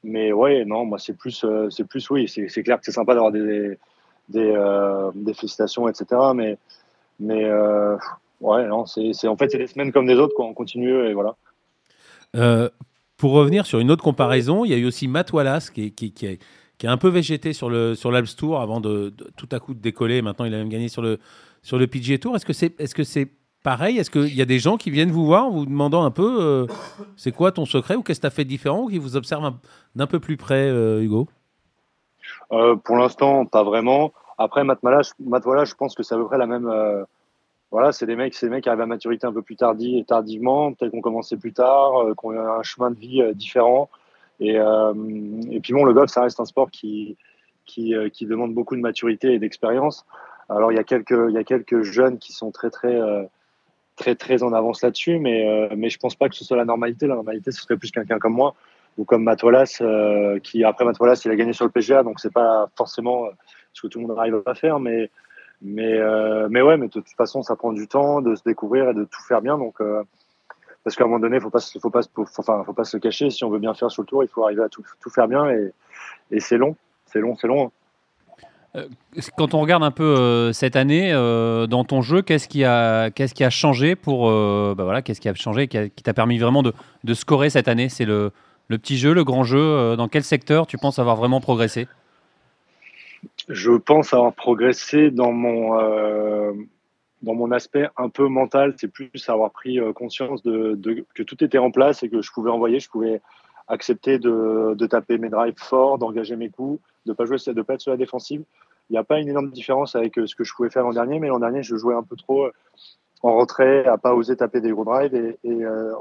mais 0.03 0.33
ouais, 0.33 0.64
non, 0.64 0.87
moi 0.87 0.99
c'est 0.99 1.12
plus 1.12 1.45
c'est 1.69 1.85
plus 1.85 2.09
oui, 2.11 2.29
c'est 2.29 2.62
clair 2.62 2.79
que 2.79 2.85
c'est 2.87 2.93
sympa 2.93 3.14
d'avoir 3.14 3.33
des 3.33 3.79
des, 4.29 5.35
félicitations, 5.35 5.88
etc. 5.88 6.21
Mais 6.35 6.57
mais 7.19 7.45
ouais, 8.40 8.66
non, 8.66 8.87
c'est 8.87 9.29
en 9.29 9.37
fait 9.37 9.51
c'est 9.51 9.59
des 9.59 9.66
semaines 9.66 9.93
comme 9.93 10.07
des 10.07 10.16
autres 10.16 10.35
quoi. 10.35 10.47
On 10.47 10.55
continue 10.55 11.07
et 11.07 11.12
voilà. 11.12 11.37
pour 13.19 13.33
revenir 13.33 13.66
sur 13.66 13.81
une 13.81 13.90
autre 13.90 14.05
comparaison, 14.05 14.64
il 14.64 14.71
y 14.71 14.75
a 14.75 14.79
eu 14.79 14.87
aussi 14.87 15.09
Matt 15.09 15.33
Wallace 15.35 15.69
qui, 15.69 15.93
qui, 15.93 16.12
qui, 16.12 16.38
qui 16.81 16.87
a 16.87 16.93
un 16.93 16.97
peu 16.97 17.09
végété 17.09 17.53
sur 17.53 17.69
le 17.69 17.95
sur 17.95 18.11
l'Alps 18.11 18.35
Tour 18.37 18.59
avant 18.59 18.81
de, 18.81 19.12
tout 19.37 19.49
à 19.53 19.61
coup 19.61 19.75
de 19.75 19.81
décoller. 19.81 20.23
Maintenant, 20.23 20.47
il 20.47 20.55
a 20.55 20.57
même 20.57 20.71
gagné 20.71 20.88
sur 20.88 21.03
le 21.03 21.19
sur 21.62 21.79
le 21.79 21.87
PGA 21.87 22.16
Tour. 22.16 22.35
Est-ce 22.35 22.47
que 22.47 22.55
c'est 22.55 22.81
est-ce 22.81 22.95
que 22.95 23.05
c'est 23.05 23.29
pareil? 23.62 23.99
Est-ce 23.99 24.11
qu'il 24.11 24.35
y 24.35 24.40
a 24.40 24.47
des 24.47 24.59
gens 24.59 24.79
qui 24.79 24.90
viennent 24.90 25.11
vous 25.11 25.27
voir, 25.27 25.51
vous 25.51 25.66
demandant 25.66 26.05
un 26.05 26.11
peu 26.11 26.38
euh, 26.40 26.66
c'est 27.16 27.33
quoi 27.33 27.53
ton 27.53 27.66
secret 27.66 27.97
ou 27.97 28.03
qu'est-ce 28.03 28.21
que 28.21 28.23
tu 28.23 28.27
as 28.29 28.31
fait 28.31 28.47
différent 28.47 28.85
ou 28.85 28.88
qui 28.88 28.97
vous 28.97 29.14
observent 29.14 29.53
d'un 29.95 30.07
peu 30.07 30.21
plus 30.21 30.38
près, 30.38 30.71
euh, 30.71 31.03
Hugo? 31.03 31.29
Pour 32.49 32.97
l'instant, 32.97 33.45
pas 33.45 33.62
vraiment. 33.62 34.14
Après, 34.38 34.64
voilà, 34.64 35.03
je 35.03 35.75
pense 35.75 35.95
que 35.95 36.03
c'est 36.03 36.14
à 36.14 36.19
peu 36.19 36.25
près 36.25 36.38
la 36.38 36.47
même. 36.47 36.73
voilà, 37.71 37.93
c'est 37.93 38.07
des 38.07 38.16
mecs, 38.16 38.33
c'est 38.33 38.49
mecs 38.49 38.62
qui 38.62 38.71
arrivent 38.71 38.81
à 38.81 38.87
maturité 38.87 39.27
un 39.27 39.35
peu 39.35 39.43
plus 39.43 39.57
tardi, 39.57 40.03
tardivement, 40.07 40.73
peut-être 40.73 40.93
qu'on 40.93 41.03
commençait 41.03 41.37
plus 41.37 41.53
tard, 41.53 41.93
qu'on 42.16 42.31
a 42.31 42.59
un 42.59 42.62
chemin 42.62 42.90
de 42.90 42.99
vie 42.99 43.23
différent. 43.35 43.90
Et, 44.40 44.55
et 44.55 45.61
puis 45.61 45.72
bon, 45.72 45.85
le 45.85 45.92
golf, 45.92 46.11
ça 46.11 46.22
reste 46.22 46.40
un 46.40 46.46
sport 46.46 46.70
qui, 46.70 47.16
qui, 47.66 47.94
qui 48.12 48.26
demande 48.26 48.55
beaucoup 48.55 48.74
de 48.74 48.81
maturité 48.81 49.35
et 49.35 49.38
d'expérience. 49.38 50.07
Alors 50.48 50.72
il 50.72 50.76
y 50.76 50.79
a 50.79 50.85
quelques, 50.85 51.29
il 51.29 51.35
y 51.35 51.38
a 51.38 51.44
quelques 51.44 51.83
jeunes 51.83 52.18
qui 52.18 52.33
sont 52.33 52.50
très 52.50 52.70
très 52.70 52.98
très 54.00 54.14
très 54.14 54.42
en 54.42 54.53
avance 54.53 54.83
là-dessus, 54.83 55.18
mais 55.18 55.46
euh, 55.46 55.74
mais 55.76 55.90
je 55.90 55.98
pense 55.98 56.16
pas 56.16 56.29
que 56.29 56.35
ce 56.35 56.44
soit 56.44 56.57
la 56.57 56.64
normalité. 56.64 57.07
La 57.07 57.14
normalité, 57.14 57.53
ce 57.53 57.61
serait 57.61 57.76
plus 57.76 57.90
quelqu'un 57.90 58.18
comme 58.18 58.33
moi 58.33 58.55
ou 58.96 59.05
comme 59.05 59.22
Matolas, 59.22 59.79
euh, 59.83 60.40
qui 60.40 60.64
après 60.64 60.85
Matolas, 60.85 61.20
il 61.24 61.31
a 61.31 61.37
gagné 61.37 61.53
sur 61.53 61.66
le 61.66 61.70
PGA, 61.70 62.03
donc 62.03 62.18
c'est 62.18 62.33
pas 62.33 62.68
forcément 62.76 63.26
euh, 63.26 63.31
ce 63.72 63.83
que 63.83 63.87
tout 63.88 64.00
le 64.00 64.07
monde 64.07 64.18
arrive 64.18 64.42
à 64.46 64.55
faire, 64.55 64.81
mais 64.81 65.11
mais 65.62 65.98
mais 66.48 66.62
ouais, 66.62 66.79
mais 66.79 66.87
de 66.87 66.92
toute 66.92 67.09
façon, 67.11 67.42
ça 67.42 67.55
prend 67.55 67.72
du 67.72 67.87
temps 67.87 68.22
de 68.22 68.35
se 68.35 68.42
découvrir 68.44 68.88
et 68.88 68.94
de 68.94 69.05
tout 69.05 69.20
faire 69.29 69.42
bien, 69.42 69.59
donc 69.59 69.76
parce 70.85 70.97
qu'à 70.97 71.05
un 71.05 71.07
moment 71.07 71.21
donné, 71.21 71.40
faut 71.40 71.51
pas 71.51 71.61
faut 71.61 71.90
pas 71.90 72.01
enfin 72.16 72.62
faut 72.64 72.73
pas 72.73 72.85
se 72.85 72.97
cacher. 72.97 73.31
Si 73.31 73.45
on 73.45 73.51
veut 73.51 73.59
bien 73.59 73.75
faire 73.75 73.90
sur 73.90 74.03
le 74.03 74.07
tour, 74.07 74.25
il 74.25 74.29
faut 74.29 74.45
arriver 74.45 74.62
à 74.62 74.69
tout, 74.69 74.85
tout 75.01 75.11
faire 75.11 75.29
bien 75.29 75.51
et, 75.51 75.73
et 76.31 76.40
c'est 76.40 76.57
long, 76.57 76.77
c'est 77.07 77.21
long, 77.21 77.37
c'est 77.37 77.47
long. 77.47 77.66
Hein. 77.66 77.71
Euh, 78.77 78.87
quand 79.37 79.55
on 79.55 79.61
regarde 79.61 79.83
un 79.83 79.90
peu 79.90 80.05
euh, 80.05 80.53
cette 80.53 80.77
année 80.77 81.12
euh, 81.12 81.66
dans 81.66 81.85
ton 81.85 82.03
jeu, 82.03 82.23
qu'est-ce 82.23 82.49
qui 82.49 82.64
a 82.64 83.11
qu'est-ce 83.11 83.35
qui 83.35 83.43
a 83.43 83.51
changé 83.51 83.97
pour 83.97 84.31
bah 84.31 84.85
voilà 84.85 85.03
qu'est-ce 85.03 85.21
qui 85.21 85.29
a 85.29 85.35
changé 85.35 85.66
qui, 85.69 85.90
t'a 85.90 86.14
permis 86.14 86.38
vraiment 86.38 86.62
de, 86.62 86.73
de, 87.05 87.14
scorer 87.14 87.51
cette 87.51 87.69
année? 87.69 87.88
C'est 87.88 88.05
le, 88.05 88.31
le, 88.69 88.79
petit 88.79 88.97
jeu, 88.97 89.12
le 89.12 89.25
grand 89.25 89.43
jeu. 89.43 89.97
dans 89.97 90.09
quel 90.09 90.23
secteur 90.23 90.66
tu 90.66 90.79
penses 90.79 90.99
avoir 90.99 91.16
vraiment 91.16 91.40
progressé? 91.40 91.88
Je 93.49 93.73
pense 93.73 94.14
avoir 94.14 94.33
progressé 94.33 95.11
dans 95.11 95.33
mon 95.33 95.77
dans 97.22 97.35
mon 97.35 97.50
aspect 97.52 97.88
un 97.96 98.09
peu 98.09 98.28
mental. 98.28 98.74
C'est 98.78 98.88
plus 98.88 99.11
avoir 99.28 99.50
pris 99.50 99.78
conscience 99.94 100.42
de, 100.42 100.74
de, 100.74 101.04
que 101.14 101.22
tout 101.22 101.42
était 101.44 101.59
en 101.59 101.70
place 101.70 102.02
et 102.02 102.09
que 102.09 102.22
je 102.22 102.30
pouvais 102.33 102.50
envoyer, 102.50 102.80
je 102.80 102.88
pouvais 102.88 103.20
accepter 103.68 104.18
de, 104.18 104.74
de 104.76 104.87
taper 104.87 105.18
mes 105.18 105.28
drives 105.28 105.59
forts, 105.59 105.98
d'engager 105.98 106.37
mes 106.37 106.50
coups 106.50 106.80
de 107.06 107.12
pas 107.12 107.24
jouer, 107.24 107.37
de 107.46 107.62
pas 107.62 107.74
être 107.74 107.80
sur 107.80 107.90
la 107.90 107.96
défensive. 107.96 108.44
Il 108.88 108.94
n'y 108.94 108.98
a 108.98 109.04
pas 109.04 109.20
une 109.20 109.28
énorme 109.28 109.50
différence 109.50 109.94
avec 109.94 110.18
euh, 110.18 110.26
ce 110.26 110.35
que 110.35 110.44
je 110.44 110.52
pouvais 110.54 110.70
faire 110.70 110.83
l'an 110.83 110.92
dernier, 110.92 111.20
mais 111.20 111.28
l'an 111.28 111.38
dernier, 111.38 111.62
je 111.62 111.76
jouais 111.76 111.94
un 111.94 112.02
peu 112.02 112.16
trop 112.16 112.46
euh, 112.46 112.52
en 113.22 113.37
retrait, 113.37 113.87
à 113.87 113.98
pas 113.98 114.14
oser 114.14 114.37
taper 114.37 114.61
des 114.61 114.70
gros 114.70 114.85
drives. 114.85 115.14
Et, 115.14 115.38
euh, 115.46 115.92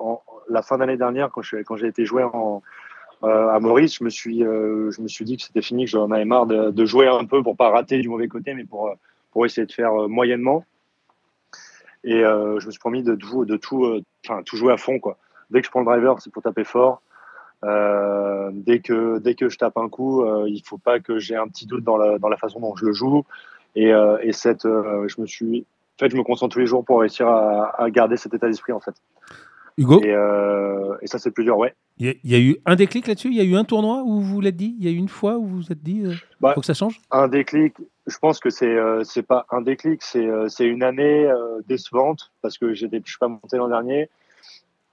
la 0.49 0.61
fin 0.61 0.77
d'année 0.77 0.97
dernière, 0.97 1.29
quand, 1.31 1.41
j'ai 1.41 1.87
été 1.87 2.05
jouer 2.05 2.23
en, 2.23 2.63
à 3.21 3.59
Maurice, 3.59 3.97
je 3.99 4.03
me 4.03 4.09
suis, 4.09 4.39
je 4.39 5.01
me 5.01 5.07
suis 5.07 5.25
dit 5.25 5.37
que 5.37 5.43
c'était 5.43 5.61
fini, 5.61 5.83
que 5.83 5.91
j'en 5.91 6.09
avais 6.09 6.25
marre 6.25 6.47
de, 6.47 6.85
jouer 6.85 7.07
un 7.07 7.25
peu 7.25 7.43
pour 7.43 7.55
pas 7.55 7.69
rater 7.69 7.99
du 7.99 8.09
mauvais 8.09 8.29
côté, 8.29 8.53
mais 8.53 8.63
pour, 8.63 8.95
pour 9.31 9.45
essayer 9.45 9.67
de 9.67 9.71
faire 9.71 9.91
moyennement. 10.07 10.63
Et 12.03 12.21
je 12.21 12.65
me 12.65 12.71
suis 12.71 12.79
promis 12.79 13.03
de 13.03 13.15
tout, 13.15 13.45
de 13.45 13.57
tout, 13.57 14.01
jouer 14.53 14.73
à 14.73 14.77
fond 14.77 14.99
quoi. 14.99 15.17
Dès 15.49 15.61
que 15.61 15.65
je 15.65 15.71
prends 15.71 15.81
le 15.81 15.85
driver, 15.85 16.21
c'est 16.21 16.31
pour 16.31 16.43
taper 16.43 16.63
fort. 16.63 17.01
Euh, 17.65 18.51
dès 18.53 18.79
que 18.79 19.17
dès 19.19 19.35
que 19.35 19.49
je 19.49 19.57
tape 19.57 19.77
un 19.77 19.89
coup, 19.89 20.23
euh, 20.23 20.45
il 20.47 20.61
faut 20.65 20.77
pas 20.77 20.99
que 20.99 21.19
j'ai 21.19 21.35
un 21.35 21.47
petit 21.47 21.65
doute 21.65 21.83
dans 21.83 21.97
la, 21.97 22.17
dans 22.17 22.29
la 22.29 22.37
façon 22.37 22.59
dont 22.59 22.75
je 22.75 22.85
le 22.85 22.93
joue. 22.93 23.25
Et, 23.75 23.91
euh, 23.91 24.17
et 24.21 24.31
cette, 24.31 24.63
je 24.63 25.21
me 25.21 25.27
suis, 25.27 25.65
en 25.97 25.99
fait, 25.99 26.09
je 26.09 26.15
me 26.15 26.23
concentre 26.23 26.53
tous 26.53 26.59
les 26.59 26.65
jours 26.65 26.85
pour 26.85 27.01
réussir 27.01 27.27
à, 27.27 27.81
à 27.81 27.89
garder 27.89 28.17
cet 28.17 28.33
état 28.33 28.47
d'esprit 28.47 28.71
en 28.73 28.79
fait. 28.79 28.93
Hugo. 29.77 30.01
Et, 30.03 30.15
et 31.01 31.07
ça 31.07 31.19
c'est 31.19 31.31
plus 31.31 31.43
dur, 31.43 31.57
ouais. 31.57 31.73
Il 31.97 32.15
y, 32.23 32.35
a 32.35 32.39
eu 32.39 32.57
un 32.65 32.75
déclic 32.75 33.07
là-dessus? 33.07 33.27
Il 33.27 33.35
y 33.35 33.41
a 33.41 33.43
eu 33.43 33.55
un 33.55 33.65
tournoi 33.65 34.03
où 34.05 34.21
vous 34.21 34.39
l'êtes 34.39 34.55
dit? 34.55 34.75
Il 34.79 34.85
y 34.85 34.87
a 34.87 34.91
eu 34.91 34.95
une 34.95 35.09
fois 35.09 35.37
où 35.37 35.45
vous 35.45 35.57
vous 35.57 35.71
êtes 35.71 35.83
dit, 35.83 36.03
il 36.05 36.17
bah, 36.39 36.53
faut 36.53 36.61
que 36.61 36.65
ça 36.65 36.73
change? 36.73 37.01
Un 37.11 37.27
déclic. 37.27 37.75
Je 38.09 38.17
pense 38.17 38.39
que 38.39 38.49
c'est 38.49 38.77
c'est 39.03 39.23
pas 39.23 39.45
un 39.51 39.61
déclic, 39.61 40.01
c'est 40.03 40.27
c'est 40.47 40.65
une 40.65 40.83
année 40.83 41.31
décevante 41.67 42.31
parce 42.41 42.57
que 42.57 42.73
je 42.73 42.87
suis 42.87 43.17
pas 43.19 43.27
monté 43.27 43.57
l'an 43.57 43.69
dernier. 43.69 44.09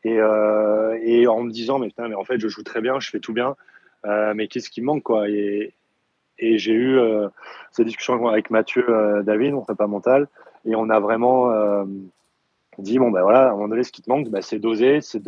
Et, 0.07 0.21
euh, 0.21 0.97
et 1.03 1.27
en 1.27 1.43
me 1.43 1.51
disant, 1.51 1.81
mais, 1.81 1.89
putain, 1.89 2.07
mais 2.07 2.15
en 2.15 2.23
fait, 2.23 2.39
je 2.39 2.47
joue 2.47 2.63
très 2.63 2.81
bien, 2.81 3.01
je 3.01 3.11
fais 3.11 3.19
tout 3.19 3.33
bien, 3.33 3.57
euh, 4.05 4.35
mais 4.37 4.47
qu'est-ce 4.47 4.71
qui 4.71 4.81
me 4.81 4.87
manque 4.87 5.03
quoi? 5.03 5.29
Et, 5.29 5.75
j'ai 6.39 6.73
eu 6.75 6.97
euh, 6.97 7.29
cette 7.73 7.87
discussion 7.87 8.29
avec 8.29 8.51
Mathieu 8.51 8.87
David, 9.25 9.55
mon 9.55 9.65
pas 9.65 9.89
mental, 9.89 10.29
et 10.65 10.77
on 10.77 10.91
a 10.91 11.01
vraiment 11.01 11.51
dit 12.79 12.99
bon 12.99 13.11
ben 13.11 13.23
voilà, 13.23 13.49
à 13.49 13.49
un 13.49 13.53
moment 13.55 13.69
donné, 13.69 13.83
ce 13.83 13.91
qui 13.91 14.03
te 14.03 14.09
manque, 14.09 14.29
ben, 14.29 14.43
c'est 14.43 14.61
d'oser, 14.61 15.01
c'est 15.01 15.23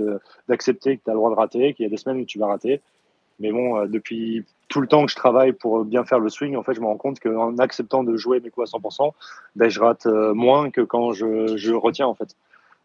d'accepter 0.46 0.98
que 0.98 1.03
tu 1.03 1.11
as 1.11 1.14
le 1.14 1.18
droit 1.18 1.31
de 1.31 1.35
rater, 1.35 1.74
qu'il 1.74 1.85
y 1.85 1.87
a 1.87 1.90
des 1.90 1.96
semaines 1.96 2.20
où 2.20 2.27
tu 2.27 2.38
vas 2.38 2.46
rater. 2.46 2.81
Mais 3.40 3.51
bon, 3.51 3.85
depuis 3.87 4.44
tout 4.68 4.81
le 4.81 4.87
temps 4.87 5.04
que 5.04 5.11
je 5.11 5.16
travaille 5.16 5.52
pour 5.52 5.85
bien 5.85 6.04
faire 6.04 6.18
le 6.18 6.28
swing, 6.28 6.57
en 6.57 6.62
fait, 6.62 6.74
je 6.74 6.81
me 6.81 6.87
rends 6.87 6.96
compte 6.96 7.20
qu'en 7.20 7.57
acceptant 7.59 8.04
de 8.04 8.16
jouer 8.16 8.40
mes 8.40 8.50
coups 8.50 8.72
à 8.72 8.78
100%, 8.78 9.12
ben, 9.57 9.68
je 9.68 9.81
rate 9.81 10.07
moins 10.07 10.70
que 10.70 10.83
quand 10.83 11.12
je, 11.12 11.57
je 11.57 11.72
retiens 11.72 12.07
en 12.07 12.14
fait. 12.14 12.37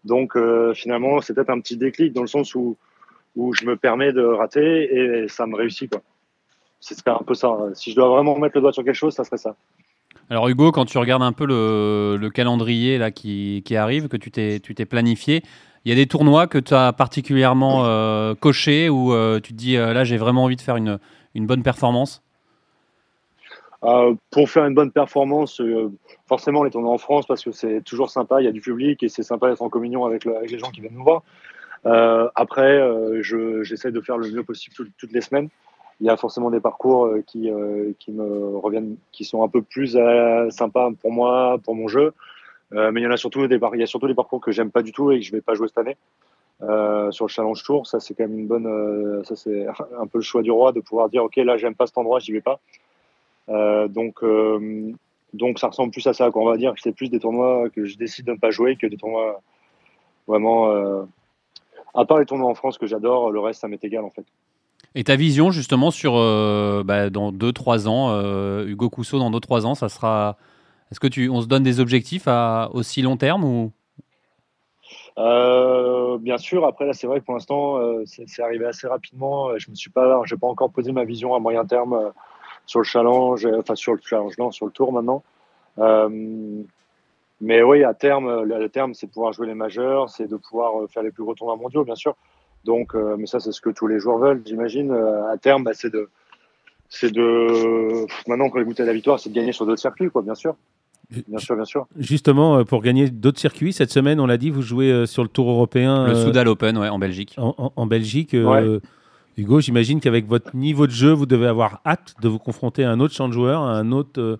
Donc 0.05 0.35
euh, 0.35 0.73
finalement, 0.73 1.21
c'est 1.21 1.33
peut-être 1.33 1.49
un 1.49 1.59
petit 1.59 1.77
déclic 1.77 2.13
dans 2.13 2.21
le 2.21 2.27
sens 2.27 2.55
où, 2.55 2.77
où 3.35 3.53
je 3.53 3.65
me 3.65 3.75
permets 3.75 4.11
de 4.11 4.23
rater 4.23 4.93
et 4.93 5.27
ça 5.27 5.45
me 5.45 5.55
réussit. 5.55 5.89
Quoi. 5.89 6.01
C'est 6.79 7.07
un 7.07 7.21
peu 7.25 7.33
ça. 7.33 7.55
Si 7.73 7.91
je 7.91 7.95
dois 7.95 8.09
vraiment 8.09 8.37
mettre 8.37 8.55
le 8.55 8.61
doigt 8.61 8.73
sur 8.73 8.83
quelque 8.83 8.95
chose, 8.95 9.13
ça 9.13 9.23
serait 9.23 9.37
ça. 9.37 9.55
Alors 10.29 10.47
Hugo, 10.49 10.71
quand 10.71 10.85
tu 10.85 10.97
regardes 10.97 11.23
un 11.23 11.31
peu 11.31 11.45
le, 11.45 12.17
le 12.19 12.29
calendrier 12.29 12.97
là, 12.97 13.11
qui, 13.11 13.61
qui, 13.65 13.75
arrive, 13.75 14.07
que 14.07 14.17
tu 14.17 14.31
t'es 14.31 14.85
planifié, 14.85 15.43
il 15.85 15.89
y 15.89 15.91
a 15.91 15.95
des 15.95 16.07
tournois 16.07 16.47
que 16.47 16.57
tu 16.57 16.73
as 16.73 16.93
particulièrement 16.93 17.85
euh, 17.85 18.35
cochés 18.35 18.89
où 18.89 19.13
euh, 19.13 19.39
tu 19.41 19.51
te 19.51 19.57
dis 19.57 19.75
là 19.75 20.05
j'ai 20.05 20.15
vraiment 20.15 20.45
envie 20.45 20.55
de 20.55 20.61
faire 20.61 20.77
une, 20.77 20.97
une 21.35 21.45
bonne 21.45 21.63
performance? 21.63 22.21
Euh, 23.83 24.13
pour 24.31 24.49
faire 24.49 24.65
une 24.65 24.73
bonne 24.73 24.91
performance, 24.91 25.59
euh, 25.59 25.91
forcément 26.25 26.63
les 26.63 26.71
tournois 26.71 26.93
en 26.93 26.97
France 26.97 27.25
parce 27.25 27.43
que 27.43 27.51
c'est 27.51 27.81
toujours 27.81 28.09
sympa, 28.09 28.41
il 28.41 28.45
y 28.45 28.47
a 28.47 28.51
du 28.51 28.61
public 28.61 29.03
et 29.03 29.09
c'est 29.09 29.23
sympa 29.23 29.49
d'être 29.49 29.61
en 29.61 29.67
communion 29.67 30.05
avec, 30.05 30.23
les 30.23 30.57
gens 30.57 30.71
qui 30.71 30.79
viennent 30.79 30.93
nous 30.93 31.03
voir. 31.03 31.23
Euh, 31.85 32.29
après, 32.35 32.81
j'essaie 33.21 33.91
de 33.91 33.99
faire 33.99 34.17
le 34.17 34.31
mieux 34.31 34.43
possible 34.43 34.75
toutes 34.97 35.11
les 35.11 35.21
semaines. 35.21 35.49
Il 35.99 36.07
y 36.07 36.09
a 36.09 36.15
forcément 36.15 36.49
des 36.49 36.61
parcours 36.61 37.13
qui, 37.27 37.51
me 37.51 38.57
reviennent, 38.57 38.95
qui 39.11 39.25
sont 39.25 39.43
un 39.43 39.49
peu 39.49 39.61
plus 39.61 39.97
sympas 40.49 40.89
pour 41.01 41.11
moi, 41.11 41.59
pour 41.63 41.75
mon 41.75 41.89
jeu. 41.89 42.13
mais 42.71 43.01
il 43.01 43.03
y 43.03 43.07
en 43.07 43.11
a 43.11 43.17
surtout 43.17 43.45
des, 43.47 43.59
a 43.61 43.85
surtout 43.85 44.07
des 44.07 44.15
parcours 44.15 44.39
que 44.39 44.51
j'aime 44.51 44.71
pas 44.71 44.81
du 44.81 44.93
tout 44.93 45.11
et 45.11 45.19
que 45.19 45.25
je 45.25 45.31
vais 45.33 45.41
pas 45.41 45.55
jouer 45.55 45.67
cette 45.67 45.77
année. 45.77 45.97
Sur 46.59 47.25
le 47.25 47.29
Challenge 47.29 47.63
Tour, 47.63 47.87
ça 47.87 47.99
c'est 47.99 48.13
quand 48.13 48.27
même 48.27 48.39
une 48.39 48.47
bonne, 48.47 49.23
ça 49.25 49.35
c'est 49.35 49.67
un 49.99 50.07
peu 50.07 50.19
le 50.19 50.23
choix 50.23 50.41
du 50.41 50.51
roi 50.51 50.71
de 50.71 50.79
pouvoir 50.79 51.09
dire 51.09 51.23
ok 51.23 51.35
là 51.37 51.57
j'aime 51.57 51.75
pas 51.75 51.87
cet 51.87 51.97
endroit, 51.97 52.19
j'y 52.19 52.31
vais 52.31 52.41
pas. 52.41 52.59
Euh, 53.49 53.87
donc, 53.87 54.23
euh, 54.23 54.91
donc 55.33 55.59
ça 55.59 55.67
ressemble 55.67 55.91
plus 55.91 56.05
à 56.07 56.13
ça. 56.13 56.29
On 56.33 56.45
va 56.45 56.57
dire 56.57 56.73
que 56.73 56.81
c'est 56.81 56.93
plus 56.93 57.09
des 57.09 57.19
tournois 57.19 57.69
que 57.69 57.85
je 57.85 57.97
décide 57.97 58.25
de 58.25 58.31
ne 58.31 58.37
pas 58.37 58.51
jouer 58.51 58.75
que 58.75 58.87
des 58.87 58.97
tournois 58.97 59.41
vraiment. 60.27 60.71
Euh, 60.71 61.03
à 61.93 62.05
part 62.05 62.19
les 62.19 62.25
tournois 62.25 62.49
en 62.49 62.55
France 62.55 62.77
que 62.77 62.87
j'adore, 62.87 63.31
le 63.31 63.39
reste 63.39 63.61
ça 63.61 63.67
m'est 63.67 63.83
égal 63.83 64.03
en 64.03 64.09
fait. 64.09 64.25
Et 64.95 65.03
ta 65.03 65.15
vision 65.15 65.51
justement 65.51 65.91
sur 65.91 66.13
bah, 66.13 67.09
dans 67.09 67.31
2-3 67.31 67.87
ans, 67.87 68.65
Hugo 68.65 68.89
Cousseau 68.89 69.19
dans 69.19 69.31
2-3 69.31 69.65
ans, 69.65 69.75
ça 69.75 69.89
sera. 69.89 70.37
Est-ce 70.91 70.99
que 70.99 71.07
tu, 71.07 71.29
on 71.29 71.41
se 71.41 71.47
donne 71.47 71.63
des 71.63 71.79
objectifs 71.79 72.27
à 72.27 72.69
aussi 72.73 73.01
long 73.01 73.17
terme 73.17 73.43
ou? 73.43 73.71
Bien 75.17 76.37
sûr. 76.37 76.65
Après 76.65 76.85
là, 76.85 76.93
c'est 76.93 77.07
vrai 77.07 77.19
que 77.19 77.25
pour 77.25 77.33
l'instant, 77.33 77.79
c'est 78.05 78.41
arrivé 78.41 78.65
assez 78.65 78.87
rapidement. 78.87 79.57
Je 79.57 79.69
me 79.69 79.75
suis 79.75 79.89
pas, 79.89 80.21
j'ai 80.25 80.37
pas 80.37 80.47
encore 80.47 80.71
posé 80.71 80.91
ma 80.91 81.03
vision 81.03 81.35
à 81.35 81.39
moyen 81.39 81.65
terme 81.65 82.11
sur 82.65 82.79
le 82.79 82.85
challenge, 82.85 83.45
euh, 83.45 83.59
enfin 83.59 83.75
sur 83.75 83.93
le 83.93 83.99
challenge, 84.03 84.37
non, 84.37 84.51
sur 84.51 84.65
le 84.65 84.71
tour 84.71 84.91
maintenant. 84.91 85.23
Euh, 85.79 86.61
mais 87.41 87.61
oui, 87.61 87.83
à 87.83 87.93
terme, 87.93 88.43
le 88.43 88.69
terme, 88.69 88.93
c'est 88.93 89.07
de 89.07 89.11
pouvoir 89.11 89.33
jouer 89.33 89.47
les 89.47 89.53
majeurs, 89.53 90.09
c'est 90.09 90.27
de 90.27 90.37
pouvoir 90.37 90.81
euh, 90.81 90.87
faire 90.87 91.03
les 91.03 91.11
plus 91.11 91.23
gros 91.23 91.35
tournois 91.35 91.57
mondiaux, 91.57 91.83
bien 91.83 91.95
sûr. 91.95 92.15
Donc, 92.63 92.93
mais 92.93 93.25
ça, 93.25 93.41
c'est 93.41 93.51
ce 93.51 93.59
que 93.59 93.71
tous 93.71 93.87
les 93.87 93.99
joueurs 93.99 94.19
veulent, 94.19 94.41
j'imagine. 94.45 94.93
à 94.93 95.35
terme, 95.37 95.65
bah, 95.65 95.73
c'est 95.73 95.91
de, 95.91 96.09
c'est 96.87 97.11
de, 97.11 98.05
maintenant 98.25 98.49
qu'on 98.49 98.61
est 98.61 98.63
goûté 98.63 98.83
à 98.83 98.85
la 98.85 98.93
victoire, 98.93 99.19
c'est 99.19 99.29
de 99.29 99.35
gagner 99.35 99.51
sur 99.51 99.65
d'autres 99.65 99.81
circuits, 99.81 100.09
quoi, 100.09 100.21
bien 100.21 100.33
sûr. 100.33 100.55
Bien 101.09 101.39
sûr, 101.39 101.55
bien 101.55 101.65
sûr. 101.65 101.85
Justement, 101.97 102.63
pour 102.65 102.81
gagner 102.81 103.09
d'autres 103.09 103.39
circuits, 103.39 103.73
cette 103.73 103.91
semaine, 103.91 104.19
on 104.19 104.25
l'a 104.25 104.37
dit, 104.37 104.49
vous 104.49 104.61
jouez 104.61 105.05
sur 105.05 105.23
le 105.23 105.29
Tour 105.29 105.49
européen. 105.49 106.07
Le 106.07 106.15
Soudal 106.15 106.47
Open, 106.47 106.77
ouais, 106.77 106.89
en 106.89 106.99
Belgique. 106.99 107.35
En, 107.37 107.85
Belgique. 107.85 108.35
Hugo, 109.35 109.59
j'imagine 109.59 109.99
qu'avec 109.99 110.27
votre 110.27 110.55
niveau 110.55 110.85
de 110.85 110.91
jeu, 110.91 111.11
vous 111.11 111.25
devez 111.25 111.47
avoir 111.47 111.81
hâte 111.85 112.13
de 112.21 112.27
vous 112.27 112.37
confronter 112.37 112.83
à 112.83 112.91
un 112.91 112.99
autre 112.99 113.15
champ 113.15 113.27
de 113.27 113.33
joueurs, 113.33 113.61
à 113.61 113.71
un 113.71 113.91
autre, 113.91 114.21
euh, 114.21 114.37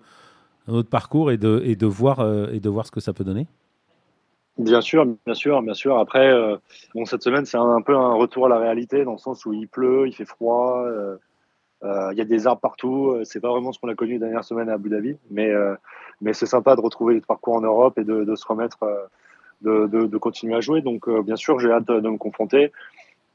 un 0.68 0.74
autre 0.74 0.88
parcours 0.88 1.32
et 1.32 1.36
de, 1.36 1.62
et, 1.64 1.74
de 1.74 1.86
voir, 1.86 2.20
euh, 2.20 2.46
et 2.52 2.60
de 2.60 2.68
voir 2.68 2.86
ce 2.86 2.92
que 2.92 3.00
ça 3.00 3.12
peut 3.12 3.24
donner? 3.24 3.46
Bien 4.56 4.80
sûr, 4.80 5.04
bien 5.26 5.34
sûr, 5.34 5.62
bien 5.62 5.74
sûr. 5.74 5.98
Après, 5.98 6.30
euh, 6.30 6.56
bon, 6.94 7.04
cette 7.06 7.24
semaine, 7.24 7.44
c'est 7.44 7.56
un, 7.56 7.82
peu 7.82 7.96
un 7.96 8.14
retour 8.14 8.46
à 8.46 8.48
la 8.48 8.58
réalité 8.58 9.04
dans 9.04 9.12
le 9.12 9.18
sens 9.18 9.44
où 9.46 9.52
il 9.52 9.66
pleut, 9.66 10.06
il 10.06 10.14
fait 10.14 10.24
froid, 10.24 10.86
il 11.84 12.18
y 12.18 12.20
a 12.20 12.24
des 12.24 12.46
arbres 12.46 12.60
partout. 12.60 13.16
C'est 13.24 13.40
pas 13.40 13.50
vraiment 13.50 13.72
ce 13.72 13.78
qu'on 13.78 13.88
a 13.88 13.94
connu 13.94 14.14
la 14.14 14.26
dernière 14.26 14.44
semaine 14.44 14.68
à 14.68 14.74
Abu 14.74 14.88
Dhabi, 14.88 15.16
mais, 15.30 15.52
mais 16.20 16.32
c'est 16.32 16.46
sympa 16.46 16.76
de 16.76 16.80
retrouver 16.80 17.14
les 17.14 17.20
parcours 17.20 17.54
en 17.54 17.60
Europe 17.60 17.98
et 17.98 18.04
de, 18.04 18.34
se 18.34 18.46
remettre, 18.46 18.78
de, 19.62 19.86
de, 19.86 20.18
continuer 20.18 20.54
à 20.54 20.60
jouer. 20.60 20.80
Donc, 20.80 21.08
bien 21.24 21.36
sûr, 21.36 21.58
j'ai 21.60 21.70
hâte 21.70 21.86
de 21.86 22.08
me 22.08 22.16
confronter. 22.16 22.72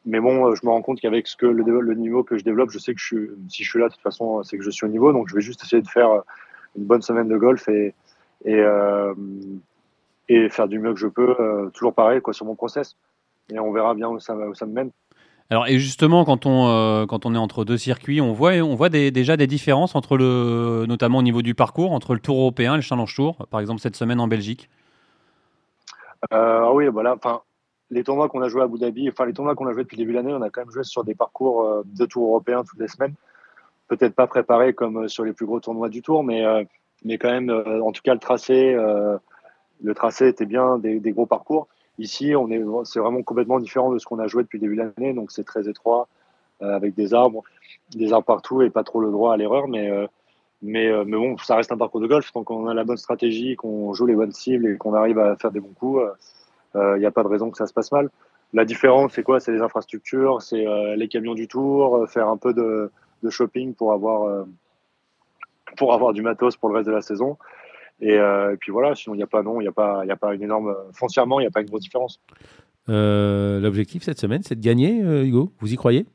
mais 0.05 0.19
bon, 0.19 0.55
je 0.55 0.65
me 0.65 0.71
rends 0.71 0.81
compte 0.81 0.99
qu'avec 0.99 1.27
ce 1.27 1.35
que 1.35 1.45
le, 1.45 1.79
le, 1.79 1.93
niveau 1.93 2.23
que 2.23 2.37
je 2.37 2.43
développe, 2.43 2.71
je 2.71 2.79
sais 2.79 2.93
que 2.93 2.99
je 2.99 3.05
suis, 3.05 3.29
si 3.49 3.63
je 3.63 3.69
suis 3.69 3.79
là, 3.79 3.87
de 3.87 3.93
toute 3.93 4.01
façon, 4.01 4.41
c'est 4.43 4.57
que 4.57 4.63
je 4.63 4.71
suis 4.71 4.85
au 4.85 4.89
niveau. 4.89 5.13
Donc, 5.13 5.27
je 5.29 5.35
vais 5.35 5.41
juste 5.41 5.63
essayer 5.63 5.81
de 5.81 5.87
faire 5.87 6.23
une 6.75 6.85
bonne 6.85 7.01
semaine 7.01 7.27
de 7.27 7.37
golf 7.37 7.67
et, 7.69 7.93
et, 8.45 8.63
et 10.29 10.49
faire 10.49 10.67
du 10.67 10.79
mieux 10.79 10.93
que 10.93 10.99
je 10.99 11.07
peux. 11.07 11.69
toujours 11.73 11.93
pareil, 11.93 12.21
quoi, 12.21 12.33
sur 12.33 12.45
mon 12.45 12.55
process. 12.55 12.95
Et 13.51 13.59
on 13.59 13.71
verra 13.71 13.93
bien 13.93 14.09
où 14.09 14.19
ça, 14.19 14.35
où 14.35 14.53
ça 14.53 14.65
me 14.65 14.73
mène. 14.73 14.91
Alors 15.51 15.67
et 15.67 15.79
justement 15.79 16.25
quand 16.25 16.45
on 16.45 16.67
euh, 16.67 17.07
quand 17.07 17.25
on 17.25 17.33
est 17.33 17.37
entre 17.37 17.65
deux 17.65 17.77
circuits, 17.77 18.21
on 18.21 18.33
voit 18.33 18.53
on 18.57 18.75
voit 18.75 18.89
déjà 18.89 19.35
des 19.35 19.47
différences 19.47 19.95
entre 19.95 20.15
le 20.15 20.85
notamment 20.87 21.19
au 21.19 21.23
niveau 21.23 21.41
du 21.41 21.55
parcours 21.55 21.91
entre 21.91 22.13
le 22.13 22.19
Tour 22.19 22.37
européen 22.37 22.73
et 22.73 22.77
le 22.77 22.81
Challenge 22.81 23.13
Tour, 23.13 23.47
par 23.49 23.59
exemple 23.59 23.81
cette 23.81 23.95
semaine 23.95 24.19
en 24.19 24.27
Belgique. 24.27 24.69
Euh, 26.33 26.69
oui, 26.73 26.87
voilà. 26.87 27.15
Enfin, 27.15 27.41
les 27.89 28.03
tournois 28.03 28.29
qu'on 28.29 28.41
a 28.41 28.49
joué 28.49 28.61
à 28.61 28.65
Abu 28.65 28.77
Dhabi, 28.77 29.09
enfin 29.09 29.25
les 29.25 29.33
tournois 29.33 29.55
qu'on 29.55 29.65
a 29.65 29.73
joué 29.73 29.83
depuis 29.83 29.97
le 29.97 30.03
début 30.03 30.11
de 30.11 30.17
l'année, 30.17 30.33
on 30.33 30.41
a 30.43 30.51
quand 30.51 30.61
même 30.61 30.71
joué 30.71 30.83
sur 30.83 31.03
des 31.03 31.15
parcours 31.15 31.63
euh, 31.63 31.81
de 31.97 32.05
Tour 32.05 32.27
européen 32.27 32.63
toutes 32.63 32.79
les 32.79 32.87
semaines. 32.87 33.15
Peut-être 33.87 34.13
pas 34.13 34.27
préparés 34.27 34.73
comme 34.73 35.07
sur 35.09 35.23
les 35.23 35.33
plus 35.33 35.47
gros 35.47 35.59
tournois 35.59 35.89
du 35.89 36.03
Tour, 36.03 36.23
mais 36.23 36.43
mais 37.03 37.17
quand 37.17 37.31
même, 37.31 37.49
en 37.49 37.91
tout 37.91 38.03
cas 38.03 38.13
le 38.13 38.19
tracé, 38.19 38.75
le 38.75 39.93
tracé 39.95 40.27
était 40.27 40.45
bien 40.45 40.77
des 40.77 41.11
gros 41.11 41.25
parcours. 41.25 41.67
Ici, 41.99 42.33
on 42.33 42.49
est, 42.49 42.63
c'est 42.85 42.99
vraiment 42.99 43.21
complètement 43.23 43.59
différent 43.59 43.91
de 43.91 43.99
ce 43.99 44.05
qu'on 44.05 44.19
a 44.19 44.27
joué 44.27 44.43
depuis 44.43 44.57
le 44.57 44.61
début 44.61 44.77
de 44.77 44.83
l'année, 44.83 45.13
donc 45.13 45.31
c'est 45.31 45.43
très 45.43 45.67
étroit, 45.67 46.07
euh, 46.61 46.73
avec 46.73 46.95
des 46.95 47.13
arbres, 47.13 47.43
des 47.93 48.13
arbres 48.13 48.25
partout 48.25 48.61
et 48.61 48.69
pas 48.69 48.85
trop 48.85 49.01
le 49.01 49.11
droit 49.11 49.33
à 49.33 49.37
l'erreur, 49.37 49.67
mais, 49.67 49.91
euh, 49.91 50.07
mais, 50.61 50.87
euh, 50.87 51.03
mais 51.05 51.17
bon, 51.17 51.37
ça 51.37 51.57
reste 51.57 51.73
un 51.73 51.77
parcours 51.77 51.99
de 51.99 52.07
golf, 52.07 52.31
donc 52.31 52.51
on 52.51 52.67
a 52.67 52.73
la 52.73 52.85
bonne 52.85 52.95
stratégie, 52.95 53.57
qu'on 53.57 53.93
joue 53.93 54.05
les 54.05 54.15
bonnes 54.15 54.31
cibles 54.31 54.65
et 54.65 54.77
qu'on 54.77 54.93
arrive 54.93 55.19
à 55.19 55.35
faire 55.35 55.51
des 55.51 55.59
bons 55.59 55.73
coups, 55.77 56.01
il 56.75 56.99
n'y 56.99 57.05
a 57.05 57.11
pas 57.11 57.23
de 57.23 57.27
raison 57.27 57.51
que 57.51 57.57
ça 57.57 57.67
se 57.67 57.73
passe 57.73 57.91
mal. 57.91 58.09
La 58.53 58.63
différence, 58.63 59.13
c'est 59.13 59.23
quoi? 59.23 59.41
C'est 59.41 59.51
les 59.51 59.61
infrastructures, 59.61 60.41
c'est 60.41 60.65
les 60.95 61.07
camions 61.09 61.33
du 61.33 61.47
tour, 61.49 62.07
faire 62.07 62.29
un 62.29 62.37
peu 62.37 62.53
de, 62.53 62.91
de 63.23 63.29
shopping 63.29 63.73
pour 63.73 63.91
avoir, 63.91 64.45
pour 65.77 65.93
avoir 65.93 66.13
du 66.13 66.21
matos 66.21 66.55
pour 66.55 66.69
le 66.69 66.75
reste 66.75 66.87
de 66.87 66.93
la 66.93 67.01
saison. 67.01 67.37
Euh, 68.01 68.53
et, 68.53 68.57
puis 68.57 68.71
voilà, 68.71 68.95
sinon 68.95 69.15
il 69.15 69.17
n'y 69.17 69.23
a 69.23 69.27
pas 69.27 69.43
non, 69.43 69.59
il 69.59 69.63
n'y 69.63 69.69
a 69.69 69.73
pas, 69.73 70.03
a 70.07 70.15
pas 70.15 70.33
une 70.33 70.43
énorme 70.43 70.75
foncièrement, 70.93 71.39
il 71.39 71.43
n'y 71.43 71.47
a 71.47 71.51
pas 71.51 71.61
une 71.61 71.67
grosse 71.67 71.81
différence. 71.81 72.19
Euh, 72.87 73.59
l'objectif 73.59 74.03
cette 74.03 74.19
semaine, 74.19 74.41
c'est 74.43 74.55
de 74.55 74.63
gagner, 74.63 75.01
euh, 75.03 75.25
Hugo? 75.25 75.51
Vous 75.59 75.71
y 75.73 75.75
croyez? 75.75 76.05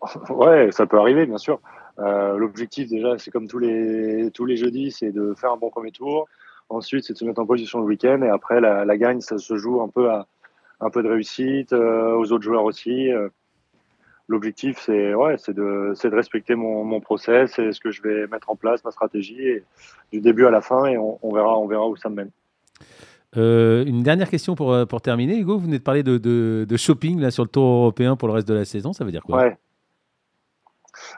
Ouais, 0.30 0.70
ça 0.70 0.86
peut 0.86 0.98
arriver, 0.98 1.26
bien 1.26 1.38
sûr. 1.38 1.60
L'objectif 1.98 2.88
déjà, 2.88 3.18
c'est 3.18 3.32
comme 3.32 3.48
tous 3.48 3.58
les 3.58 4.30
tous 4.32 4.44
les 4.44 4.56
jeudis, 4.56 4.92
c'est 4.92 5.10
de 5.10 5.34
faire 5.34 5.50
un 5.52 5.56
bon 5.56 5.70
premier 5.70 5.90
tour. 5.90 6.28
Ensuite, 6.68 7.04
c'est 7.04 7.14
de 7.14 7.18
se 7.18 7.24
mettre 7.24 7.40
en 7.40 7.46
position 7.46 7.80
le 7.80 7.86
week-end, 7.86 8.22
et 8.22 8.28
après 8.28 8.60
la, 8.60 8.84
la 8.84 8.96
gagne, 8.96 9.20
ça 9.20 9.38
se 9.38 9.56
joue 9.56 9.80
un 9.80 9.88
peu 9.88 10.08
à 10.08 10.28
un 10.78 10.90
peu 10.90 11.02
de 11.02 11.08
réussite 11.08 11.72
aux 11.72 12.30
autres 12.30 12.44
joueurs 12.44 12.62
aussi 12.62 13.10
l'objectif, 14.28 14.78
c'est 14.78 15.14
ouais, 15.14 15.36
c'est 15.38 15.54
de, 15.54 15.94
de, 16.00 16.14
respecter 16.14 16.54
mon, 16.54 16.84
mon 16.84 17.00
process 17.00 17.58
et 17.58 17.72
ce 17.72 17.80
que 17.80 17.90
je 17.90 18.02
vais 18.02 18.26
mettre 18.26 18.50
en 18.50 18.56
place, 18.56 18.84
ma 18.84 18.90
stratégie, 18.90 19.40
et, 19.42 19.64
du 20.12 20.20
début 20.20 20.46
à 20.46 20.50
la 20.50 20.60
fin, 20.60 20.86
et 20.86 20.96
on, 20.98 21.32
verra, 21.32 21.58
on 21.58 21.66
verra 21.66 21.88
où 21.88 21.96
ça 21.96 22.08
me 22.08 22.16
mène. 22.16 22.30
Euh, 23.36 23.84
une 23.84 24.02
dernière 24.02 24.30
question 24.30 24.54
pour, 24.54 24.72
euh, 24.72 24.86
pour 24.86 25.02
terminer, 25.02 25.36
Hugo. 25.36 25.58
Vous 25.58 25.64
venez 25.64 25.78
de 25.78 25.82
parler 25.82 26.02
de, 26.02 26.18
de, 26.18 26.76
shopping 26.76 27.20
là, 27.20 27.30
sur 27.30 27.42
le 27.42 27.48
tour 27.48 27.64
européen 27.64 28.16
pour 28.16 28.28
le 28.28 28.34
reste 28.34 28.48
de 28.48 28.54
la 28.54 28.64
saison. 28.64 28.92
Ça 28.92 29.04
veut 29.04 29.10
dire 29.10 29.22
quoi? 29.22 29.42
Ouais. 29.42 29.56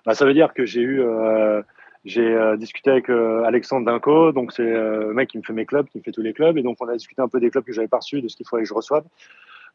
Bah, 0.05 0.14
Ça 0.14 0.25
veut 0.25 0.35
dire 0.35 0.53
que 0.55 0.64
j'ai 0.64 0.81
eu. 0.81 1.01
Euh, 1.03 1.62
j'ai 2.05 2.35
discuté 2.57 2.90
avec 2.90 3.11
Alexandre 3.11 3.85
Dinko, 3.85 4.33
donc 4.33 4.53
c'est 4.53 4.62
le 4.64 5.12
mec 5.12 5.29
qui 5.29 5.37
me 5.37 5.42
fait 5.42 5.53
mes 5.53 5.66
clubs, 5.66 5.87
qui 5.87 5.99
me 5.99 6.03
fait 6.03 6.12
tous 6.12 6.23
les 6.23 6.33
clubs, 6.33 6.57
et 6.57 6.62
donc 6.62 6.79
on 6.81 6.88
a 6.88 6.94
discuté 6.94 7.20
un 7.20 7.29
peu 7.29 7.40
des 7.40 7.51
clubs 7.51 7.62
que 7.62 7.75
j'avais 7.75 7.88
pas 7.88 7.99
reçus, 7.99 8.23
de 8.23 8.29
ce 8.29 8.37
qu'il 8.37 8.49
fallait 8.49 8.62
que 8.62 8.68
je 8.70 8.73
reçoive. 8.73 9.05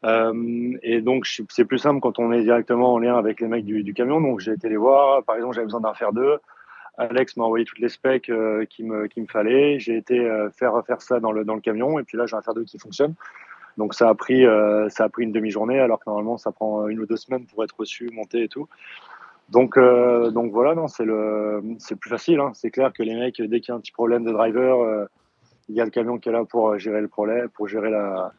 Euh, 0.04 0.76
et 0.82 1.00
donc, 1.00 1.26
c'est 1.26 1.64
plus 1.64 1.78
simple 1.78 2.00
quand 2.00 2.18
on 2.18 2.32
est 2.32 2.42
directement 2.42 2.94
en 2.94 2.98
lien 2.98 3.16
avec 3.16 3.40
les 3.40 3.48
mecs 3.48 3.64
du, 3.64 3.94
camion. 3.94 4.20
Donc, 4.20 4.40
j'ai 4.40 4.52
été 4.52 4.68
les 4.68 4.76
voir. 4.76 5.22
Par 5.24 5.36
exemple, 5.36 5.54
j'avais 5.54 5.66
besoin 5.66 5.80
d'un 5.80 5.94
fer 5.94 6.12
2. 6.12 6.38
Alex 6.98 7.36
m'a 7.36 7.44
envoyé 7.44 7.64
toutes 7.64 7.78
les 7.78 7.90
specs 7.90 8.30
euh, 8.30 8.64
qu'il 8.64 8.86
me, 8.86 9.02
me 9.04 9.26
fallait. 9.26 9.78
J'ai 9.78 9.96
été 9.96 10.18
euh, 10.18 10.50
faire, 10.50 10.72
faire 10.86 11.02
ça 11.02 11.20
dans 11.20 11.32
le, 11.32 11.44
dans 11.44 11.54
le 11.54 11.60
camion. 11.60 11.98
Et 11.98 12.04
puis 12.04 12.16
là, 12.16 12.26
j'ai 12.26 12.36
un 12.36 12.42
fer 12.42 12.54
2 12.54 12.64
qui 12.64 12.78
fonctionne. 12.78 13.14
Donc, 13.76 13.94
ça 13.94 14.08
a 14.08 14.14
pris, 14.14 14.44
ça 14.88 15.04
a 15.04 15.08
pris 15.10 15.24
une 15.24 15.32
demi-journée, 15.32 15.78
alors 15.78 15.98
que 15.98 16.04
normalement, 16.06 16.38
ça 16.38 16.50
prend 16.50 16.88
une 16.88 16.98
ou 16.98 17.04
deux 17.04 17.18
semaines 17.18 17.44
pour 17.44 17.62
être 17.62 17.78
reçu, 17.78 18.08
monté 18.10 18.44
et 18.44 18.48
tout. 18.48 18.68
Donc, 19.50 19.78
donc 19.78 20.50
voilà, 20.50 20.74
non, 20.74 20.88
c'est 20.88 21.04
le, 21.04 21.62
c'est 21.78 21.94
plus 21.94 22.08
facile. 22.08 22.40
Hein. 22.40 22.52
C'est 22.54 22.70
clair 22.70 22.90
que 22.94 23.02
les 23.02 23.14
mecs, 23.14 23.36
dès 23.38 23.60
qu'il 23.60 23.68
y 23.68 23.72
a 23.72 23.74
un 23.74 23.80
petit 23.80 23.92
problème 23.92 24.24
de 24.24 24.32
driver, 24.32 25.08
il 25.68 25.74
y 25.74 25.82
a 25.82 25.84
le 25.84 25.90
camion 25.90 26.16
qui 26.16 26.30
est 26.30 26.32
là 26.32 26.46
pour 26.46 26.78
gérer 26.78 27.02
le 27.02 27.08
problème, 27.08 27.50
pour 27.50 27.68
gérer 27.68 27.90
la, 27.90 28.32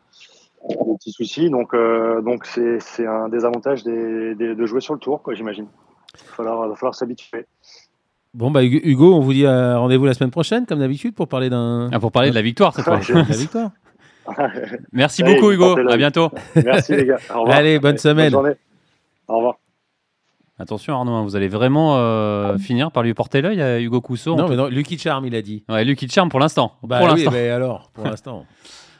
des 0.70 0.96
petits 0.96 1.12
soucis. 1.12 1.50
Donc, 1.50 1.74
euh, 1.74 2.22
donc 2.22 2.46
c'est, 2.46 2.80
c'est 2.80 3.06
un 3.06 3.30
désavantage 3.30 3.84
des, 3.84 4.36
des, 4.36 4.56
de 4.56 4.66
jouer 4.66 4.82
sur 4.82 4.94
le 4.94 5.00
tour, 5.00 5.22
quoi, 5.22 5.34
j'imagine. 5.34 5.68
Il 6.16 6.28
va 6.28 6.34
falloir, 6.36 6.68
va 6.70 6.76
falloir 6.76 6.96
s'habituer. 6.96 7.46
Bon, 8.34 8.52
bah, 8.52 8.64
Hugo, 8.64 9.16
on 9.16 9.20
vous 9.20 9.34
dit 9.34 9.46
euh, 9.46 9.80
rendez-vous 9.80 10.06
la 10.06 10.14
semaine 10.14 10.32
prochaine, 10.32 10.66
comme 10.66 10.80
d'habitude, 10.80 11.16
pour 11.16 11.28
parler 11.28 11.50
d'un. 11.50 11.90
Ah, 11.92 12.00
pour 12.00 12.12
parler 12.12 12.30
de 12.30 12.36
la 12.36 12.42
victoire 12.42 12.74
cette 12.74 12.86
fois. 12.86 13.00
la 13.14 13.24
victoire. 13.24 13.72
Merci 14.92 15.24
beaucoup, 15.24 15.52
Hugo. 15.52 15.78
À 15.90 15.98
bientôt. 15.98 16.30
Merci, 16.56 16.96
les 16.96 17.06
gars. 17.06 17.18
Au 17.34 17.42
revoir. 17.42 17.58
Allez, 17.58 17.80
bonne 17.80 17.98
semaine. 17.98 18.32
Bonne 18.32 18.44
journée. 18.44 18.56
Au 19.28 19.38
revoir. 19.38 19.56
Attention 20.60 20.96
Arnaud, 20.96 21.14
hein, 21.14 21.24
vous 21.24 21.36
allez 21.36 21.48
vraiment 21.48 21.98
euh, 21.98 22.58
finir 22.58 22.92
par 22.92 23.04
lui 23.04 23.14
porter 23.14 23.42
l'œil 23.42 23.62
à 23.62 23.80
Hugo 23.80 24.02
Cousseau. 24.02 24.36
Non, 24.36 24.50
mais 24.50 24.56
non, 24.56 24.68
Lucky 24.68 24.98
Charm, 24.98 25.24
il 25.26 25.36
a 25.36 25.44
dit. 25.44 25.64
Ouais, 25.70 25.86
Lucky 25.86 26.10
Charm 26.10 26.30
pour 26.30 26.40
l'instant. 26.40 26.74
Bah, 26.82 26.98
pour 26.98 27.08
oui, 27.10 27.14
l'instant. 27.14 27.32
mais 27.32 27.50
alors, 27.50 27.92
pour 27.94 28.06
l'instant. 28.06 28.46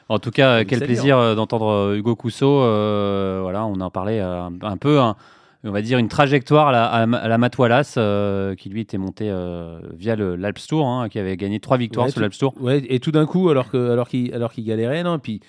En 0.08 0.18
tout 0.18 0.30
cas, 0.30 0.64
quel 0.64 0.80
plaisir 0.80 1.18
euh, 1.18 1.34
d'entendre 1.34 1.68
euh, 1.68 1.96
Hugo 1.96 2.16
Cousseau. 2.16 2.62
Euh, 2.62 3.40
voilà, 3.42 3.66
on 3.66 3.78
en 3.80 3.90
parlait 3.90 4.20
un, 4.20 4.76
peu, 4.78 4.98
on 5.00 5.70
va 5.70 5.82
dire 5.82 5.98
une 5.98 6.08
trajectoire 6.08 6.68
à 6.68 6.72
la, 6.72 6.84
à 6.86 7.28
la 7.28 8.54
qui 8.56 8.68
lui 8.70 8.80
était 8.80 8.98
monté 8.98 9.30
via 9.92 10.16
l'Alps 10.16 10.66
Tour, 10.66 10.86
hein, 10.86 11.08
qui 11.08 11.18
avait 11.18 11.36
gagné 11.36 11.60
trois 11.60 11.76
victoires 11.76 12.08
sur 12.08 12.20
l'Alps 12.20 12.38
Tour. 12.38 12.54
Ouais, 12.60 12.82
et 12.88 13.00
tout 13.00 13.12
d'un 13.12 13.26
coup, 13.26 13.50
alors 13.50 13.70
qu'il 13.70 13.80
alors 13.80 14.08
qu'il 14.08 14.34
alors 14.34 14.52
qu'il 14.52 14.64
galérait, 14.64 15.02
non, 15.02 15.18
puis 15.18 15.40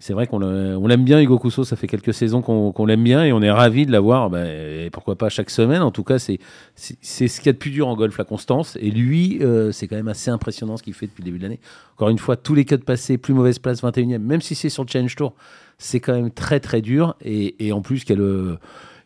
c'est 0.00 0.14
vrai 0.14 0.26
qu'on 0.26 0.38
l'aime 0.38 1.04
bien, 1.04 1.20
Hugo 1.20 1.38
Cousseau. 1.38 1.62
Ça 1.62 1.76
fait 1.76 1.86
quelques 1.86 2.14
saisons 2.14 2.40
qu'on 2.40 2.86
l'aime 2.86 3.04
bien 3.04 3.22
et 3.22 3.32
on 3.34 3.42
est 3.42 3.50
ravi 3.50 3.84
de 3.84 3.92
l'avoir. 3.92 4.30
Ben, 4.30 4.88
pourquoi 4.90 5.14
pas 5.16 5.28
chaque 5.28 5.50
semaine 5.50 5.82
En 5.82 5.90
tout 5.90 6.04
cas, 6.04 6.18
c'est 6.18 6.38
ce 6.74 7.38
qu'il 7.38 7.46
y 7.46 7.48
a 7.50 7.52
de 7.52 7.58
plus 7.58 7.70
dur 7.70 7.86
en 7.86 7.94
golf, 7.94 8.16
la 8.16 8.24
constance. 8.24 8.78
Et 8.80 8.90
lui, 8.90 9.38
euh, 9.42 9.72
c'est 9.72 9.88
quand 9.88 9.96
même 9.96 10.08
assez 10.08 10.30
impressionnant 10.30 10.78
ce 10.78 10.82
qu'il 10.82 10.94
fait 10.94 11.06
depuis 11.06 11.20
le 11.20 11.26
début 11.26 11.36
de 11.36 11.42
l'année. 11.42 11.60
Encore 11.96 12.08
une 12.08 12.18
fois, 12.18 12.36
tous 12.36 12.54
les 12.54 12.64
cas 12.64 12.78
de 12.78 12.82
passé, 12.82 13.18
plus 13.18 13.34
mauvaise 13.34 13.58
place, 13.58 13.82
21e, 13.82 14.18
même 14.18 14.40
si 14.40 14.54
c'est 14.54 14.70
sur 14.70 14.84
le 14.84 14.88
Challenge 14.88 15.14
Tour, 15.14 15.34
c'est 15.76 16.00
quand 16.00 16.14
même 16.14 16.30
très 16.30 16.60
très 16.60 16.80
dur. 16.80 17.14
Et, 17.22 17.70
en 17.70 17.82
plus, 17.82 18.02
il, 18.08 18.58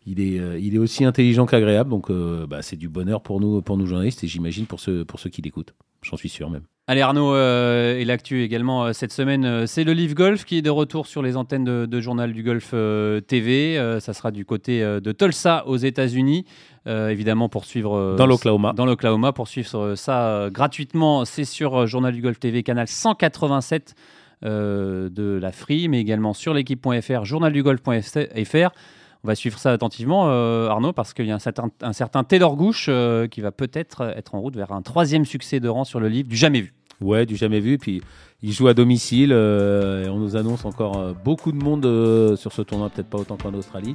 il, 0.07 0.20
est, 0.20 0.38
euh, 0.38 0.61
il 0.61 0.76
est 0.76 0.78
aussi 0.78 1.04
intelligent 1.04 1.44
qu'agréable. 1.44 1.90
Donc, 1.90 2.09
euh, 2.09 2.46
bah, 2.46 2.62
c'est 2.62 2.76
du 2.76 2.88
bonheur 2.88 3.20
pour 3.20 3.40
nous, 3.40 3.62
pour 3.62 3.76
nous 3.76 3.87
journalistes 3.87 4.22
et 4.22 4.28
j'imagine 4.28 4.66
pour 4.66 4.78
ceux, 4.78 5.04
pour 5.04 5.18
ceux 5.18 5.30
qui 5.30 5.42
l'écoutent. 5.42 5.74
J'en 6.02 6.16
suis 6.16 6.28
sûr 6.28 6.50
même. 6.50 6.62
Allez 6.87 7.01
Arnaud, 7.01 7.35
euh, 7.35 7.99
et 7.99 8.05
l'actu 8.05 8.42
également 8.42 8.85
euh, 8.85 8.92
cette 8.92 9.11
semaine, 9.11 9.47
euh, 9.47 9.66
c'est 9.66 9.85
le 9.85 9.94
Live 9.94 10.12
Golf 10.12 10.44
qui 10.44 10.59
est 10.59 10.62
de 10.62 10.68
retour 10.68 11.07
sur 11.07 11.23
les 11.23 11.35
antennes 11.35 11.64
de, 11.64 12.01
Journal 12.01 12.35
du 12.35 12.42
Golf 12.42 12.75
TV. 13.27 13.79
ça 14.01 14.12
sera 14.12 14.31
du 14.31 14.44
côté 14.44 14.83
de 14.83 15.12
Tulsa 15.12 15.66
aux 15.66 15.79
États-Unis. 15.79 16.44
évidemment 16.87 17.49
pour 17.49 17.64
suivre 17.64 18.16
dans 18.16 18.27
l'Oklahoma. 18.27 18.75
Dans 18.75 18.85
l'Oklahoma 18.85 19.33
pour 19.33 19.49
suivre 19.49 19.94
ça 19.94 20.49
gratuitement, 20.53 21.25
c'est 21.25 21.47
sur 21.47 21.87
Journal 21.87 22.12
du 22.12 22.20
Golf 22.20 22.38
TV 22.38 22.62
canal 22.62 22.87
187 22.87 23.94
de 24.42 25.38
la 25.40 25.53
Free, 25.53 25.88
mais 25.88 26.01
également 26.01 26.35
sur 26.35 26.53
l'équipe.fr, 26.53 27.25
journaldugolf.fr. 27.25 28.70
On 29.24 29.28
va 29.28 29.34
suivre 29.34 29.58
ça 29.58 29.72
attentivement, 29.72 30.28
euh, 30.28 30.68
Arnaud, 30.68 30.92
parce 30.92 31.14
qu'il 31.14 31.24
y 31.24 31.30
a 31.30 31.34
un 31.34 31.38
certain, 31.38 31.70
un 31.80 31.94
certain 31.94 32.24
Taylor 32.24 32.56
Gouche 32.56 32.87
euh, 32.90 33.26
qui 33.26 33.40
va 33.40 33.52
peut-être 33.52 34.02
être 34.02 34.34
en 34.34 34.40
route 34.40 34.54
vers 34.54 34.70
un 34.72 34.82
troisième 34.82 35.24
succès 35.24 35.60
de 35.60 35.68
rang 35.68 35.84
sur 35.84 35.98
le 35.98 36.08
livre 36.08 36.28
du 36.28 36.37
jamais 36.37 36.60
vu. 36.60 36.74
Ouais, 37.00 37.24
du 37.24 37.34
jamais 37.34 37.60
vu. 37.60 37.78
Puis 37.78 38.02
il 38.42 38.52
joue 38.52 38.68
à 38.68 38.74
domicile. 38.74 39.30
Euh, 39.32 40.04
et 40.04 40.08
on 40.10 40.18
nous 40.18 40.37
annonce 40.37 40.66
encore 40.66 41.14
beaucoup 41.24 41.52
de 41.52 41.56
monde 41.56 42.37
sur 42.37 42.52
ce 42.52 42.60
tournoi, 42.60 42.90
peut-être 42.90 43.08
pas 43.08 43.16
autant 43.16 43.38
qu'en 43.38 43.54
Australie. 43.54 43.94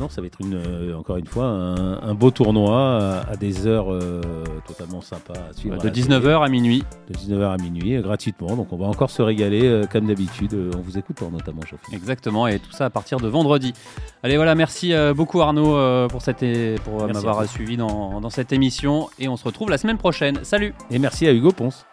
Non, 0.00 0.08
ça 0.08 0.22
va 0.22 0.28
être 0.28 0.40
une, 0.40 0.54
euh, 0.54 0.96
encore 0.96 1.18
une 1.18 1.26
fois 1.26 1.44
un, 1.44 2.14
beau 2.14 2.30
tournoi 2.30 3.20
à, 3.28 3.36
des 3.36 3.66
heures 3.66 3.92
euh, 3.92 4.22
totalement 4.66 5.02
sympas 5.02 5.34
à 5.50 5.52
suivre. 5.52 5.76
De 5.76 5.90
19h 5.90 6.42
à 6.42 6.48
minuit. 6.48 6.82
De 7.10 7.14
19h 7.14 7.52
à 7.52 7.56
minuit, 7.58 7.96
euh, 7.96 8.00
gratuitement. 8.00 8.56
Donc 8.56 8.72
on 8.72 8.78
va 8.78 8.86
encore 8.86 9.10
se 9.10 9.20
régaler 9.20 9.82
comme 9.92 10.06
d'habitude. 10.06 10.54
on 10.74 10.80
vous 10.80 10.96
écoute 10.96 11.20
notamment, 11.20 11.60
Geoffrey. 11.60 11.94
Exactement, 11.94 12.46
et 12.46 12.58
tout 12.58 12.72
ça 12.72 12.86
à 12.86 12.90
partir 12.90 13.20
de 13.20 13.28
vendredi. 13.28 13.74
Allez, 14.22 14.36
voilà, 14.36 14.54
merci 14.54 14.94
beaucoup 15.14 15.42
Arnaud 15.42 16.08
pour, 16.08 16.22
cette, 16.22 16.44
pour 16.82 17.06
m'avoir 17.06 17.46
suivi 17.46 17.76
dans, 17.76 18.22
dans 18.22 18.30
cette 18.30 18.54
émission. 18.54 19.10
Et 19.18 19.28
on 19.28 19.36
se 19.36 19.44
retrouve 19.44 19.68
la 19.68 19.78
semaine 19.78 19.98
prochaine. 19.98 20.38
Salut 20.44 20.74
Et 20.90 20.98
merci 20.98 21.26
à 21.26 21.32
Hugo 21.34 21.52
Ponce. 21.52 21.84